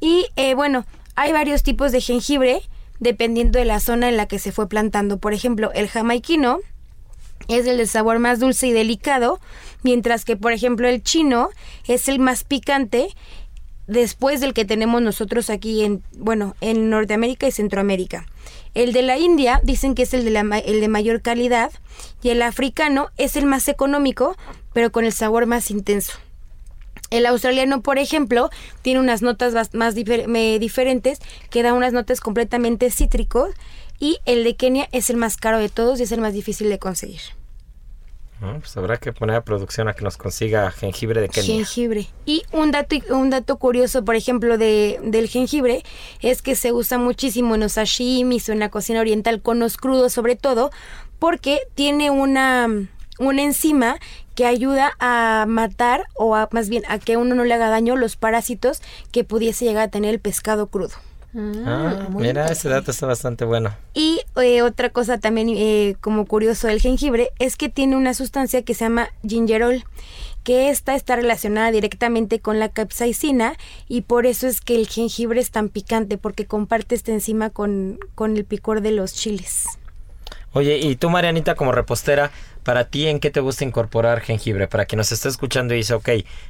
Y 0.00 0.26
eh, 0.36 0.54
bueno, 0.54 0.86
hay 1.14 1.32
varios 1.32 1.62
tipos 1.62 1.92
de 1.92 2.00
jengibre 2.00 2.62
dependiendo 2.98 3.58
de 3.58 3.64
la 3.64 3.80
zona 3.80 4.08
en 4.08 4.16
la 4.16 4.26
que 4.26 4.38
se 4.38 4.52
fue 4.52 4.68
plantando. 4.68 5.18
Por 5.18 5.32
ejemplo, 5.32 5.70
el 5.74 5.88
jamaiquino 5.88 6.60
es 7.48 7.66
el 7.66 7.76
de 7.76 7.86
sabor 7.86 8.18
más 8.18 8.40
dulce 8.40 8.66
y 8.66 8.72
delicado, 8.72 9.40
mientras 9.82 10.24
que 10.24 10.36
por 10.36 10.52
ejemplo 10.52 10.88
el 10.88 11.02
chino 11.02 11.50
es 11.86 12.08
el 12.08 12.18
más 12.18 12.44
picante 12.44 13.08
después 13.86 14.40
del 14.40 14.52
que 14.52 14.64
tenemos 14.64 15.00
nosotros 15.02 15.50
aquí 15.50 15.84
en, 15.84 16.02
bueno, 16.16 16.56
en 16.60 16.90
Norteamérica 16.90 17.46
y 17.46 17.52
Centroamérica. 17.52 18.26
El 18.76 18.92
de 18.92 19.00
la 19.00 19.16
India 19.16 19.58
dicen 19.64 19.94
que 19.94 20.02
es 20.02 20.12
el 20.12 20.26
de, 20.26 20.30
la, 20.30 20.42
el 20.58 20.82
de 20.82 20.88
mayor 20.88 21.22
calidad 21.22 21.72
y 22.22 22.28
el 22.28 22.42
africano 22.42 23.08
es 23.16 23.34
el 23.36 23.46
más 23.46 23.68
económico, 23.68 24.36
pero 24.74 24.92
con 24.92 25.06
el 25.06 25.14
sabor 25.14 25.46
más 25.46 25.70
intenso. 25.70 26.12
El 27.08 27.24
australiano, 27.24 27.80
por 27.80 27.98
ejemplo, 27.98 28.50
tiene 28.82 29.00
unas 29.00 29.22
notas 29.22 29.72
más 29.72 29.94
diferentes, 29.94 31.20
que 31.48 31.62
da 31.62 31.72
unas 31.72 31.94
notas 31.94 32.20
completamente 32.20 32.90
cítricos, 32.90 33.54
y 33.98 34.18
el 34.26 34.44
de 34.44 34.56
Kenia 34.56 34.90
es 34.92 35.08
el 35.08 35.16
más 35.16 35.38
caro 35.38 35.58
de 35.58 35.70
todos 35.70 35.98
y 35.98 36.02
es 36.02 36.12
el 36.12 36.20
más 36.20 36.34
difícil 36.34 36.68
de 36.68 36.78
conseguir. 36.78 37.22
Pues 38.38 38.76
habrá 38.76 38.98
que 38.98 39.12
poner 39.12 39.36
a 39.36 39.44
producción 39.44 39.88
a 39.88 39.94
que 39.94 40.04
nos 40.04 40.18
consiga 40.18 40.70
jengibre 40.70 41.22
de 41.22 41.28
Kenia. 41.28 41.54
Jengibre. 41.54 42.06
Y 42.26 42.42
un 42.52 42.70
dato, 42.70 42.96
un 43.10 43.30
dato 43.30 43.56
curioso, 43.56 44.04
por 44.04 44.14
ejemplo, 44.14 44.58
de, 44.58 45.00
del 45.02 45.28
jengibre, 45.28 45.82
es 46.20 46.42
que 46.42 46.54
se 46.54 46.72
usa 46.72 46.98
muchísimo 46.98 47.54
en 47.54 47.62
los 47.62 47.72
sashimis 47.72 48.48
o 48.48 48.52
en 48.52 48.58
la 48.58 48.68
cocina 48.68 49.00
oriental, 49.00 49.40
con 49.40 49.58
los 49.58 49.78
crudos 49.78 50.12
sobre 50.12 50.36
todo, 50.36 50.70
porque 51.18 51.60
tiene 51.74 52.10
una, 52.10 52.68
una 53.18 53.42
enzima 53.42 53.96
que 54.34 54.44
ayuda 54.44 54.92
a 55.00 55.46
matar 55.48 56.04
o 56.14 56.36
a, 56.36 56.48
más 56.52 56.68
bien 56.68 56.82
a 56.88 56.98
que 56.98 57.16
uno 57.16 57.34
no 57.34 57.44
le 57.44 57.54
haga 57.54 57.70
daño 57.70 57.96
los 57.96 58.16
parásitos 58.16 58.82
que 59.12 59.24
pudiese 59.24 59.64
llegar 59.64 59.84
a 59.84 59.90
tener 59.90 60.10
el 60.10 60.20
pescado 60.20 60.66
crudo. 60.66 60.94
Ah, 61.38 62.08
mira, 62.10 62.46
ese 62.46 62.68
dato 62.68 62.90
está 62.90 63.06
bastante 63.06 63.44
bueno. 63.44 63.74
Y 63.92 64.20
eh, 64.36 64.62
otra 64.62 64.90
cosa 64.90 65.18
también 65.18 65.48
eh, 65.50 65.96
como 66.00 66.24
curioso 66.24 66.66
del 66.66 66.80
jengibre 66.80 67.30
es 67.38 67.56
que 67.56 67.68
tiene 67.68 67.96
una 67.96 68.14
sustancia 68.14 68.62
que 68.62 68.74
se 68.74 68.84
llama 68.84 69.08
gingerol, 69.26 69.84
que 70.44 70.70
esta 70.70 70.94
está 70.94 71.16
relacionada 71.16 71.70
directamente 71.70 72.40
con 72.40 72.58
la 72.58 72.68
capsaicina 72.70 73.54
y 73.88 74.02
por 74.02 74.26
eso 74.26 74.46
es 74.46 74.60
que 74.60 74.76
el 74.76 74.86
jengibre 74.86 75.40
es 75.40 75.50
tan 75.50 75.68
picante, 75.68 76.16
porque 76.18 76.46
comparte 76.46 76.94
esta 76.94 77.12
enzima 77.12 77.50
con, 77.50 77.98
con 78.14 78.36
el 78.36 78.44
picor 78.44 78.80
de 78.80 78.92
los 78.92 79.12
chiles. 79.12 79.64
Oye, 80.52 80.78
y 80.78 80.96
tú, 80.96 81.10
Marianita, 81.10 81.54
como 81.54 81.72
repostera, 81.72 82.30
para 82.66 82.86
ti, 82.86 83.06
¿en 83.06 83.20
qué 83.20 83.30
te 83.30 83.38
gusta 83.38 83.64
incorporar 83.64 84.22
jengibre? 84.22 84.66
Para 84.66 84.86
quien 84.86 84.96
nos 84.96 85.12
esté 85.12 85.28
escuchando 85.28 85.72
y 85.72 85.76
dice, 85.76 85.94
ok, 85.94 86.08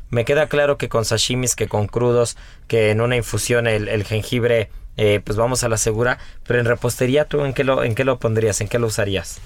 me 0.09 0.25
queda 0.25 0.49
claro 0.49 0.79
que 0.79 0.89
con 0.89 1.05
sashimis, 1.05 1.55
que 1.55 1.69
con 1.69 1.89
crudos, 1.89 2.39
que 2.69 2.91
en 2.91 3.03
una 3.03 3.17
infusión 3.17 3.67
el, 3.67 4.03
jengibre, 4.03 4.71
eh, 4.97 5.21
pues 5.23 5.37
vamos 5.37 5.63
a 5.63 5.69
la 5.69 5.77
segura, 5.77 6.19
pero 6.47 6.59
en 6.59 6.65
repostería, 6.65 7.27
¿tú 7.27 7.45
en 7.45 7.53
qué, 7.53 7.65
lo, 7.65 7.85
en 7.85 7.95
qué 7.95 8.05
lo 8.05 8.19
pondrías? 8.19 8.63
¿En 8.63 8.69
qué 8.69 8.79
lo 8.79 8.87
usarías? 8.87 9.41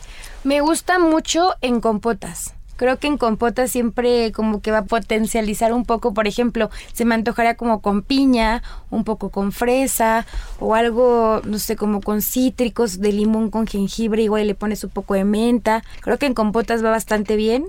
Me 0.44 0.60
gusta 0.60 1.00
mucho 1.00 1.56
en 1.60 1.80
compotas 1.80 2.54
creo 2.80 2.98
que 2.98 3.08
en 3.08 3.18
compota 3.18 3.68
siempre 3.68 4.32
como 4.32 4.62
que 4.62 4.70
va 4.70 4.78
a 4.78 4.84
potencializar 4.84 5.74
un 5.74 5.84
poco, 5.84 6.14
por 6.14 6.26
ejemplo, 6.26 6.70
se 6.94 7.04
me 7.04 7.14
antojaría 7.14 7.54
como 7.54 7.82
con 7.82 8.00
piña, 8.00 8.62
un 8.88 9.04
poco 9.04 9.28
con 9.28 9.52
fresa 9.52 10.24
o 10.60 10.74
algo, 10.74 11.42
no 11.44 11.58
sé, 11.58 11.76
como 11.76 12.00
con 12.00 12.22
cítricos 12.22 12.98
de 12.98 13.12
limón 13.12 13.50
con 13.50 13.66
jengibre, 13.66 14.22
igual 14.22 14.46
le 14.46 14.54
pones 14.54 14.82
un 14.82 14.88
poco 14.88 15.12
de 15.12 15.24
menta. 15.24 15.84
Creo 16.00 16.16
que 16.16 16.24
en 16.24 16.32
compotas 16.32 16.82
va 16.82 16.88
bastante 16.88 17.36
bien. 17.36 17.66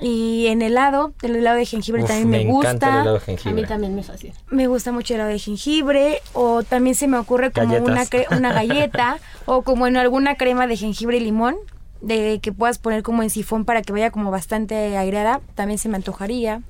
Y 0.00 0.48
en 0.48 0.62
helado, 0.62 1.12
el 1.22 1.36
helado 1.36 1.56
de 1.56 1.64
jengibre 1.64 2.02
también 2.02 2.28
me, 2.28 2.44
gusta. 2.44 2.88
El 2.88 3.00
helado 3.02 3.14
de 3.14 3.20
jengibre. 3.20 3.50
A 3.50 3.54
mí 3.54 3.64
también 3.64 3.94
me 3.94 4.02
fascina. 4.02 4.34
Me 4.50 4.66
gusta 4.66 4.90
mucho 4.90 5.14
el 5.14 5.20
helado 5.20 5.32
de 5.32 5.38
jengibre. 5.38 6.20
O 6.32 6.64
también 6.64 6.96
se 6.96 7.06
me 7.06 7.16
ocurre 7.16 7.52
como 7.52 7.76
una, 7.76 8.04
una 8.36 8.52
galleta. 8.52 9.18
o 9.46 9.62
como 9.62 9.86
en 9.86 9.96
alguna 9.96 10.34
crema 10.34 10.66
de 10.66 10.76
jengibre 10.76 11.18
y 11.18 11.20
limón 11.20 11.54
de 12.00 12.40
que 12.40 12.52
puedas 12.52 12.78
poner 12.78 13.02
como 13.02 13.22
en 13.22 13.30
sifón 13.30 13.64
para 13.64 13.82
que 13.82 13.92
vaya 13.92 14.10
como 14.10 14.30
bastante 14.30 14.96
aireada, 14.96 15.40
también 15.54 15.78
se 15.78 15.88
me 15.88 15.96
antojaría. 15.96 16.62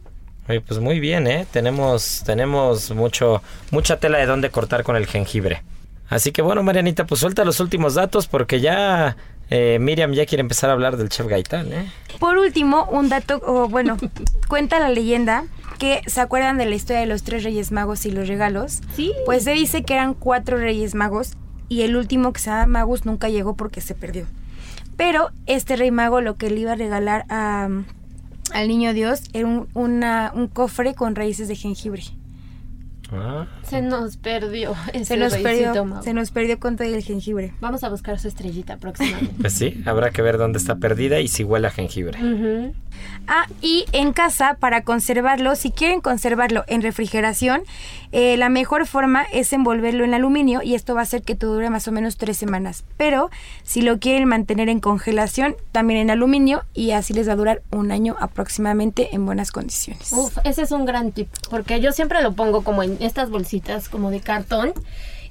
Oye, 0.48 0.60
pues 0.60 0.80
muy 0.80 0.98
bien, 0.98 1.26
¿eh? 1.26 1.46
Tenemos, 1.50 2.22
tenemos 2.24 2.90
mucho, 2.92 3.42
mucha 3.70 3.98
tela 3.98 4.18
de 4.18 4.26
dónde 4.26 4.50
cortar 4.50 4.82
con 4.82 4.96
el 4.96 5.06
jengibre. 5.06 5.62
Así 6.08 6.32
que 6.32 6.40
bueno, 6.40 6.62
Marianita, 6.62 7.06
pues 7.06 7.20
suelta 7.20 7.44
los 7.44 7.60
últimos 7.60 7.94
datos 7.94 8.26
porque 8.26 8.60
ya 8.60 9.16
eh, 9.50 9.78
Miriam 9.78 10.12
ya 10.12 10.24
quiere 10.24 10.40
empezar 10.40 10.70
a 10.70 10.72
hablar 10.72 10.96
del 10.96 11.10
chef 11.10 11.26
Gaitán, 11.26 11.72
¿eh? 11.72 11.92
Por 12.18 12.38
último, 12.38 12.88
un 12.90 13.10
dato, 13.10 13.40
o 13.44 13.68
bueno, 13.68 13.98
cuenta 14.48 14.80
la 14.80 14.88
leyenda 14.88 15.44
que 15.78 16.00
se 16.06 16.20
acuerdan 16.20 16.56
de 16.56 16.66
la 16.66 16.74
historia 16.74 17.00
de 17.00 17.06
los 17.06 17.22
tres 17.22 17.44
reyes 17.44 17.70
magos 17.70 18.06
y 18.06 18.10
los 18.10 18.26
regalos. 18.26 18.80
Sí. 18.94 19.12
Pues 19.26 19.44
se 19.44 19.52
dice 19.52 19.82
que 19.82 19.94
eran 19.94 20.14
cuatro 20.14 20.56
reyes 20.56 20.94
magos 20.94 21.34
y 21.68 21.82
el 21.82 21.96
último 21.96 22.32
que 22.32 22.40
se 22.40 22.50
llama 22.50 22.66
Magus 22.66 23.04
nunca 23.04 23.28
llegó 23.28 23.54
porque 23.54 23.80
se 23.80 23.94
perdió. 23.94 24.26
Pero 24.98 25.30
este 25.46 25.76
rey 25.76 25.92
mago 25.92 26.20
lo 26.20 26.36
que 26.36 26.50
le 26.50 26.58
iba 26.58 26.72
a 26.72 26.74
regalar 26.74 27.24
a, 27.28 27.68
al 28.52 28.68
niño 28.68 28.92
Dios 28.92 29.22
era 29.32 29.46
un, 29.46 29.68
un 29.72 30.48
cofre 30.48 30.94
con 30.96 31.14
raíces 31.14 31.46
de 31.46 31.54
jengibre. 31.54 32.02
Ah. 33.12 33.46
Se 33.62 33.80
nos 33.82 34.16
perdió. 34.16 34.74
se 35.04 35.16
nos 35.16 35.34
perdió. 35.36 36.02
Se 36.02 36.12
nos 36.12 36.30
perdió 36.30 36.58
con 36.58 36.76
todo 36.76 36.88
el 36.88 37.02
jengibre. 37.02 37.54
Vamos 37.60 37.84
a 37.84 37.88
buscar 37.88 38.18
su 38.18 38.28
estrellita 38.28 38.76
próximamente. 38.76 39.34
Pues 39.40 39.52
sí, 39.52 39.82
habrá 39.86 40.10
que 40.10 40.22
ver 40.22 40.38
dónde 40.38 40.58
está 40.58 40.76
perdida 40.76 41.20
y 41.20 41.28
si 41.28 41.44
huele 41.44 41.68
a 41.68 41.70
jengibre. 41.70 42.18
Ah, 43.26 43.46
y 43.60 43.84
en 43.92 44.12
casa, 44.12 44.56
para 44.58 44.82
conservarlo, 44.82 45.54
si 45.54 45.70
quieren 45.70 46.00
conservarlo 46.00 46.64
en 46.66 46.82
refrigeración, 46.82 47.62
eh, 48.10 48.36
la 48.36 48.48
mejor 48.48 48.86
forma 48.86 49.24
es 49.32 49.52
envolverlo 49.52 50.04
en 50.04 50.14
aluminio 50.14 50.62
y 50.62 50.74
esto 50.74 50.94
va 50.94 51.00
a 51.00 51.02
hacer 51.02 51.22
que 51.22 51.34
te 51.34 51.46
dure 51.46 51.68
más 51.68 51.86
o 51.88 51.92
menos 51.92 52.16
tres 52.16 52.38
semanas. 52.38 52.84
Pero 52.96 53.30
si 53.64 53.82
lo 53.82 53.98
quieren 53.98 54.26
mantener 54.26 54.68
en 54.68 54.80
congelación, 54.80 55.56
también 55.72 56.00
en 56.00 56.10
aluminio 56.10 56.64
y 56.74 56.92
así 56.92 57.12
les 57.12 57.28
va 57.28 57.32
a 57.32 57.36
durar 57.36 57.62
un 57.70 57.92
año 57.92 58.16
aproximadamente 58.18 59.14
en 59.14 59.26
buenas 59.26 59.52
condiciones. 59.52 60.12
Uf, 60.12 60.38
ese 60.44 60.62
es 60.62 60.72
un 60.72 60.86
gran 60.86 61.12
tip, 61.12 61.28
porque 61.50 61.80
yo 61.80 61.92
siempre 61.92 62.22
lo 62.22 62.32
pongo 62.32 62.64
como 62.64 62.82
en 62.82 62.97
estas 63.00 63.30
bolsitas 63.30 63.88
como 63.88 64.10
de 64.10 64.20
cartón 64.20 64.72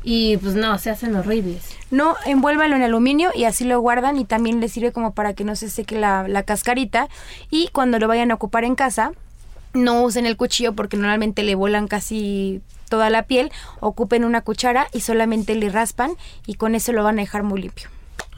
y 0.03 0.37
pues 0.37 0.55
no, 0.55 0.77
se 0.77 0.89
hacen 0.89 1.15
horribles. 1.15 1.63
No, 1.91 2.15
envuélvalo 2.25 2.75
en 2.75 2.83
aluminio 2.83 3.31
y 3.35 3.43
así 3.43 3.65
lo 3.65 3.79
guardan 3.79 4.17
y 4.17 4.25
también 4.25 4.59
les 4.59 4.71
sirve 4.71 4.91
como 4.91 5.13
para 5.13 5.33
que 5.33 5.43
no 5.43 5.55
se 5.55 5.69
seque 5.69 5.99
la, 5.99 6.27
la 6.27 6.43
cascarita 6.43 7.09
y 7.49 7.69
cuando 7.69 7.99
lo 7.99 8.07
vayan 8.07 8.31
a 8.31 8.35
ocupar 8.35 8.63
en 8.63 8.75
casa, 8.75 9.11
no 9.73 10.01
usen 10.03 10.25
el 10.25 10.37
cuchillo 10.37 10.73
porque 10.73 10.97
normalmente 10.97 11.43
le 11.43 11.55
vuelan 11.55 11.87
casi 11.87 12.61
toda 12.89 13.09
la 13.09 13.23
piel, 13.23 13.51
ocupen 13.79 14.23
una 14.23 14.41
cuchara 14.41 14.87
y 14.93 15.01
solamente 15.01 15.55
le 15.55 15.69
raspan 15.69 16.15
y 16.45 16.55
con 16.55 16.75
eso 16.75 16.93
lo 16.93 17.03
van 17.03 17.19
a 17.19 17.21
dejar 17.21 17.43
muy 17.43 17.61
limpio. 17.61 17.89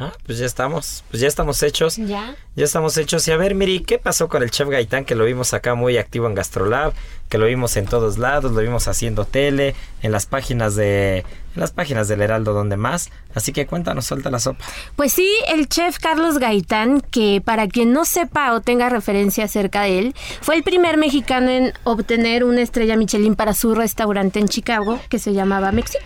Ah, 0.01 0.13
pues 0.25 0.37
ya 0.37 0.45
estamos, 0.45 1.03
pues 1.11 1.21
ya 1.21 1.27
estamos 1.27 1.61
hechos. 1.61 1.97
Ya. 1.97 2.35
Ya 2.55 2.63
estamos 2.63 2.95
hechos. 2.97 3.27
Y 3.27 3.31
a 3.31 3.37
ver, 3.37 3.53
Miri, 3.53 3.81
¿qué 3.81 3.99
pasó 3.99 4.29
con 4.29 4.43
el 4.43 4.49
chef 4.49 4.69
Gaitán 4.69 5.03
que 5.03 5.13
lo 5.13 5.25
vimos 5.25 5.53
acá 5.53 5.75
muy 5.75 5.97
activo 5.97 6.25
en 6.27 6.35
Gastrolab? 6.35 6.93
Que 7.29 7.37
lo 7.37 7.45
vimos 7.45 7.77
en 7.77 7.85
todos 7.85 8.17
lados, 8.17 8.51
lo 8.51 8.61
vimos 8.61 8.87
haciendo 8.87 9.23
tele, 9.23 9.75
en 10.01 10.11
las 10.11 10.25
páginas 10.25 10.75
de 10.75 11.23
en 11.55 11.61
las 11.61 11.71
páginas 11.71 12.07
del 12.07 12.21
Heraldo 12.21 12.53
donde 12.53 12.77
más. 12.77 13.09
Así 13.33 13.53
que 13.53 13.65
cuéntanos, 13.65 14.05
suelta 14.05 14.29
la 14.29 14.39
sopa. 14.39 14.63
Pues 14.95 15.13
sí, 15.13 15.29
el 15.47 15.67
chef 15.67 15.99
Carlos 15.99 16.37
Gaitán, 16.39 17.01
que 17.01 17.41
para 17.43 17.67
quien 17.67 17.91
no 17.91 18.05
sepa 18.05 18.53
o 18.53 18.61
tenga 18.61 18.89
referencia 18.89 19.45
acerca 19.45 19.83
de 19.83 19.99
él, 19.99 20.15
fue 20.41 20.55
el 20.55 20.63
primer 20.63 20.97
mexicano 20.97 21.49
en 21.49 21.73
obtener 21.83 22.43
una 22.43 22.61
estrella 22.61 22.97
Michelin 22.97 23.35
para 23.35 23.53
su 23.53 23.75
restaurante 23.75 24.39
en 24.39 24.47
Chicago, 24.47 24.99
que 25.09 25.19
se 25.19 25.33
llamaba 25.33 25.71
Mexic. 25.71 26.01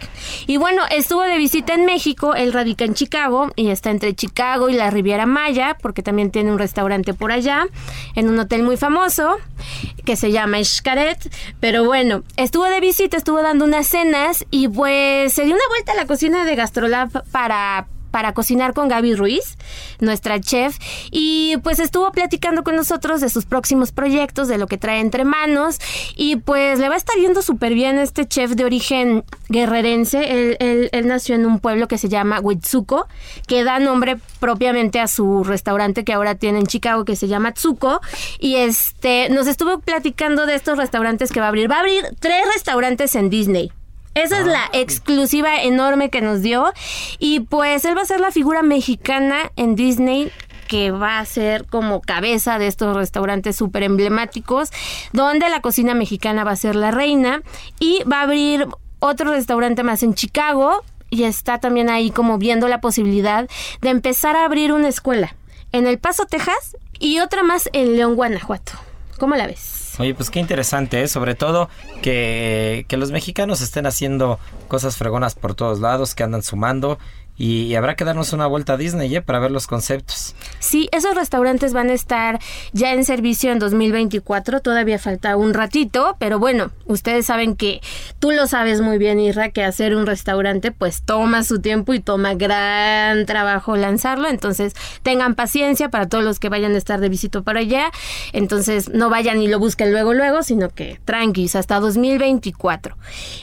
Y 0.47 0.57
bueno, 0.57 0.83
estuvo 0.91 1.21
de 1.21 1.37
visita 1.37 1.73
en 1.73 1.85
México, 1.85 2.35
él 2.35 2.53
radica 2.53 2.85
en 2.85 2.93
Chicago 2.93 3.51
y 3.55 3.69
está 3.69 3.89
entre 3.89 4.15
Chicago 4.15 4.69
y 4.69 4.73
la 4.73 4.89
Riviera 4.89 5.25
Maya, 5.25 5.77
porque 5.81 6.03
también 6.03 6.31
tiene 6.31 6.51
un 6.51 6.59
restaurante 6.59 7.13
por 7.13 7.31
allá, 7.31 7.65
en 8.15 8.29
un 8.29 8.39
hotel 8.39 8.63
muy 8.63 8.77
famoso, 8.77 9.37
que 10.05 10.15
se 10.15 10.31
llama 10.31 10.63
Xcaret. 10.63 11.12
Pero 11.59 11.85
bueno, 11.85 12.23
estuvo 12.37 12.65
de 12.65 12.79
visita, 12.79 13.17
estuvo 13.17 13.41
dando 13.41 13.65
unas 13.65 13.87
cenas 13.87 14.45
y 14.51 14.67
pues 14.67 15.33
se 15.33 15.45
dio 15.45 15.55
una 15.55 15.67
vuelta 15.69 15.93
a 15.93 15.95
la 15.95 16.05
cocina 16.05 16.45
de 16.45 16.55
Gastrolab 16.55 17.23
para 17.31 17.87
para 18.13 18.35
cocinar 18.35 18.75
con 18.75 18.89
Gaby 18.89 19.15
Ruiz, 19.15 19.57
nuestra 19.99 20.39
chef, 20.39 20.77
y 21.09 21.57
pues 21.63 21.79
estuvo 21.79 22.11
platicando 22.11 22.63
con 22.63 22.75
nosotros 22.75 23.21
de 23.21 23.29
sus 23.29 23.45
próximos 23.45 23.91
proyectos, 23.91 24.47
de 24.47 24.59
lo 24.59 24.67
que 24.67 24.77
trae 24.77 24.99
entre 24.99 25.25
manos, 25.25 25.79
y 26.15 26.35
pues 26.35 26.77
le 26.77 26.89
va 26.89 26.93
a 26.93 26.97
estar 26.97 27.15
yendo 27.17 27.41
súper 27.41 27.73
bien 27.73 27.97
este 27.97 28.27
chef 28.27 28.51
de 28.51 28.65
origen 28.65 29.23
guerrerense. 29.49 30.51
Él, 30.59 30.89
él, 30.91 31.07
nació 31.07 31.33
en 31.33 31.47
un 31.47 31.57
pueblo 31.59 31.87
que 31.87 31.97
se 31.97 32.07
llama 32.07 32.39
Huitzuco, 32.39 33.07
que 33.47 33.63
da 33.63 33.79
nombre 33.79 34.17
propiamente 34.39 34.99
a 34.99 35.07
su 35.07 35.43
restaurante 35.43 36.03
que 36.03 36.13
ahora 36.13 36.35
tiene 36.35 36.59
en 36.59 36.67
Chicago, 36.67 37.05
que 37.05 37.15
se 37.15 37.27
llama 37.27 37.53
Tzuco, 37.53 37.99
y 38.39 38.57
este 38.57 39.29
nos 39.29 39.47
estuvo 39.47 39.79
platicando 39.79 40.45
de 40.45 40.53
estos 40.53 40.77
restaurantes 40.77 41.31
que 41.31 41.39
va 41.39 41.47
a 41.47 41.49
abrir. 41.49 41.69
Va 41.69 41.77
a 41.77 41.79
abrir 41.79 42.05
tres 42.19 42.45
restaurantes 42.53 43.15
en 43.15 43.31
Disney 43.31 43.71
Esa 44.15 44.39
es 44.39 44.45
la 44.45 44.69
exclusiva 44.73 45.61
enorme 45.61 46.09
que 46.09 46.21
nos 46.21 46.41
dio. 46.41 46.71
Y 47.19 47.41
pues 47.41 47.85
él 47.85 47.97
va 47.97 48.01
a 48.01 48.05
ser 48.05 48.19
la 48.19 48.31
figura 48.31 48.61
mexicana 48.61 49.51
en 49.55 49.75
Disney 49.75 50.31
que 50.67 50.91
va 50.91 51.19
a 51.19 51.25
ser 51.25 51.65
como 51.65 52.01
cabeza 52.01 52.57
de 52.57 52.67
estos 52.67 52.95
restaurantes 52.95 53.55
súper 53.55 53.83
emblemáticos, 53.83 54.71
donde 55.11 55.49
la 55.49 55.61
cocina 55.61 55.93
mexicana 55.93 56.43
va 56.43 56.51
a 56.51 56.55
ser 56.55 56.75
la 56.75 56.89
reina 56.89 57.41
y 57.79 58.01
va 58.11 58.19
a 58.19 58.23
abrir 58.23 58.67
otro 58.99 59.31
restaurante 59.31 59.83
más 59.83 60.01
en 60.03 60.13
Chicago 60.13 60.83
y 61.09 61.25
está 61.25 61.59
también 61.59 61.89
ahí 61.89 62.09
como 62.09 62.37
viendo 62.37 62.67
la 62.67 62.81
posibilidad 62.81 63.47
de 63.81 63.89
empezar 63.89 64.35
a 64.35 64.45
abrir 64.45 64.71
una 64.73 64.87
escuela 64.87 65.35
en 65.71 65.85
El 65.85 65.99
Paso, 65.99 66.25
Texas 66.25 66.77
y 66.97 67.19
otra 67.19 67.43
más 67.43 67.69
en 67.73 67.95
León, 67.95 68.15
Guanajuato. 68.15 68.71
¿Cómo 69.19 69.35
la 69.35 69.45
ves? 69.45 69.82
Oye, 69.99 70.15
pues 70.15 70.29
qué 70.29 70.39
interesante, 70.39 71.03
¿eh? 71.03 71.07
sobre 71.07 71.35
todo 71.35 71.69
que, 72.01 72.85
que 72.87 72.97
los 72.97 73.11
mexicanos 73.11 73.61
estén 73.61 73.85
haciendo 73.85 74.39
cosas 74.67 74.97
fregonas 74.97 75.35
por 75.35 75.53
todos 75.53 75.79
lados, 75.79 76.15
que 76.15 76.23
andan 76.23 76.41
sumando 76.41 76.97
y, 77.35 77.73
habrá 77.75 77.95
que 77.95 78.05
darnos 78.05 78.31
una 78.33 78.45
vuelta 78.45 78.73
a 78.73 78.77
Disney 78.77 79.15
¿eh? 79.15 79.21
para 79.21 79.39
ver 79.39 79.49
los 79.49 79.65
conceptos. 79.65 80.35
Sí, 80.59 80.87
esos 80.91 81.15
restaurantes 81.15 81.73
van 81.73 81.89
a 81.89 81.93
estar 81.93 82.39
ya 82.73 82.93
en 82.93 83.03
servicio 83.05 83.51
en 83.51 83.59
2024. 83.59 84.61
Todavía 84.61 84.99
falta 84.99 85.35
un 85.35 85.53
ratito, 85.53 86.15
pero 86.19 86.37
bueno, 86.37 86.71
ustedes 86.85 87.25
saben 87.25 87.55
que 87.55 87.81
tú 88.19 88.31
lo 88.31 88.45
sabes 88.45 88.81
muy 88.81 88.97
bien, 88.99 89.19
Irra, 89.19 89.49
que 89.49 89.63
hacer 89.63 89.95
un 89.95 90.05
restaurante 90.05 90.71
pues 90.71 91.01
toma 91.01 91.43
su 91.43 91.59
tiempo 91.59 91.93
y 91.93 91.99
toma 91.99 92.35
gran 92.35 93.25
trabajo 93.25 93.75
lanzarlo. 93.77 94.29
Entonces 94.29 94.73
tengan 95.01 95.33
paciencia 95.33 95.89
para 95.89 96.07
todos 96.07 96.23
los 96.23 96.39
que 96.39 96.49
vayan 96.49 96.75
a 96.75 96.77
estar 96.77 96.99
de 96.99 97.09
visita 97.09 97.41
para 97.41 97.61
allá. 97.61 97.91
Entonces 98.31 98.89
no 98.89 99.09
vayan 99.09 99.41
y 99.41 99.47
lo 99.47 99.57
busquen 99.57 99.91
luego, 99.91 100.13
luego, 100.13 100.43
sino 100.43 100.69
que 100.69 100.99
tranquis 101.03 101.55
hasta 101.55 101.79
2024. 101.79 102.95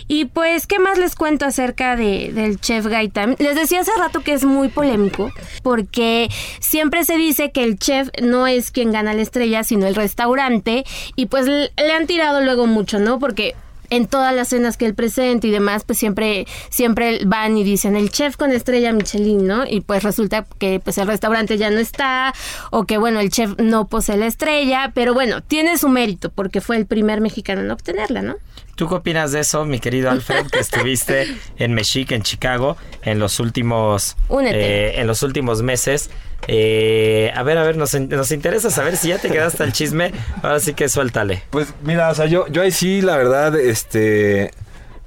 Y 0.07 0.27
pues, 0.27 0.67
¿qué 0.67 0.79
más 0.79 0.99
les 0.99 1.17
cuento 1.17 1.45
acerca 1.45 1.97
de, 1.97 2.33
del 2.33 2.61
chef 2.61 2.87
Gaitán? 2.87 3.35
Les 3.39 3.57
decía 3.57 3.80
hace 3.81 3.93
rato 3.99 4.21
que 4.21 4.33
es 4.33 4.45
muy 4.45 4.69
polémico 4.69 5.31
porque 5.63 6.29
siempre 6.61 7.05
se 7.05 7.17
dice 7.17 7.51
que 7.51 7.65
el 7.65 7.79
chef 7.79 8.09
no 8.23 8.47
es 8.47 8.71
quien 8.71 8.93
gana 8.93 9.15
la 9.15 9.23
estrella, 9.23 9.65
sino 9.65 9.87
el 9.87 9.95
restaurante 9.95 10.85
y 11.17 11.27
pues 11.27 11.47
le 11.47 11.93
han 11.93 12.07
tirado 12.07 12.41
luego 12.41 12.67
mucho, 12.67 12.99
¿no? 12.99 13.19
Porque 13.19 13.55
en 13.91 14.07
todas 14.07 14.35
las 14.35 14.49
cenas 14.49 14.77
que 14.77 14.87
él 14.87 14.95
presenta 14.95 15.47
y 15.47 15.51
demás, 15.51 15.85
pues 15.85 15.99
siempre, 15.99 16.47
siempre 16.71 17.21
van 17.27 17.57
y 17.59 17.65
dicen 17.65 17.97
el 17.97 18.11
chef 18.11 18.37
con 18.37 18.53
estrella 18.53 18.93
Michelin, 18.93 19.47
¿no? 19.47 19.65
Y 19.67 19.81
pues 19.81 20.03
resulta 20.03 20.47
que 20.59 20.81
pues 20.81 20.99
el 20.99 21.07
restaurante 21.07 21.59
ya 21.59 21.71
no 21.71 21.79
está, 21.79 22.33
o 22.71 22.85
que 22.85 22.99
bueno, 22.99 23.21
el 23.21 23.31
chef 23.31 23.59
no 23.59 23.87
posee 23.87 24.17
la 24.17 24.27
estrella, 24.27 24.93
pero 24.95 25.15
bueno, 25.15 25.43
tiene 25.43 25.77
su 25.79 25.89
mérito 25.89 26.31
porque 26.31 26.61
fue 26.61 26.77
el 26.77 26.87
primer 26.87 27.21
mexicano 27.21 27.61
en 27.61 27.71
obtenerla, 27.71 28.23
¿no? 28.23 28.37
¿Tú 28.77 28.89
qué 28.89 28.95
opinas 28.95 29.33
de 29.33 29.41
eso, 29.41 29.65
mi 29.67 29.79
querido 29.79 30.11
Alfred, 30.11 30.47
que 30.47 30.59
estuviste 30.61 31.27
en 31.59 31.75
Mexique, 31.75 32.15
en 32.15 32.23
Chicago, 32.23 32.79
en 33.03 33.19
los 33.19 33.39
últimos, 33.39 34.17
eh, 34.31 34.95
en 34.97 35.07
los 35.07 35.23
últimos 35.23 35.63
meses? 35.63 36.11
Eh, 36.49 37.31
a 37.35 37.43
ver, 37.43 37.59
a 37.59 37.63
ver, 37.63 37.77
nos, 37.77 37.95
interesa 37.95 38.71
saber 38.71 38.97
si 38.97 39.09
ya 39.09 39.19
te 39.19 39.31
quedaste 39.31 39.63
al 39.63 39.73
chisme. 39.73 40.13
Ahora 40.43 40.61
sí 40.61 40.75
que 40.75 40.89
suéltale. 40.89 41.43
Pues 41.51 41.75
mira, 41.83 42.11
o 42.11 42.15
sea, 42.15 42.27
yo, 42.27 42.47
yo 42.49 42.63
ahí 42.63 42.71
sí, 42.71 43.03
la 43.03 43.17
verdad, 43.17 43.59
este. 43.59 44.53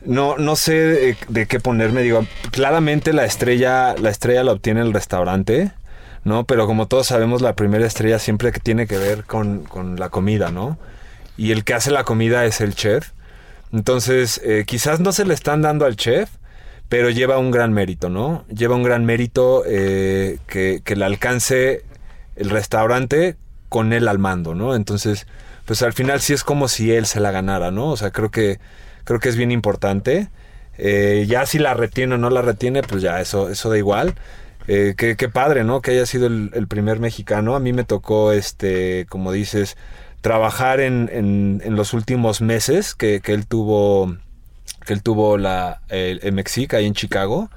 No, 0.06 0.38
no 0.38 0.56
sé 0.56 1.18
de, 1.30 1.46
qué 1.48 1.60
ponerme. 1.60 2.02
Digo, 2.02 2.26
claramente 2.52 3.14
la 3.14 3.26
estrella, 3.26 3.96
la 3.98 4.10
estrella 4.10 4.44
la 4.44 4.52
obtiene 4.52 4.82
el 4.82 4.94
restaurante, 4.94 5.72
¿no? 6.26 6.44
Pero 6.44 6.68
como 6.68 6.88
todos 6.88 7.08
sabemos, 7.08 7.42
la 7.42 7.56
primera 7.56 7.86
estrella 7.86 8.20
siempre 8.20 8.52
que 8.52 8.60
tiene 8.60 8.86
que 8.86 8.98
ver 8.98 9.24
con, 9.24 9.64
con 9.64 9.98
la 10.00 10.10
comida, 10.10 10.52
¿no? 10.52 10.78
Y 11.38 11.52
el 11.52 11.64
que 11.64 11.74
hace 11.74 11.90
la 11.90 12.04
comida 12.04 12.46
es 12.46 12.60
el 12.60 12.76
chef. 12.76 13.12
Entonces, 13.72 14.40
eh, 14.44 14.66
quizás 14.68 15.00
no 15.00 15.12
se 15.12 15.26
le 15.26 15.34
están 15.34 15.62
dando 15.62 15.86
al 15.86 15.96
chef, 15.96 16.30
pero 16.90 17.10
lleva 17.10 17.38
un 17.38 17.52
gran 17.52 17.74
mérito, 17.74 18.10
¿no? 18.10 18.46
Lleva 18.54 18.76
un 18.76 18.84
gran 18.84 19.06
mérito 19.06 19.64
eh, 19.66 20.38
que, 20.48 20.82
le 20.96 21.06
alcance 21.06 21.84
el 22.36 22.50
restaurante 22.50 23.36
con 23.70 23.94
él 23.94 24.08
al 24.08 24.20
mando, 24.20 24.54
¿no? 24.54 24.76
Entonces, 24.76 25.26
pues 25.66 25.82
al 25.82 25.94
final 25.94 26.22
sí 26.22 26.34
es 26.34 26.44
como 26.44 26.68
si 26.68 26.92
él 26.92 27.06
se 27.06 27.20
la 27.20 27.32
ganara, 27.32 27.72
¿no? 27.72 27.88
O 27.88 27.98
sea, 27.98 28.12
creo 28.12 28.30
que, 28.32 28.60
creo 29.04 29.20
que 29.20 29.30
es 29.30 29.36
bien 29.36 29.52
importante. 29.52 30.30
Eh, 30.78 31.26
ya 31.28 31.46
si 31.46 31.60
la 31.60 31.74
retiene 31.74 32.16
o 32.16 32.18
no 32.18 32.30
la 32.30 32.42
retiene, 32.42 32.84
pues 32.84 33.02
ya 33.02 33.20
eso, 33.22 33.50
eso 33.50 33.70
da 33.70 33.78
igual. 33.78 34.16
qué, 34.68 35.16
qué, 35.18 35.30
padre, 35.30 35.64
¿no? 35.64 35.82
Que 35.82 35.92
haya 35.92 36.06
sido 36.06 36.28
el, 36.28 36.68
primer 36.68 37.00
mexicano. 37.00 37.56
A 37.56 37.60
mí 37.60 37.74
me 37.74 37.84
tocó, 37.84 38.32
este, 38.32 39.06
como 39.10 39.32
dices, 39.32 39.78
trabajar 40.24 40.80
en, 40.80 41.10
en, 41.12 41.76
los 41.76 41.94
últimos 41.94 42.40
meses 42.40 42.96
que, 42.96 43.22
él 43.26 43.46
tuvo 43.46 44.16
que 44.84 44.94
él 44.94 45.04
tuvo 45.04 45.38
la 45.38 45.82
el, 45.90 46.20
Mexica 46.34 46.78
ahí 46.78 46.86
en 46.86 46.94
Chicago 46.94 47.50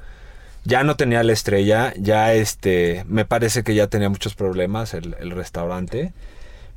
ya 0.65 0.83
no 0.83 0.97
tenía 0.97 1.23
la 1.23 1.33
estrella 1.33 1.93
ya 1.97 2.35
este 2.35 3.05
me 3.09 3.25
parece 3.25 3.63
que 3.63 3.75
ya 3.75 3.87
tenía 3.87 4.09
muchos 4.09 4.35
problemas 4.35 4.95
el, 4.95 5.31
restaurante 5.31 6.13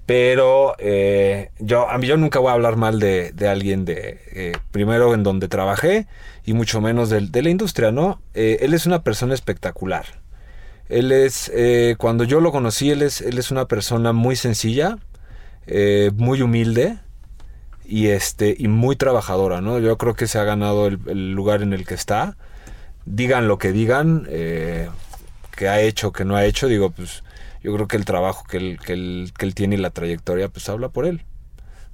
pero 0.06 0.76
eh, 0.80 1.52
yo 1.60 1.90
a 1.90 1.98
mí 1.98 2.08
yo 2.08 2.18
nunca 2.18 2.40
voy 2.40 2.50
a 2.50 2.54
hablar 2.54 2.76
mal 2.76 3.00
de, 3.00 3.34
alguien 3.48 3.86
de 3.86 4.20
eh, 4.32 4.54
primero 4.72 5.14
en 5.14 5.24
donde 5.24 5.48
trabajé 5.48 6.08
y 6.46 6.54
mucho 6.54 6.82
menos 6.82 7.10
de, 7.10 7.22
de 7.22 7.42
la 7.42 7.50
industria 7.50 7.92
no 7.92 8.22
eh, 8.34 8.60
él 8.62 8.74
es 8.74 8.86
una 8.86 9.04
persona 9.04 9.34
espectacular. 9.34 10.06
Él 10.88 11.12
es 11.12 11.52
cuando 12.00 12.24
yo 12.24 12.42
lo 12.42 12.52
conocí 12.52 12.90
él 12.90 13.04
es 13.04 13.22
él 13.22 13.38
es 13.38 13.52
una 13.52 13.68
persona 13.68 14.12
muy 14.12 14.36
sencilla 14.36 14.98
muy 16.16 16.42
humilde 16.42 16.98
y, 17.90 18.08
este, 18.08 18.56
y 18.58 18.68
muy 18.68 18.96
trabajadora, 18.96 19.62
¿no? 19.62 19.80
Yo 19.80 19.98
creo 19.98 20.14
que 20.14 20.28
se 20.28 20.40
ha 20.40 20.44
ganado 20.44 20.88
el, 20.88 21.34
lugar 21.34 21.62
en 21.62 21.74
el 21.74 21.86
que 21.86 21.96
está. 21.96 22.38
Digan 23.06 23.48
lo 23.48 23.58
que 23.58 23.72
digan, 23.72 24.28
eh, 24.30 24.90
que 25.56 25.68
ha 25.70 25.82
hecho, 25.82 26.12
que 26.12 26.26
no 26.26 26.36
ha 26.36 26.46
hecho, 26.46 26.68
digo, 26.68 26.92
pues 26.92 27.24
yo 27.64 27.74
creo 27.74 27.88
que 27.88 27.98
el 27.98 28.06
trabajo 28.06 28.46
que 28.48 28.58
él, 28.58 28.80
que 28.86 28.94
él, 28.94 29.34
que 29.38 29.46
él 29.46 29.56
tiene 29.56 29.76
y 29.76 29.80
la 29.80 29.90
trayectoria, 29.90 30.50
pues 30.50 30.70
habla 30.70 30.90
por 30.90 31.06
él. 31.06 31.24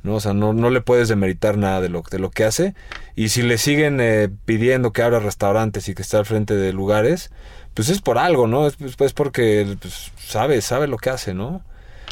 ¿no? 0.03 0.15
O 0.15 0.19
sea, 0.19 0.33
no, 0.33 0.53
no 0.53 0.69
le 0.69 0.81
puedes 0.81 1.07
demeritar 1.07 1.57
nada 1.57 1.81
de 1.81 1.89
lo, 1.89 2.03
de 2.09 2.19
lo 2.19 2.29
que 2.29 2.45
hace. 2.45 2.75
Y 3.15 3.29
si 3.29 3.41
le 3.41 3.57
siguen 3.57 3.99
eh, 3.99 4.29
pidiendo 4.45 4.93
que 4.93 5.01
abra 5.01 5.19
restaurantes 5.19 5.89
y 5.89 5.95
que 5.95 6.03
esté 6.03 6.17
al 6.17 6.25
frente 6.25 6.55
de 6.55 6.71
lugares, 6.71 7.31
pues 7.73 7.89
es 7.89 8.01
por 8.01 8.17
algo, 8.17 8.47
¿no? 8.47 8.67
Es, 8.67 8.75
pues, 8.97 9.13
porque 9.13 9.75
pues, 9.81 10.11
sabe, 10.17 10.61
sabe 10.61 10.87
lo 10.87 10.97
que 10.97 11.09
hace, 11.09 11.33
¿no? 11.33 11.63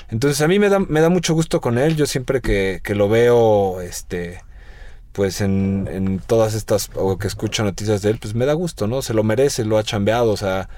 Entonces 0.09 0.41
a 0.41 0.47
mí 0.47 0.59
me 0.59 0.69
da, 0.69 0.79
me 0.79 1.01
da 1.01 1.09
mucho 1.09 1.33
gusto 1.33 1.61
con 1.61 1.77
él. 1.77 1.95
Yo 1.95 2.05
siempre 2.05 2.41
que, 2.41 2.81
lo 2.95 3.09
veo, 3.09 3.81
este, 3.81 4.41
pues 5.11 5.41
en, 5.41 6.21
todas 6.25 6.53
estas, 6.53 6.89
o 6.95 7.17
que 7.17 7.27
escucho 7.27 7.63
noticias 7.63 8.01
de 8.01 8.11
él, 8.11 8.17
pues 8.19 8.35
me 8.35 8.45
da 8.45 8.53
gusto, 8.53 8.87
¿no? 8.87 9.01
Se 9.01 9.13
lo 9.13 9.23
merece, 9.23 9.65
lo 9.65 9.77
ha 9.77 9.83
chambeado, 9.83 10.31
o 10.31 10.37
sea, 10.37 10.69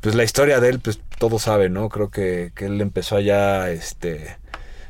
pues 0.00 0.14
la 0.14 0.24
historia 0.24 0.60
de 0.60 0.68
él, 0.68 0.80
pues 0.80 1.00
todo 1.18 1.38
sabe, 1.38 1.68
¿no? 1.68 1.88
Creo 1.88 2.10
que, 2.10 2.52
él 2.56 2.80
empezó 2.80 3.16
allá, 3.16 3.70
este, 3.70 4.36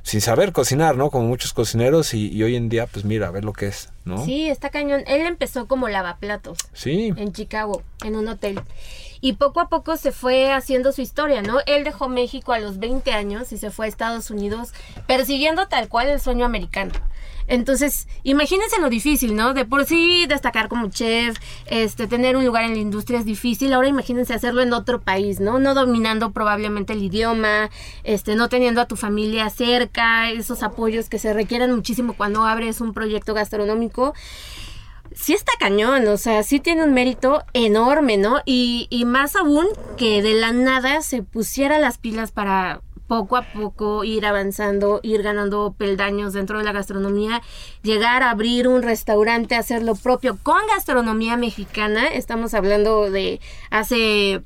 sin 0.02 0.20
saber 0.20 0.52
cocinar, 0.52 0.96
¿no? 0.96 1.10
Como 1.10 1.28
muchos 1.28 1.52
cocineros 1.52 2.14
y, 2.14 2.28
y, 2.32 2.42
hoy 2.42 2.56
en 2.56 2.68
día, 2.68 2.86
pues 2.86 3.04
mira, 3.04 3.28
a 3.28 3.30
ver 3.30 3.44
lo 3.44 3.52
que 3.52 3.66
es, 3.66 3.90
¿no? 4.04 4.24
Sí, 4.24 4.48
está 4.48 4.70
cañón. 4.70 5.04
Él 5.06 5.22
empezó 5.26 5.66
como 5.66 5.88
lavaplatos. 5.88 6.58
Sí. 6.72 7.12
En 7.16 7.32
Chicago, 7.32 7.82
en 8.04 8.16
un 8.16 8.28
hotel 8.28 8.60
y 9.26 9.32
poco 9.32 9.58
a 9.58 9.68
poco 9.68 9.96
se 9.96 10.12
fue 10.12 10.52
haciendo 10.52 10.92
su 10.92 11.00
historia, 11.00 11.42
¿no? 11.42 11.58
Él 11.66 11.82
dejó 11.82 12.08
México 12.08 12.52
a 12.52 12.60
los 12.60 12.78
20 12.78 13.10
años 13.10 13.50
y 13.50 13.58
se 13.58 13.72
fue 13.72 13.86
a 13.86 13.88
Estados 13.88 14.30
Unidos 14.30 14.72
persiguiendo 15.08 15.66
tal 15.66 15.88
cual 15.88 16.06
el 16.06 16.20
sueño 16.20 16.44
americano. 16.44 16.92
Entonces, 17.48 18.06
imagínense 18.22 18.80
lo 18.80 18.88
difícil, 18.88 19.34
¿no? 19.34 19.52
De 19.52 19.64
por 19.64 19.84
sí 19.84 20.26
destacar 20.28 20.68
como 20.68 20.90
chef, 20.90 21.38
este, 21.66 22.06
tener 22.06 22.36
un 22.36 22.44
lugar 22.44 22.66
en 22.66 22.74
la 22.74 22.78
industria 22.78 23.18
es 23.18 23.24
difícil. 23.24 23.72
Ahora 23.72 23.88
imagínense 23.88 24.32
hacerlo 24.32 24.62
en 24.62 24.72
otro 24.72 25.00
país, 25.00 25.40
¿no? 25.40 25.58
No 25.58 25.74
dominando 25.74 26.30
probablemente 26.30 26.92
el 26.92 27.02
idioma, 27.02 27.68
este, 28.04 28.36
no 28.36 28.48
teniendo 28.48 28.80
a 28.80 28.86
tu 28.86 28.94
familia 28.94 29.50
cerca, 29.50 30.30
esos 30.30 30.62
apoyos 30.62 31.08
que 31.08 31.18
se 31.18 31.32
requieren 31.32 31.74
muchísimo 31.74 32.12
cuando 32.12 32.44
abres 32.44 32.80
un 32.80 32.92
proyecto 32.92 33.34
gastronómico 33.34 34.14
sí 35.16 35.32
está 35.32 35.52
cañón, 35.58 36.06
o 36.08 36.16
sea, 36.18 36.42
sí 36.42 36.60
tiene 36.60 36.84
un 36.84 36.92
mérito 36.92 37.42
enorme, 37.54 38.18
¿no? 38.18 38.42
Y, 38.44 38.86
y 38.90 39.04
más 39.04 39.34
aún 39.34 39.66
que 39.96 40.22
de 40.22 40.34
la 40.34 40.52
nada 40.52 41.00
se 41.00 41.22
pusiera 41.22 41.78
las 41.78 41.98
pilas 41.98 42.30
para 42.30 42.82
poco 43.06 43.36
a 43.36 43.42
poco 43.42 44.04
ir 44.04 44.26
avanzando, 44.26 45.00
ir 45.02 45.22
ganando 45.22 45.74
peldaños 45.76 46.32
dentro 46.32 46.58
de 46.58 46.64
la 46.64 46.72
gastronomía, 46.72 47.40
llegar 47.82 48.22
a 48.22 48.30
abrir 48.30 48.68
un 48.68 48.82
restaurante, 48.82 49.54
hacer 49.54 49.82
lo 49.82 49.94
propio 49.94 50.38
con 50.42 50.58
gastronomía 50.68 51.36
mexicana. 51.36 52.08
Estamos 52.08 52.52
hablando 52.52 53.10
de 53.10 53.40
hace 53.70 54.42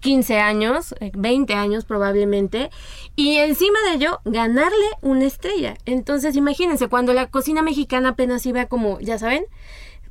15 0.00 0.38
años, 0.38 0.94
20 1.14 1.52
eh, 1.52 1.56
años 1.56 1.86
probablemente, 1.86 2.70
y 3.16 3.36
encima 3.36 3.78
de 3.88 3.94
ello 3.94 4.20
ganarle 4.24 4.86
una 5.00 5.24
estrella. 5.24 5.76
Entonces 5.86 6.36
imagínense, 6.36 6.88
cuando 6.88 7.14
la 7.14 7.28
cocina 7.30 7.62
mexicana 7.62 8.10
apenas 8.10 8.44
iba 8.44 8.66
como, 8.66 9.00
ya 9.00 9.18
saben, 9.18 9.46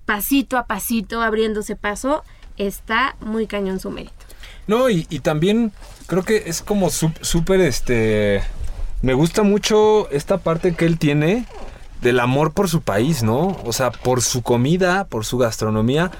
pasito 0.05 0.57
a 0.57 0.65
pasito 0.65 1.21
abriéndose 1.21 1.75
paso, 1.75 2.23
está 2.57 3.15
muy 3.19 3.47
cañón 3.47 3.79
su 3.79 3.89
mérito. 3.91 4.13
No, 4.67 4.89
y, 4.89 5.03
también 5.19 5.71
creo 6.07 6.23
que 6.23 6.43
es 6.45 6.61
como 6.61 6.89
súper, 6.89 7.61
este... 7.61 8.43
Me 9.01 9.13
gusta 9.13 9.43
mucho 9.43 10.09
esta 10.11 10.37
parte 10.37 10.73
que 10.75 10.85
él 10.85 10.97
tiene 10.97 11.45
del 12.01 12.21
amor 12.21 12.53
por 12.53 12.69
su 12.69 12.81
país, 12.81 13.21
¿no? 13.21 13.57
O 13.65 13.73
sea, 13.73 13.91
por 13.91 14.21
su 14.21 14.41
comida, 14.43 15.05
por 15.05 15.25
su 15.25 15.37
gastronomía 15.37 16.11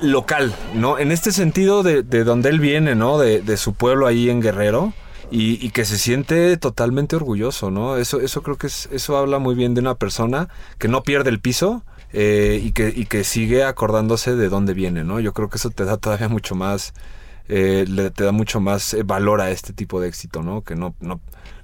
local, 0.00 0.52
¿no? 0.74 0.98
En 0.98 1.12
este 1.12 1.30
sentido 1.30 1.84
de, 1.84 2.02
de 2.02 2.24
donde 2.24 2.48
él 2.48 2.58
viene, 2.58 2.96
¿no? 2.96 3.18
De, 3.18 3.40
de 3.40 3.56
su 3.56 3.74
pueblo 3.74 4.08
ahí 4.08 4.28
en 4.28 4.40
Guerrero. 4.40 4.92
Y, 5.32 5.64
y 5.64 5.70
que 5.70 5.84
se 5.84 5.96
siente 5.96 6.56
totalmente 6.56 7.14
orgulloso, 7.14 7.70
¿no? 7.70 7.96
Eso, 7.96 8.18
eso 8.18 8.42
creo 8.42 8.56
que 8.56 8.66
es, 8.66 8.88
eso 8.90 9.16
habla 9.16 9.38
muy 9.38 9.54
bien 9.54 9.74
de 9.74 9.80
una 9.80 9.94
persona 9.94 10.48
que 10.78 10.88
no 10.88 11.04
pierde 11.04 11.30
el 11.30 11.38
piso 11.38 11.84
eh, 12.12 12.60
y, 12.62 12.72
que, 12.72 12.92
y 12.94 13.06
que 13.06 13.24
sigue 13.24 13.64
acordándose 13.64 14.34
de 14.36 14.48
dónde 14.48 14.74
viene, 14.74 15.04
¿no? 15.04 15.20
Yo 15.20 15.32
creo 15.32 15.48
que 15.48 15.58
eso 15.58 15.70
te 15.70 15.84
da 15.84 15.96
todavía 15.96 16.28
mucho 16.28 16.54
más, 16.54 16.92
eh, 17.48 17.84
te 18.14 18.24
da 18.24 18.32
mucho 18.32 18.60
más 18.60 18.94
eh, 18.94 19.02
valor 19.02 19.40
a 19.40 19.50
este 19.50 19.72
tipo 19.72 20.00
de 20.00 20.08
éxito, 20.08 20.42
¿no? 20.42 20.62
Que 20.62 20.74
no, 20.76 20.94
no, 21.00 21.20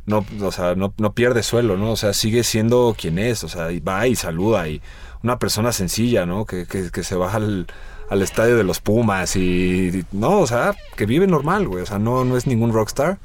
no, 0.06 0.24
o 0.42 0.52
sea, 0.52 0.74
no, 0.74 0.94
no 0.98 1.12
pierde 1.14 1.42
suelo, 1.42 1.76
¿no? 1.76 1.92
O 1.92 1.96
sea, 1.96 2.12
sigue 2.12 2.44
siendo 2.44 2.94
quien 2.98 3.18
es, 3.18 3.42
o 3.44 3.48
sea, 3.48 3.72
y 3.72 3.80
va 3.80 4.06
y 4.06 4.14
saluda 4.16 4.68
y 4.68 4.80
una 5.22 5.38
persona 5.38 5.72
sencilla, 5.72 6.26
¿no? 6.26 6.44
Que, 6.44 6.66
que, 6.66 6.90
que 6.90 7.02
se 7.02 7.16
baja 7.16 7.38
al, 7.38 7.66
al 8.08 8.22
estadio 8.22 8.56
de 8.56 8.62
los 8.64 8.80
Pumas 8.80 9.34
y, 9.36 9.40
y- 9.88 10.04
no, 10.12 10.38
o 10.40 10.46
sea, 10.46 10.76
que 10.96 11.06
vive 11.06 11.26
normal, 11.26 11.66
güey, 11.66 11.82
o 11.82 11.86
sea, 11.86 11.98
no, 11.98 12.24
no 12.24 12.36
es 12.36 12.46
ningún 12.46 12.72
rockstar. 12.72 13.18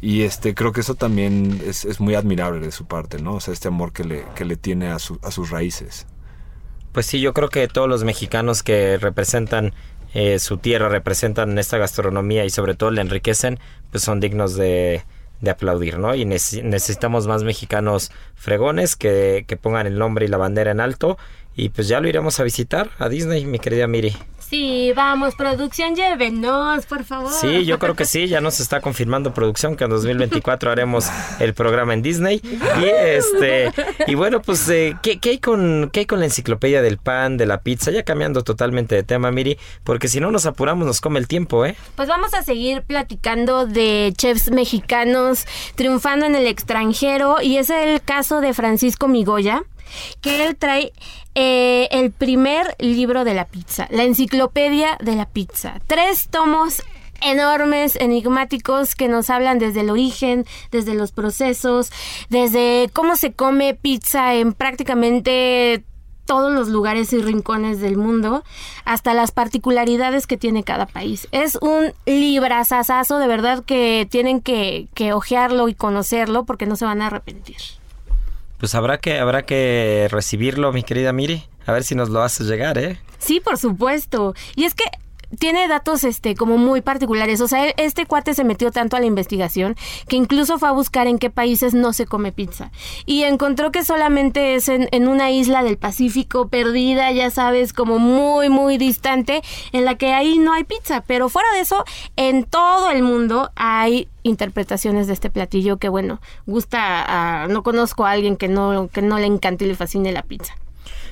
Y 0.00 0.22
este, 0.22 0.54
creo 0.54 0.72
que 0.72 0.80
eso 0.82 0.94
también 0.94 1.62
es, 1.66 1.84
es 1.86 2.00
muy 2.00 2.14
admirable 2.16 2.60
de 2.60 2.70
su 2.72 2.84
parte, 2.86 3.18
¿no? 3.20 3.34
O 3.36 3.40
sea, 3.40 3.54
este 3.54 3.68
amor 3.68 3.92
que 3.92 4.04
le, 4.04 4.24
que 4.34 4.44
le 4.44 4.56
tiene 4.56 4.88
a, 4.88 4.98
su- 4.98 5.18
a 5.22 5.30
sus 5.30 5.50
raíces. 5.50 6.06
Pues 6.96 7.04
sí, 7.04 7.20
yo 7.20 7.34
creo 7.34 7.50
que 7.50 7.68
todos 7.68 7.90
los 7.90 8.04
mexicanos 8.04 8.62
que 8.62 8.96
representan 8.96 9.74
eh, 10.14 10.38
su 10.38 10.56
tierra, 10.56 10.88
representan 10.88 11.58
esta 11.58 11.76
gastronomía 11.76 12.46
y 12.46 12.48
sobre 12.50 12.74
todo 12.74 12.90
la 12.90 13.02
enriquecen, 13.02 13.58
pues 13.90 14.02
son 14.02 14.18
dignos 14.18 14.54
de, 14.56 15.02
de 15.42 15.50
aplaudir, 15.50 15.98
¿no? 15.98 16.14
Y 16.14 16.24
nece- 16.24 16.62
necesitamos 16.62 17.26
más 17.26 17.42
mexicanos 17.42 18.10
fregones 18.34 18.96
que, 18.96 19.44
que 19.46 19.58
pongan 19.58 19.86
el 19.86 19.98
nombre 19.98 20.24
y 20.24 20.28
la 20.28 20.38
bandera 20.38 20.70
en 20.70 20.80
alto. 20.80 21.18
Y 21.56 21.70
pues 21.70 21.88
ya 21.88 22.00
lo 22.00 22.08
iremos 22.08 22.38
a 22.38 22.44
visitar 22.44 22.90
a 22.98 23.08
Disney, 23.08 23.46
mi 23.46 23.58
querida 23.58 23.86
Miri. 23.86 24.14
Sí, 24.48 24.92
vamos, 24.94 25.34
producción, 25.34 25.96
llévenos, 25.96 26.86
por 26.86 27.02
favor. 27.02 27.32
Sí, 27.32 27.64
yo 27.64 27.80
creo 27.80 27.96
que 27.96 28.04
sí, 28.04 28.28
ya 28.28 28.40
nos 28.40 28.60
está 28.60 28.80
confirmando 28.80 29.34
producción 29.34 29.74
que 29.74 29.82
en 29.82 29.90
2024 29.90 30.70
haremos 30.70 31.08
el 31.40 31.52
programa 31.52 31.94
en 31.94 32.02
Disney. 32.02 32.40
Y 32.80 32.84
este 32.84 33.72
y 34.06 34.14
bueno, 34.14 34.42
pues 34.42 34.68
eh, 34.68 34.96
¿qué, 35.02 35.18
qué 35.18 35.30
hay 35.30 35.38
con 35.38 35.90
qué 35.92 36.00
hay 36.00 36.06
con 36.06 36.20
la 36.20 36.26
enciclopedia 36.26 36.80
del 36.80 36.98
pan, 36.98 37.36
de 37.38 37.46
la 37.46 37.62
pizza? 37.62 37.90
Ya 37.90 38.04
cambiando 38.04 38.44
totalmente 38.44 38.94
de 38.94 39.02
tema, 39.02 39.32
Miri, 39.32 39.58
porque 39.82 40.06
si 40.06 40.20
no 40.20 40.30
nos 40.30 40.46
apuramos 40.46 40.86
nos 40.86 41.00
come 41.00 41.18
el 41.18 41.26
tiempo, 41.26 41.66
¿eh? 41.66 41.74
Pues 41.96 42.06
vamos 42.06 42.32
a 42.34 42.44
seguir 42.44 42.82
platicando 42.82 43.66
de 43.66 44.12
chefs 44.16 44.52
mexicanos 44.52 45.44
triunfando 45.74 46.24
en 46.24 46.36
el 46.36 46.46
extranjero 46.46 47.42
y 47.42 47.56
es 47.56 47.68
el 47.70 48.00
caso 48.00 48.40
de 48.40 48.54
Francisco 48.54 49.08
Migoya, 49.08 49.64
que 50.20 50.46
él 50.46 50.56
trae 50.56 50.92
eh, 51.34 51.88
el 51.90 52.12
primer 52.12 52.74
libro 52.78 53.24
de 53.24 53.34
la 53.34 53.44
pizza, 53.44 53.88
la 53.90 54.04
enciclopedia 54.04 54.96
de 55.00 55.16
la 55.16 55.26
pizza. 55.26 55.80
Tres 55.86 56.28
tomos 56.28 56.82
enormes, 57.22 57.96
enigmáticos, 57.96 58.94
que 58.94 59.08
nos 59.08 59.30
hablan 59.30 59.58
desde 59.58 59.80
el 59.80 59.90
origen, 59.90 60.46
desde 60.70 60.94
los 60.94 61.12
procesos, 61.12 61.90
desde 62.28 62.90
cómo 62.92 63.16
se 63.16 63.32
come 63.32 63.74
pizza 63.74 64.34
en 64.34 64.52
prácticamente 64.52 65.84
todos 66.26 66.52
los 66.52 66.68
lugares 66.68 67.12
y 67.12 67.22
rincones 67.22 67.80
del 67.80 67.96
mundo, 67.96 68.42
hasta 68.84 69.14
las 69.14 69.30
particularidades 69.30 70.26
que 70.26 70.36
tiene 70.36 70.64
cada 70.64 70.86
país. 70.86 71.28
Es 71.30 71.56
un 71.60 71.92
librazazazo, 72.04 73.18
de 73.18 73.28
verdad 73.28 73.64
que 73.64 74.08
tienen 74.10 74.40
que, 74.40 74.88
que 74.94 75.12
ojearlo 75.12 75.68
y 75.68 75.74
conocerlo 75.74 76.44
porque 76.44 76.66
no 76.66 76.76
se 76.76 76.84
van 76.84 77.00
a 77.00 77.06
arrepentir. 77.06 77.56
Pues 78.58 78.74
habrá 78.74 78.98
que 78.98 79.18
habrá 79.18 79.44
que 79.44 80.08
recibirlo, 80.10 80.72
mi 80.72 80.82
querida 80.82 81.12
Miri. 81.12 81.44
A 81.66 81.72
ver 81.72 81.84
si 81.84 81.94
nos 81.94 82.08
lo 82.08 82.22
haces 82.22 82.46
llegar, 82.46 82.78
¿eh? 82.78 82.98
Sí, 83.18 83.40
por 83.40 83.58
supuesto. 83.58 84.34
Y 84.54 84.64
es 84.64 84.74
que 84.74 84.84
tiene 85.38 85.68
datos 85.68 86.04
este 86.04 86.34
como 86.34 86.58
muy 86.58 86.80
particulares. 86.80 87.40
O 87.40 87.48
sea, 87.48 87.66
este 87.76 88.06
cuate 88.06 88.34
se 88.34 88.44
metió 88.44 88.70
tanto 88.70 88.96
a 88.96 89.00
la 89.00 89.06
investigación 89.06 89.76
que 90.08 90.16
incluso 90.16 90.58
fue 90.58 90.68
a 90.68 90.72
buscar 90.72 91.06
en 91.06 91.18
qué 91.18 91.30
países 91.30 91.74
no 91.74 91.92
se 91.92 92.06
come 92.06 92.32
pizza. 92.32 92.70
Y 93.04 93.22
encontró 93.22 93.72
que 93.72 93.84
solamente 93.84 94.54
es 94.54 94.68
en, 94.68 94.88
en 94.92 95.08
una 95.08 95.30
isla 95.30 95.62
del 95.62 95.78
Pacífico 95.78 96.48
perdida, 96.48 97.10
ya 97.12 97.30
sabes, 97.30 97.72
como 97.72 97.98
muy, 97.98 98.48
muy 98.48 98.78
distante, 98.78 99.42
en 99.72 99.84
la 99.84 99.96
que 99.96 100.12
ahí 100.12 100.38
no 100.38 100.52
hay 100.52 100.64
pizza. 100.64 101.02
Pero 101.06 101.28
fuera 101.28 101.50
de 101.52 101.60
eso, 101.60 101.84
en 102.16 102.44
todo 102.44 102.90
el 102.90 103.02
mundo 103.02 103.50
hay 103.54 104.08
interpretaciones 104.22 105.06
de 105.06 105.12
este 105.12 105.30
platillo 105.30 105.78
que 105.78 105.88
bueno, 105.88 106.20
gusta 106.46 107.42
a, 107.42 107.48
no 107.48 107.62
conozco 107.62 108.04
a 108.04 108.10
alguien 108.10 108.36
que 108.36 108.48
no, 108.48 108.88
que 108.92 109.02
no 109.02 109.18
le 109.18 109.26
encante 109.26 109.64
y 109.64 109.68
le 109.68 109.74
fascine 109.74 110.12
la 110.12 110.22
pizza. 110.22 110.54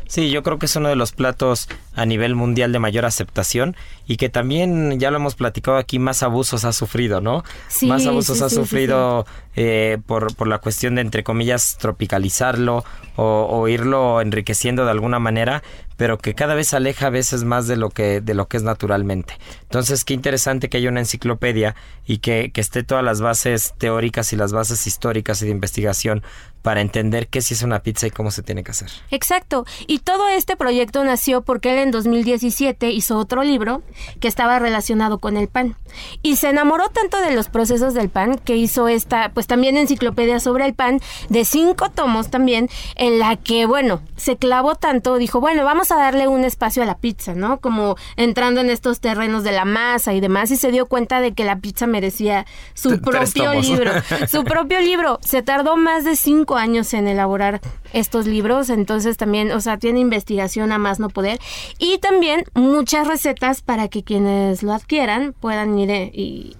Sí, 0.07 0.31
yo 0.31 0.43
creo 0.43 0.59
que 0.59 0.67
es 0.67 0.77
uno 0.77 0.89
de 0.89 0.97
los 0.97 1.13
platos 1.13 1.69
a 1.95 2.07
nivel 2.07 2.35
mundial 2.35 2.73
de 2.73 2.79
mayor 2.79 3.05
aceptación 3.05 3.77
y 4.07 4.17
que 4.17 4.29
también, 4.29 4.99
ya 5.01 5.11
lo 5.11 5.17
hemos 5.17 5.35
platicado 5.35 5.77
aquí, 5.77 5.99
más 5.99 6.23
abusos 6.23 6.65
ha 6.65 6.73
sufrido, 6.73 7.21
¿no? 7.21 7.43
Sí, 7.69 7.87
más 7.87 8.07
abusos 8.07 8.39
sí, 8.39 8.45
ha 8.45 8.49
sí, 8.49 8.55
sufrido 8.57 9.27
eh, 9.57 9.99
por, 10.07 10.35
por 10.35 10.47
la 10.47 10.59
cuestión 10.59 10.97
de, 10.97 11.01
entre 11.01 11.25
comillas, 11.25 11.79
tropicalizarlo 11.79 12.85
o, 13.17 13.47
o 13.51 13.69
irlo 13.69 14.21
enriqueciendo 14.21 14.85
de 14.85 14.91
alguna 14.91 15.19
manera, 15.19 15.63
pero 15.97 16.19
que 16.19 16.35
cada 16.35 16.55
vez 16.55 16.75
aleja 16.75 17.07
a 17.07 17.11
veces 17.11 17.45
más 17.45 17.67
de 17.67 17.77
lo 17.77 17.91
que, 17.91 18.21
de 18.21 18.35
lo 18.35 18.49
que 18.49 18.57
es 18.57 18.63
naturalmente. 18.63 19.39
Entonces, 19.63 20.05
qué 20.05 20.15
interesante 20.15 20.69
que 20.69 20.79
haya 20.79 20.89
una 20.91 21.01
enciclopedia 21.01 21.77
y 22.07 22.19
que, 22.19 22.51
que 22.53 22.61
esté 22.61 22.83
todas 22.83 23.05
las 23.05 23.21
bases 23.21 23.75
teóricas 23.79 24.33
y 24.33 24.37
las 24.37 24.53
bases 24.53 24.87
históricas 24.87 25.41
y 25.43 25.47
de 25.47 25.53
investigación 25.53 26.23
para 26.65 26.81
entender 26.81 27.29
qué 27.29 27.43
sí 27.43 27.53
es 27.53 27.62
una 27.62 27.81
pizza 27.81 28.07
y 28.07 28.11
cómo 28.11 28.31
se 28.31 28.43
tiene 28.43 28.65
que 28.65 28.71
hacer. 28.71 28.91
Exacto. 29.11 29.67
Y 29.87 29.99
todo 29.99 30.29
este 30.29 30.57
proyecto 30.57 31.05
nació 31.05 31.43
porque 31.43 31.75
él 31.75 31.79
en 31.79 31.91
2017 31.91 32.89
hizo 32.91 33.19
otro 33.19 33.43
libro 33.45 33.83
que 34.19 34.29
estaba 34.29 34.59
relacionado 34.59 35.19
con 35.19 35.37
el 35.37 35.47
pan. 35.49 35.77
Y 36.23 36.37
se 36.37 36.49
enamoró 36.49 36.89
tanto 36.89 37.19
de 37.21 37.33
los 37.35 37.51
procesos 37.51 37.93
del 37.93 38.09
pan 38.09 38.39
que 38.39 38.57
hizo 38.57 38.89
esta, 38.89 39.29
pues 39.35 39.47
también 39.47 39.77
enciclopedia 39.77 40.41
sobre 40.41 40.65
el 40.65 40.73
pan, 40.73 41.01
de 41.29 41.45
cinco 41.45 41.91
tomos 41.91 42.31
también, 42.31 42.71
en 42.97 43.19
la 43.19 43.37
que, 43.37 43.67
bueno, 43.67 44.01
se 44.17 44.39
clavó 44.39 44.75
tanto, 44.75 45.17
dijo, 45.19 45.41
bueno, 45.41 45.67
vamos 45.67 45.93
a 45.93 45.97
darle 45.97 46.29
un 46.29 46.45
espacio 46.45 46.83
a 46.83 46.87
la 46.87 46.97
pizza, 46.97 47.35
¿no? 47.35 47.61
Como 47.61 47.97
entrando 48.17 48.62
en 48.62 48.71
estos 48.71 49.01
terrenos 49.01 49.45
de 49.45 49.53
la 49.53 49.67
masa 49.67 50.15
y 50.15 50.21
demás, 50.21 50.51
y 50.51 50.57
se 50.57 50.73
dio 50.73 50.87
cuenta 50.87 51.21
de 51.21 51.35
que 51.35 51.45
la 51.45 51.59
pizza 51.59 51.87
merecía 51.87 52.47
su 52.73 52.89
T- 52.89 52.99
propio 52.99 53.53
libro. 53.61 53.93
Su 54.29 54.45
propio 54.45 54.81
libro. 54.81 55.19
Se 55.23 55.43
tardó 55.43 55.77
más 55.77 56.05
de 56.05 56.17
cinco 56.17 56.54
años 56.57 56.93
en 56.95 57.09
elaborar 57.09 57.61
estos 57.93 58.27
libros, 58.27 58.71
entonces 58.71 59.17
también, 59.17 59.53
o 59.53 59.61
sea, 59.61 59.79
tiene 59.79 60.01
investigación 60.01 60.73
a 60.73 60.79
más 60.79 61.01
no 61.01 61.09
poder 61.09 61.39
y 61.79 61.99
también 61.99 62.45
muchas 62.55 63.07
recetas 63.07 63.63
para 63.63 63.89
que 63.89 64.03
quienes 64.03 64.63
lo 64.63 64.73
adquieran 64.73 65.33
puedan 65.33 65.79
ir 65.79 65.91
e, 65.91 66.53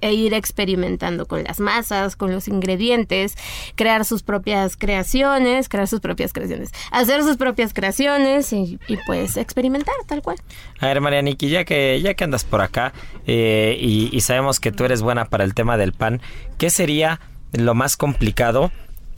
e 0.00 0.12
ir 0.12 0.34
experimentando 0.34 1.26
con 1.26 1.44
las 1.44 1.60
masas, 1.60 2.16
con 2.16 2.32
los 2.32 2.48
ingredientes, 2.48 3.36
crear 3.74 4.04
sus 4.04 4.22
propias 4.22 4.76
creaciones, 4.76 5.68
crear 5.68 5.86
sus 5.86 6.00
propias 6.00 6.32
creaciones, 6.32 6.70
hacer 6.90 7.22
sus 7.22 7.36
propias 7.36 7.72
creaciones 7.72 8.52
y, 8.52 8.78
y, 8.88 8.96
pues 9.06 9.36
experimentar 9.36 9.94
tal 10.06 10.22
cual. 10.22 10.36
A 10.80 10.86
ver, 10.86 11.00
Marianiki, 11.00 11.48
ya 11.48 11.64
que, 11.64 12.00
ya 12.02 12.14
que 12.14 12.24
andas 12.24 12.44
por 12.44 12.60
acá 12.60 12.92
eh, 13.26 13.76
y, 13.80 14.08
y 14.12 14.20
sabemos 14.22 14.60
que 14.60 14.72
tú 14.72 14.84
eres 14.84 15.02
buena 15.02 15.26
para 15.26 15.44
el 15.44 15.54
tema 15.54 15.76
del 15.76 15.92
pan, 15.92 16.20
¿qué 16.58 16.70
sería 16.70 17.20
lo 17.52 17.74
más 17.74 17.96
complicado 17.96 18.70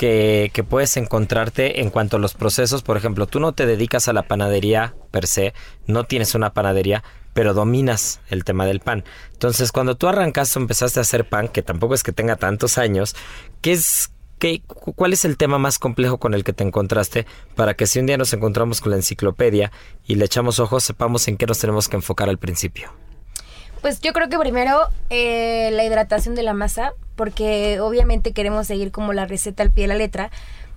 que, 0.02 0.64
puedes 0.68 0.96
encontrarte 0.96 1.80
en 1.80 1.90
cuanto 1.90 2.16
a 2.16 2.20
los 2.20 2.34
procesos? 2.34 2.82
Por 2.82 2.96
ejemplo, 2.96 3.28
tú 3.28 3.38
no 3.38 3.52
te 3.52 3.66
dedicas 3.66 4.08
a 4.08 4.12
la 4.12 4.22
panadería 4.22 4.94
per 5.12 5.28
se, 5.28 5.54
no 5.86 6.02
tienes 6.02 6.34
una 6.34 6.52
panadería, 6.52 7.04
pero 7.34 7.54
dominas 7.54 8.20
el 8.28 8.42
tema 8.42 8.66
del 8.66 8.80
pan. 8.80 9.04
Entonces, 9.32 9.70
cuando 9.70 9.96
tú 9.96 10.08
arrancaste 10.08 10.58
o 10.58 10.62
empezaste 10.62 10.98
a 10.98 11.02
hacer 11.02 11.28
pan, 11.28 11.46
que 11.46 11.62
tampoco 11.62 11.94
es 11.94 12.02
que 12.02 12.10
tenga 12.10 12.34
tantos 12.34 12.78
años, 12.78 13.14
¿qué 13.60 13.70
es, 13.72 14.10
qué, 14.40 14.60
cu- 14.66 14.92
¿cuál 14.92 15.12
es 15.12 15.24
el 15.24 15.36
tema 15.36 15.58
más 15.58 15.78
complejo 15.78 16.18
con 16.18 16.34
el 16.34 16.42
que 16.42 16.52
te 16.52 16.64
encontraste 16.64 17.24
para 17.54 17.74
que 17.74 17.86
si 17.86 18.00
un 18.00 18.06
día 18.06 18.16
nos 18.18 18.32
encontramos 18.32 18.80
con 18.80 18.90
la 18.90 18.96
enciclopedia 18.96 19.70
y 20.04 20.16
le 20.16 20.24
echamos 20.24 20.58
ojos, 20.58 20.82
sepamos 20.82 21.28
en 21.28 21.36
qué 21.36 21.46
nos 21.46 21.60
tenemos 21.60 21.88
que 21.88 21.94
enfocar 21.94 22.28
al 22.28 22.38
principio? 22.38 22.90
Pues 23.82 24.00
yo 24.00 24.12
creo 24.12 24.28
que 24.28 24.38
primero 24.38 24.88
eh, 25.10 25.70
la 25.72 25.84
hidratación 25.84 26.34
de 26.34 26.42
la 26.44 26.54
masa, 26.54 26.92
porque 27.16 27.80
obviamente 27.80 28.32
queremos 28.32 28.66
seguir 28.68 28.92
como 28.92 29.12
la 29.12 29.26
receta 29.26 29.62
al 29.62 29.70
pie 29.70 29.84
de 29.84 29.88
la 29.88 29.94
letra, 29.96 30.30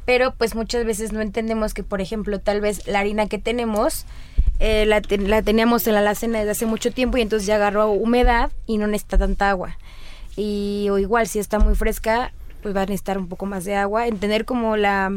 pero 0.06 0.34
pues 0.34 0.56
muchas 0.56 0.86
veces 0.86 1.14
no 1.14 1.22
entendemos 1.22 1.74
que, 1.74 1.84
por 1.84 2.02
ejemplo, 2.02 2.40
tal 2.40 2.62
vez 2.62 2.86
la 2.88 3.00
harina 3.00 3.28
que 3.28 3.38
tenemos 3.38 4.06
eh, 4.60 4.86
la, 4.88 5.02
te- 5.02 5.18
la 5.18 5.42
teníamos 5.42 5.86
en 5.88 5.94
la 5.94 6.00
alacena 6.00 6.40
desde 6.40 6.52
hace 6.52 6.66
mucho 6.66 6.92
tiempo 6.92 7.18
y 7.18 7.22
entonces 7.22 7.46
ya 7.46 7.56
agarró 7.56 7.90
humedad 7.92 8.52
y 8.66 8.78
no 8.78 8.88
necesita 8.88 9.18
tanta 9.18 9.50
agua. 9.50 9.78
Y 10.36 10.88
o 10.92 10.98
igual 10.98 11.28
si 11.28 11.40
está 11.40 11.60
muy 11.60 11.76
fresca, 11.76 12.32
pues 12.64 12.76
va 12.76 12.82
a 12.82 12.86
necesitar 12.86 13.18
un 13.18 13.28
poco 13.28 13.46
más 13.46 13.66
de 13.66 13.76
agua. 13.76 14.08
Entender 14.08 14.46
como 14.46 14.78
la, 14.78 15.12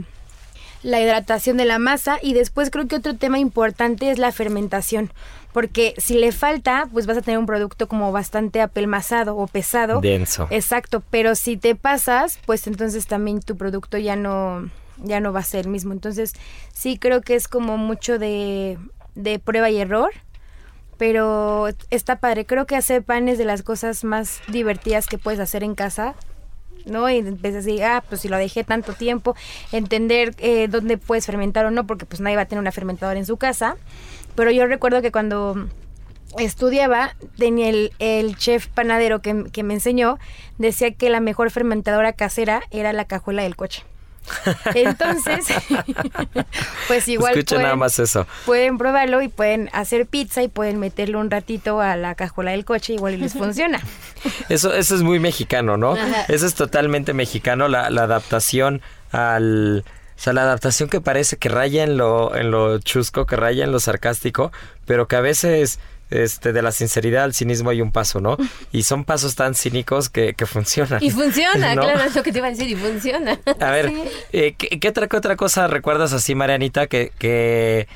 la 0.82 1.00
hidratación 1.00 1.56
de 1.56 1.64
la 1.64 1.78
masa 1.78 2.18
y 2.22 2.34
después 2.34 2.70
creo 2.70 2.86
que 2.86 2.96
otro 2.96 3.16
tema 3.16 3.38
importante 3.38 4.10
es 4.10 4.18
la 4.18 4.32
fermentación, 4.32 5.12
porque 5.52 5.94
si 5.98 6.14
le 6.14 6.32
falta, 6.32 6.88
pues 6.92 7.06
vas 7.06 7.18
a 7.18 7.22
tener 7.22 7.38
un 7.38 7.46
producto 7.46 7.88
como 7.88 8.12
bastante 8.12 8.60
apelmazado 8.60 9.36
o 9.36 9.46
pesado. 9.46 10.00
Denso. 10.00 10.46
Exacto, 10.50 11.02
pero 11.10 11.34
si 11.34 11.56
te 11.56 11.74
pasas, 11.74 12.38
pues 12.46 12.66
entonces 12.66 13.06
también 13.06 13.40
tu 13.40 13.56
producto 13.56 13.98
ya 13.98 14.16
no 14.16 14.70
ya 15.02 15.20
no 15.20 15.32
va 15.32 15.40
a 15.40 15.44
ser 15.44 15.66
el 15.66 15.70
mismo. 15.70 15.92
Entonces, 15.92 16.32
sí 16.72 16.98
creo 16.98 17.20
que 17.22 17.34
es 17.34 17.48
como 17.48 17.76
mucho 17.76 18.18
de, 18.18 18.78
de 19.14 19.38
prueba 19.38 19.70
y 19.70 19.78
error, 19.78 20.10
pero 20.96 21.68
está 21.90 22.16
padre. 22.16 22.44
Creo 22.44 22.66
que 22.66 22.76
hacer 22.76 23.02
pan 23.02 23.28
es 23.28 23.38
de 23.38 23.44
las 23.44 23.62
cosas 23.62 24.04
más 24.04 24.40
divertidas 24.48 25.06
que 25.06 25.18
puedes 25.18 25.40
hacer 25.40 25.62
en 25.62 25.74
casa. 25.74 26.14
¿No? 26.86 27.08
Y 27.10 27.18
empiezas 27.18 27.64
a 27.64 27.66
decir, 27.66 27.84
ah, 27.84 28.04
pues 28.08 28.20
si 28.22 28.28
lo 28.28 28.36
dejé 28.36 28.64
tanto 28.64 28.92
tiempo, 28.92 29.34
entender 29.72 30.34
eh, 30.38 30.68
dónde 30.68 30.98
puedes 30.98 31.26
fermentar 31.26 31.66
o 31.66 31.70
no, 31.70 31.86
porque 31.86 32.06
pues 32.06 32.20
nadie 32.20 32.36
va 32.36 32.42
a 32.42 32.46
tener 32.46 32.60
una 32.60 32.72
fermentadora 32.72 33.18
en 33.18 33.26
su 33.26 33.36
casa. 33.36 33.76
Pero 34.34 34.50
yo 34.50 34.66
recuerdo 34.66 35.02
que 35.02 35.10
cuando 35.12 35.68
estudiaba, 36.38 37.14
tenía 37.38 37.68
el, 37.68 37.92
el 37.98 38.36
chef 38.36 38.66
panadero 38.68 39.20
que, 39.20 39.44
que 39.52 39.62
me 39.62 39.74
enseñó, 39.74 40.18
decía 40.58 40.92
que 40.92 41.10
la 41.10 41.20
mejor 41.20 41.50
fermentadora 41.50 42.12
casera 42.12 42.62
era 42.70 42.92
la 42.92 43.06
cajuela 43.06 43.42
del 43.42 43.56
coche. 43.56 43.84
Entonces, 44.74 45.46
pues 46.88 47.08
igual 47.08 47.32
Escuchen 47.32 47.56
pueden, 47.56 47.62
nada 47.62 47.76
más 47.76 47.98
eso. 47.98 48.26
pueden 48.46 48.78
probarlo 48.78 49.22
y 49.22 49.28
pueden 49.28 49.68
hacer 49.72 50.06
pizza 50.06 50.42
y 50.42 50.48
pueden 50.48 50.78
meterlo 50.78 51.20
un 51.20 51.30
ratito 51.30 51.80
a 51.80 51.96
la 51.96 52.14
cajuela 52.14 52.52
del 52.52 52.64
coche, 52.64 52.94
igual 52.94 53.14
y 53.14 53.16
les 53.18 53.32
funciona. 53.34 53.80
Eso, 54.48 54.74
eso 54.74 54.94
es 54.96 55.02
muy 55.02 55.20
mexicano, 55.20 55.76
¿no? 55.76 55.92
Ajá. 55.92 56.24
Eso 56.28 56.46
es 56.46 56.54
totalmente 56.54 57.12
mexicano, 57.12 57.68
la, 57.68 57.88
la 57.90 58.02
adaptación 58.02 58.82
al... 59.12 59.84
O 60.16 60.20
sea, 60.20 60.32
la 60.32 60.42
adaptación 60.42 60.88
que 60.88 61.00
parece 61.00 61.36
que 61.36 61.48
raya 61.48 61.84
en 61.84 61.96
lo, 61.96 62.34
en 62.34 62.50
lo 62.50 62.80
chusco, 62.80 63.24
que 63.24 63.36
raya 63.36 63.62
en 63.62 63.70
lo 63.70 63.78
sarcástico, 63.78 64.50
pero 64.84 65.06
que 65.06 65.14
a 65.14 65.20
veces 65.20 65.78
este, 66.10 66.52
de 66.52 66.62
la 66.62 66.72
sinceridad 66.72 67.24
al 67.24 67.34
cinismo 67.34 67.70
hay 67.70 67.80
un 67.82 67.92
paso, 67.92 68.20
¿no? 68.20 68.36
Y 68.72 68.82
son 68.82 69.04
pasos 69.04 69.34
tan 69.34 69.54
cínicos 69.54 70.08
que, 70.08 70.34
que 70.34 70.46
funcionan. 70.46 71.02
Y 71.02 71.10
funciona, 71.10 71.74
¿no? 71.74 71.82
claro, 71.82 72.02
es 72.02 72.14
lo 72.14 72.22
que 72.22 72.32
te 72.32 72.38
iba 72.38 72.48
a 72.48 72.50
decir, 72.50 72.68
y 72.68 72.76
funciona. 72.76 73.38
A 73.60 73.70
ver, 73.70 73.92
eh, 74.32 74.54
¿qué, 74.56 74.80
qué 74.80 74.88
otra, 74.88 75.06
qué 75.06 75.16
otra 75.16 75.36
cosa 75.36 75.66
recuerdas 75.66 76.12
así, 76.12 76.34
Marianita, 76.34 76.86
que, 76.86 77.12
que, 77.18 77.88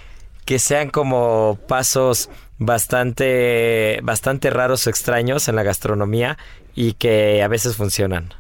que 0.44 0.58
sean 0.58 0.90
como 0.90 1.58
pasos 1.68 2.30
bastante, 2.58 4.00
bastante 4.02 4.50
raros 4.50 4.86
o 4.86 4.90
extraños 4.90 5.48
en 5.48 5.56
la 5.56 5.62
gastronomía 5.62 6.38
y 6.74 6.94
que 6.94 7.42
a 7.42 7.48
veces 7.48 7.76
funcionan? 7.76 8.34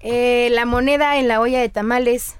Eh, 0.00 0.48
la 0.50 0.64
moneda 0.64 1.18
en 1.18 1.28
la 1.28 1.40
olla 1.40 1.60
de 1.60 1.68
tamales. 1.68 2.36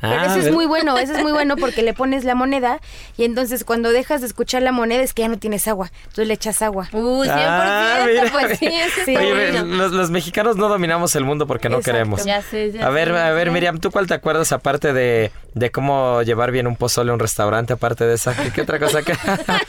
Pero 0.00 0.12
Ah, 0.20 0.26
eso 0.26 0.38
es 0.46 0.52
muy 0.52 0.66
bueno, 0.66 0.98
eso 0.98 1.14
es 1.14 1.22
muy 1.22 1.32
bueno 1.32 1.56
porque 1.56 1.82
le 1.82 1.94
pones 1.94 2.24
la 2.24 2.34
moneda 2.34 2.80
y 3.16 3.24
entonces 3.24 3.64
cuando 3.64 3.90
dejas 3.92 4.20
de 4.20 4.26
escuchar 4.26 4.62
la 4.62 4.70
moneda 4.72 5.02
es 5.02 5.14
que 5.14 5.22
ya 5.22 5.28
no 5.28 5.38
tienes 5.38 5.66
agua. 5.68 5.90
Entonces 6.02 6.28
le 6.28 6.34
echas 6.34 6.60
agua. 6.62 6.88
Uh, 6.92 7.24
100%, 7.24 7.30
Ah, 7.30 8.04
mira, 8.06 8.24
pues 8.30 8.58
sí, 8.58 8.66
mira. 8.66 8.84
ese 8.86 9.04
Sí. 9.06 9.16
Oye, 9.16 9.32
bueno. 9.52 9.76
los, 9.76 9.92
los 9.92 10.10
mexicanos 10.10 10.56
no 10.56 10.68
dominamos 10.68 11.16
el 11.16 11.24
mundo 11.24 11.46
porque 11.46 11.68
no 11.70 11.78
Exacto. 11.78 11.92
queremos. 11.98 12.24
Ya 12.24 12.42
sé, 12.42 12.72
ya 12.72 12.86
A 12.86 12.90
ver, 12.90 13.08
sé. 13.08 13.16
a 13.18 13.30
ver, 13.30 13.50
Miriam, 13.50 13.78
¿tú 13.78 13.90
cuál 13.90 14.06
te 14.06 14.14
acuerdas 14.14 14.52
aparte 14.52 14.92
de, 14.92 15.30
de 15.54 15.70
cómo 15.70 16.20
llevar 16.22 16.50
bien 16.50 16.66
un 16.66 16.76
pozole 16.76 17.10
a 17.10 17.14
un 17.14 17.20
restaurante, 17.20 17.72
aparte 17.72 18.04
de 18.04 18.14
esa? 18.14 18.36
¿Qué, 18.36 18.50
qué 18.50 18.60
otra 18.62 18.78
cosa 18.78 19.02
que...? 19.02 19.12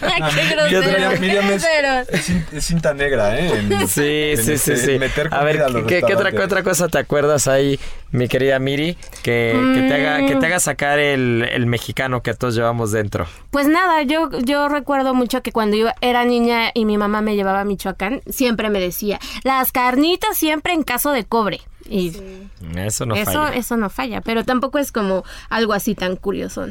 Qué 0.08 0.28
Miriam, 0.28 0.72
grosero. 0.72 1.22
Miriam 1.22 1.52
es, 1.52 1.64
es 2.12 2.30
cin- 2.30 2.46
es 2.52 2.66
cinta 2.66 2.94
negra, 2.94 3.40
¿eh? 3.40 3.48
En- 3.60 3.88
Sí, 3.88 4.32
en 4.32 4.38
sí, 4.38 4.44
sí, 4.58 4.72
este- 4.74 4.78
sí. 4.78 5.00
Meter 5.00 5.30
A 5.32 5.44
ver, 5.44 5.64
¿qué, 5.88 6.02
qué 6.06 6.14
otra, 6.16 6.32
qué 6.32 6.40
otra 6.42 6.64
cosa 6.64 6.88
te 6.90 6.98
acuerdas 6.98 7.48
ahí, 7.48 7.80
mi 8.12 8.28
querida 8.28 8.60
Miri, 8.60 8.98
que, 9.24 9.54
que 9.76 9.82
te, 9.88 9.94
haga, 9.94 10.17
que 10.26 10.36
te 10.36 10.46
haga 10.46 10.60
sacar 10.60 11.00
el, 11.00 11.48
el 11.52 11.66
mexicano 11.66 12.22
que 12.24 12.34
todos 12.34 12.56
llevamos 12.56 12.92
dentro? 12.92 13.28
Pues 13.52 13.68
nada, 13.68 14.02
yo, 14.04 14.30
yo 14.40 14.68
recuerdo 14.70 15.14
mucho 15.14 15.42
que 15.44 15.52
cuando 15.52 15.76
yo 15.78 15.90
era 16.02 16.26
niña 16.26 16.72
y 16.74 16.86
mi 16.86 16.98
mamá 16.98 17.22
me 17.22 17.36
llevaba 17.36 17.62
a 17.62 17.66
Michoacán, 17.66 18.22
siempre 18.28 18.70
me 18.70 18.80
decía, 18.80 19.20
las 19.44 19.72
carnitas 19.72 20.38
siempre 20.38 20.74
en 20.74 20.84
caso 20.84 21.12
de 21.12 21.26
cobre. 21.26 21.62
Y 21.90 22.10
Eso 22.76 23.06
no 23.06 23.16
eso, 23.16 23.32
falla. 23.32 23.56
eso 23.56 23.78
no 23.78 23.90
falla, 23.90 24.22
pero 24.22 24.44
tampoco 24.44 24.78
es 24.78 24.92
como 24.92 25.24
algo 25.50 25.74
así 25.74 25.96
tan 25.96 26.16
curioso. 26.18 26.68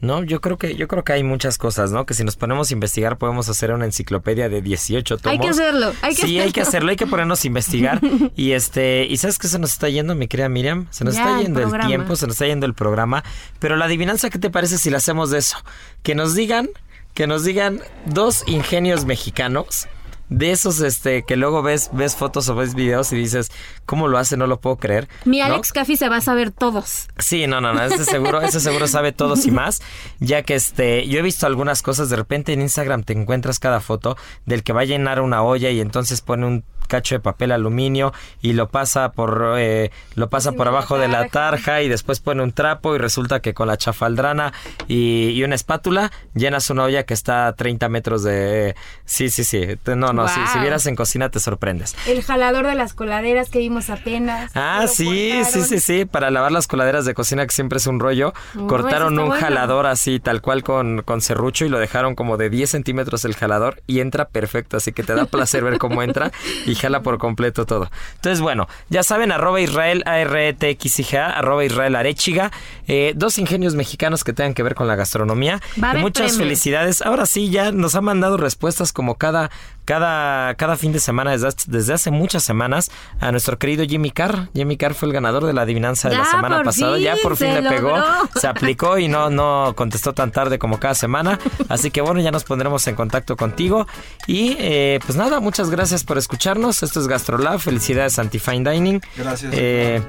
No, 0.00 0.22
yo 0.24 0.40
creo 0.40 0.56
que 0.56 0.76
yo 0.76 0.88
creo 0.88 1.04
que 1.04 1.12
hay 1.12 1.22
muchas 1.22 1.58
cosas, 1.58 1.92
¿no? 1.92 2.06
Que 2.06 2.14
si 2.14 2.24
nos 2.24 2.36
ponemos 2.36 2.70
a 2.70 2.74
investigar 2.74 3.18
podemos 3.18 3.48
hacer 3.50 3.70
una 3.72 3.84
enciclopedia 3.84 4.48
de 4.48 4.62
18 4.62 5.18
tomos. 5.18 5.32
Hay 5.32 5.38
que 5.38 5.48
hacerlo, 5.48 5.92
hay 6.00 6.14
que 6.14 6.22
sí, 6.22 6.40
hay 6.40 6.52
que 6.52 6.62
hacerlo. 6.62 6.90
hay 6.90 6.96
que 6.96 7.06
ponernos 7.06 7.44
a 7.44 7.46
investigar. 7.46 8.00
y 8.36 8.52
este, 8.52 9.04
¿y 9.04 9.16
sabes 9.18 9.38
qué 9.38 9.48
se 9.48 9.58
nos 9.58 9.72
está 9.72 9.88
yendo, 9.90 10.14
mi 10.14 10.26
querida 10.26 10.48
Miriam? 10.48 10.86
Se 10.90 11.04
nos 11.04 11.14
Ya, 11.14 11.22
está 11.22 11.42
yendo 11.42 11.60
el, 11.60 11.86
tiempo, 11.86 12.16
se 12.16 12.26
nos 12.26 12.36
está 12.36 12.46
yendo 12.46 12.64
el 12.64 12.74
programa. 12.74 13.22
Pero 13.58 13.76
la 13.76 13.84
adivinanza, 13.84 14.30
¿qué 14.30 14.38
te 14.38 14.48
parece 14.48 14.78
si 14.78 14.88
la 14.88 14.96
hacemos 14.96 15.30
de 15.30 15.38
eso? 15.38 15.58
Que 16.02 16.14
nos 16.14 16.34
digan, 16.34 16.70
que 17.12 17.26
nos 17.26 17.44
digan 17.44 17.80
dos 18.06 18.44
ingenios 18.46 19.04
mexicanos. 19.04 19.86
De 20.30 20.52
esos 20.52 20.80
este 20.80 21.24
que 21.24 21.34
luego 21.34 21.60
ves 21.60 21.90
ves 21.92 22.14
fotos 22.14 22.48
o 22.48 22.54
ves 22.54 22.76
videos 22.76 23.12
y 23.12 23.16
dices, 23.16 23.50
¿cómo 23.90 24.06
lo 24.06 24.18
hace? 24.18 24.36
No 24.36 24.46
lo 24.46 24.60
puedo 24.60 24.76
creer. 24.76 25.08
Mi. 25.24 25.40
Alex 25.40 25.72
Caffi 25.72 25.96
se 25.96 26.08
va 26.08 26.18
a 26.18 26.20
saber 26.20 26.52
todos. 26.52 27.08
Sí, 27.18 27.48
no, 27.48 27.60
no, 27.60 27.74
no, 27.74 27.82
ese 27.82 28.04
seguro, 28.04 28.40
ese 28.40 28.60
seguro 28.60 28.86
sabe 28.86 29.10
todos 29.10 29.46
y 29.46 29.50
más, 29.50 29.82
ya 30.20 30.44
que 30.44 30.54
este, 30.54 31.08
yo 31.08 31.18
he 31.18 31.22
visto 31.22 31.44
algunas 31.44 31.82
cosas, 31.82 32.08
de 32.08 32.14
repente 32.14 32.52
en 32.52 32.60
Instagram 32.60 33.02
te 33.02 33.14
encuentras 33.14 33.58
cada 33.58 33.80
foto 33.80 34.16
del 34.46 34.62
que 34.62 34.72
va 34.72 34.82
a 34.82 34.84
llenar 34.84 35.20
una 35.20 35.42
olla 35.42 35.70
y 35.70 35.80
entonces 35.80 36.20
pone 36.20 36.46
un 36.46 36.64
cacho 36.90 37.14
de 37.14 37.20
papel 37.20 37.52
aluminio 37.52 38.12
y 38.42 38.52
lo 38.52 38.68
pasa 38.68 39.12
por 39.12 39.54
eh, 39.56 39.90
lo 40.16 40.28
pasa 40.28 40.52
por 40.52 40.66
abajo 40.66 40.98
de 40.98 41.08
la 41.08 41.28
tarja 41.28 41.82
y 41.82 41.88
después 41.88 42.18
pone 42.18 42.42
un 42.42 42.52
trapo 42.52 42.96
y 42.96 42.98
resulta 42.98 43.40
que 43.40 43.54
con 43.54 43.68
la 43.68 43.76
chafaldrana 43.76 44.52
y, 44.88 45.28
y 45.28 45.44
una 45.44 45.54
espátula 45.54 46.10
llenas 46.34 46.68
una 46.68 46.82
olla 46.82 47.04
que 47.04 47.14
está 47.14 47.46
a 47.46 47.54
30 47.54 47.88
metros 47.88 48.24
de 48.24 48.74
sí 49.04 49.30
sí 49.30 49.44
sí 49.44 49.78
no 49.86 50.12
no 50.12 50.26
si, 50.26 50.40
si 50.52 50.58
vieras 50.58 50.84
en 50.86 50.96
cocina 50.96 51.30
te 51.30 51.38
sorprendes 51.38 51.94
El 52.08 52.22
jalador 52.22 52.66
de 52.66 52.74
las 52.74 52.92
coladeras 52.92 53.50
que 53.50 53.60
vimos 53.60 53.79
apenas. 53.88 54.50
Ah, 54.54 54.84
sí, 54.88 55.04
sí, 55.06 55.30
cortaron. 55.44 55.68
sí, 55.68 55.80
sí, 55.80 56.04
para 56.04 56.30
lavar 56.30 56.52
las 56.52 56.66
coladeras 56.66 57.04
de 57.06 57.14
cocina 57.14 57.46
que 57.46 57.54
siempre 57.54 57.78
es 57.78 57.86
un 57.86 58.00
rollo. 58.00 58.34
Cortaron 58.66 59.18
un 59.18 59.28
bueno. 59.28 59.40
jalador 59.40 59.86
así, 59.86 60.20
tal 60.20 60.42
cual 60.42 60.62
con, 60.62 61.02
con 61.02 61.20
serrucho 61.22 61.64
y 61.64 61.68
lo 61.68 61.78
dejaron 61.78 62.14
como 62.14 62.36
de 62.36 62.50
10 62.50 62.68
centímetros 62.68 63.24
el 63.24 63.34
jalador 63.36 63.82
y 63.86 64.00
entra 64.00 64.26
perfecto, 64.28 64.76
así 64.76 64.92
que 64.92 65.02
te 65.02 65.14
da 65.14 65.24
placer 65.26 65.62
ver 65.64 65.78
cómo 65.78 66.02
entra 66.02 66.32
y 66.66 66.74
jala 66.74 67.00
por 67.02 67.18
completo 67.18 67.64
todo. 67.64 67.90
Entonces, 68.16 68.40
bueno, 68.40 68.68
ya 68.88 69.02
saben, 69.02 69.32
arroba 69.32 69.60
Israel, 69.60 70.02
A-R-E-T-X-I-G-A, 70.06 71.30
arroba 71.30 71.64
Israel 71.64 71.96
Arechiga, 71.96 72.50
eh, 72.88 73.12
dos 73.16 73.38
ingenios 73.38 73.74
mexicanos 73.74 74.24
que 74.24 74.32
tengan 74.32 74.54
que 74.54 74.62
ver 74.62 74.74
con 74.74 74.88
la 74.88 74.96
gastronomía. 74.96 75.60
Va 75.82 75.88
a 75.88 75.90
Y 75.90 75.90
haber 75.92 76.02
muchas 76.02 76.26
premios. 76.32 76.38
felicidades. 76.38 77.02
Ahora 77.02 77.26
sí, 77.26 77.50
ya 77.50 77.70
nos 77.72 77.94
ha 77.94 78.00
mandado 78.00 78.36
respuestas 78.36 78.92
como 78.92 79.16
cada, 79.16 79.50
cada, 79.90 80.54
cada 80.54 80.76
fin 80.76 80.92
de 80.92 81.00
semana 81.00 81.32
desde, 81.32 81.48
desde 81.66 81.94
hace 81.94 82.12
muchas 82.12 82.44
semanas 82.44 82.92
a 83.18 83.32
nuestro 83.32 83.58
querido 83.58 83.84
Jimmy 83.84 84.12
Carr. 84.12 84.48
Jimmy 84.54 84.76
Carr 84.76 84.94
fue 84.94 85.08
el 85.08 85.12
ganador 85.12 85.44
de 85.44 85.52
la 85.52 85.62
adivinanza 85.62 86.08
de 86.08 86.16
la 86.16 86.26
semana 86.26 86.62
pasada. 86.62 86.94
fin, 86.94 87.02
ya 87.02 87.16
por 87.20 87.36
fin 87.36 87.52
le 87.54 87.68
pegó, 87.68 87.98
logró. 87.98 88.28
se 88.36 88.46
aplicó 88.46 88.98
y 88.98 89.08
no, 89.08 89.30
no 89.30 89.72
contestó 89.74 90.12
tan 90.12 90.30
tarde 90.30 90.60
como 90.60 90.78
cada 90.78 90.94
semana. 90.94 91.40
Así 91.68 91.90
que 91.90 92.02
bueno, 92.02 92.20
ya 92.20 92.30
nos 92.30 92.44
pondremos 92.44 92.86
en 92.86 92.94
contacto 92.94 93.36
contigo. 93.36 93.88
Y 94.28 94.54
eh, 94.60 95.00
pues 95.04 95.18
nada, 95.18 95.40
muchas 95.40 95.70
gracias 95.70 96.04
por 96.04 96.18
escucharnos. 96.18 96.84
Esto 96.84 97.00
es 97.00 97.08
GastroLab. 97.08 97.58
Felicidades 97.58 98.20
Antifine 98.20 98.70
Dining. 98.70 99.00
Gracias. 99.16 99.52
Eh, 99.52 100.00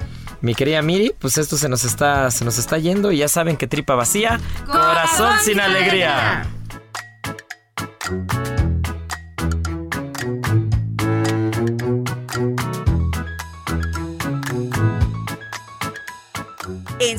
mi 0.41 0.53
querida 0.53 0.83
Miri, 0.83 1.11
pues 1.17 1.39
esto 1.39 1.57
se 1.57 1.69
nos 1.69 1.85
está, 1.85 2.29
se 2.29 2.45
nos 2.45 2.59
está 2.59 2.77
yendo 2.77 3.11
y 3.11 3.17
ya 3.17 3.27
saben 3.27 3.57
que 3.57 3.65
tripa 3.65 3.95
vacía, 3.95 4.39
corazón 4.67 5.39
sin 5.43 5.59
alegría. 5.59 6.45
En 8.11 8.40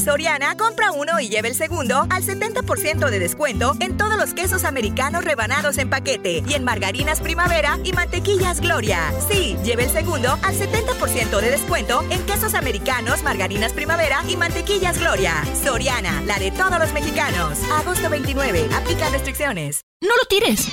Soriana, 0.02 0.56
compra 0.56 0.90
uno 0.90 1.20
y 1.20 1.28
lleve 1.28 1.48
el 1.48 1.54
segundo 1.54 2.06
al 2.10 2.24
70% 2.24 3.08
de 3.08 3.18
descuento 3.20 3.74
en 3.78 3.96
todos 3.96 4.16
los 4.16 4.34
quesos 4.34 4.64
americanos 4.64 5.24
rebanados 5.24 5.78
en 5.78 5.90
paquete 5.90 6.42
y 6.44 6.54
en 6.54 6.64
margarinas 6.64 7.20
Primavera 7.20 7.78
y 7.84 7.92
mantequillas 7.92 8.60
Gloria. 8.60 9.12
Sí, 9.30 9.56
lleve 9.62 9.84
el 9.84 9.90
segundo 9.90 10.36
al 10.42 10.56
70% 10.56 11.40
de 11.40 11.50
descuento 11.50 12.02
en 12.10 12.20
quesos 12.26 12.54
americanos, 12.54 13.22
margarinas 13.22 13.72
Primavera 13.72 14.22
y 14.28 14.36
mantequillas 14.36 14.98
Gloria. 14.98 15.34
Soriana, 15.62 16.20
la 16.22 16.38
de 16.38 16.50
todos 16.50 16.78
los 16.80 16.92
mexicanos. 16.92 17.58
Agosto 17.70 18.10
29, 18.10 18.68
aplica 18.74 19.08
restricciones. 19.10 19.82
No 20.00 20.16
lo 20.16 20.24
tires. 20.28 20.66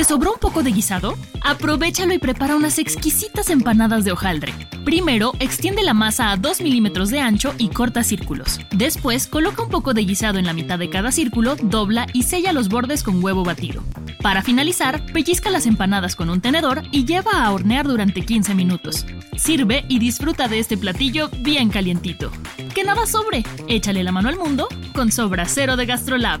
¿Te 0.00 0.04
sobró 0.04 0.32
un 0.32 0.38
poco 0.38 0.62
de 0.62 0.72
guisado? 0.72 1.14
Aprovechalo 1.42 2.14
y 2.14 2.18
prepara 2.18 2.56
unas 2.56 2.78
exquisitas 2.78 3.50
empanadas 3.50 4.02
de 4.02 4.12
hojaldre. 4.12 4.54
Primero, 4.82 5.34
extiende 5.40 5.82
la 5.82 5.92
masa 5.92 6.32
a 6.32 6.38
2 6.38 6.62
milímetros 6.62 7.10
de 7.10 7.20
ancho 7.20 7.52
y 7.58 7.68
corta 7.68 8.02
círculos. 8.02 8.60
Después, 8.70 9.26
coloca 9.26 9.62
un 9.62 9.68
poco 9.68 9.92
de 9.92 10.06
guisado 10.06 10.38
en 10.38 10.46
la 10.46 10.54
mitad 10.54 10.78
de 10.78 10.88
cada 10.88 11.12
círculo, 11.12 11.54
dobla 11.56 12.06
y 12.14 12.22
sella 12.22 12.54
los 12.54 12.70
bordes 12.70 13.02
con 13.02 13.22
huevo 13.22 13.44
batido. 13.44 13.84
Para 14.22 14.40
finalizar, 14.40 15.04
pellizca 15.12 15.50
las 15.50 15.66
empanadas 15.66 16.16
con 16.16 16.30
un 16.30 16.40
tenedor 16.40 16.82
y 16.92 17.04
lleva 17.04 17.32
a 17.32 17.52
hornear 17.52 17.86
durante 17.86 18.22
15 18.24 18.54
minutos. 18.54 19.04
Sirve 19.36 19.84
y 19.86 19.98
disfruta 19.98 20.48
de 20.48 20.60
este 20.60 20.78
platillo 20.78 21.28
bien 21.40 21.68
calientito. 21.68 22.32
Que 22.74 22.84
nada 22.84 23.04
sobre, 23.04 23.44
échale 23.68 24.02
la 24.02 24.12
mano 24.12 24.30
al 24.30 24.38
mundo 24.38 24.66
con 24.94 25.12
Sobra 25.12 25.44
Cero 25.44 25.76
de 25.76 25.84
Gastrolab. 25.84 26.40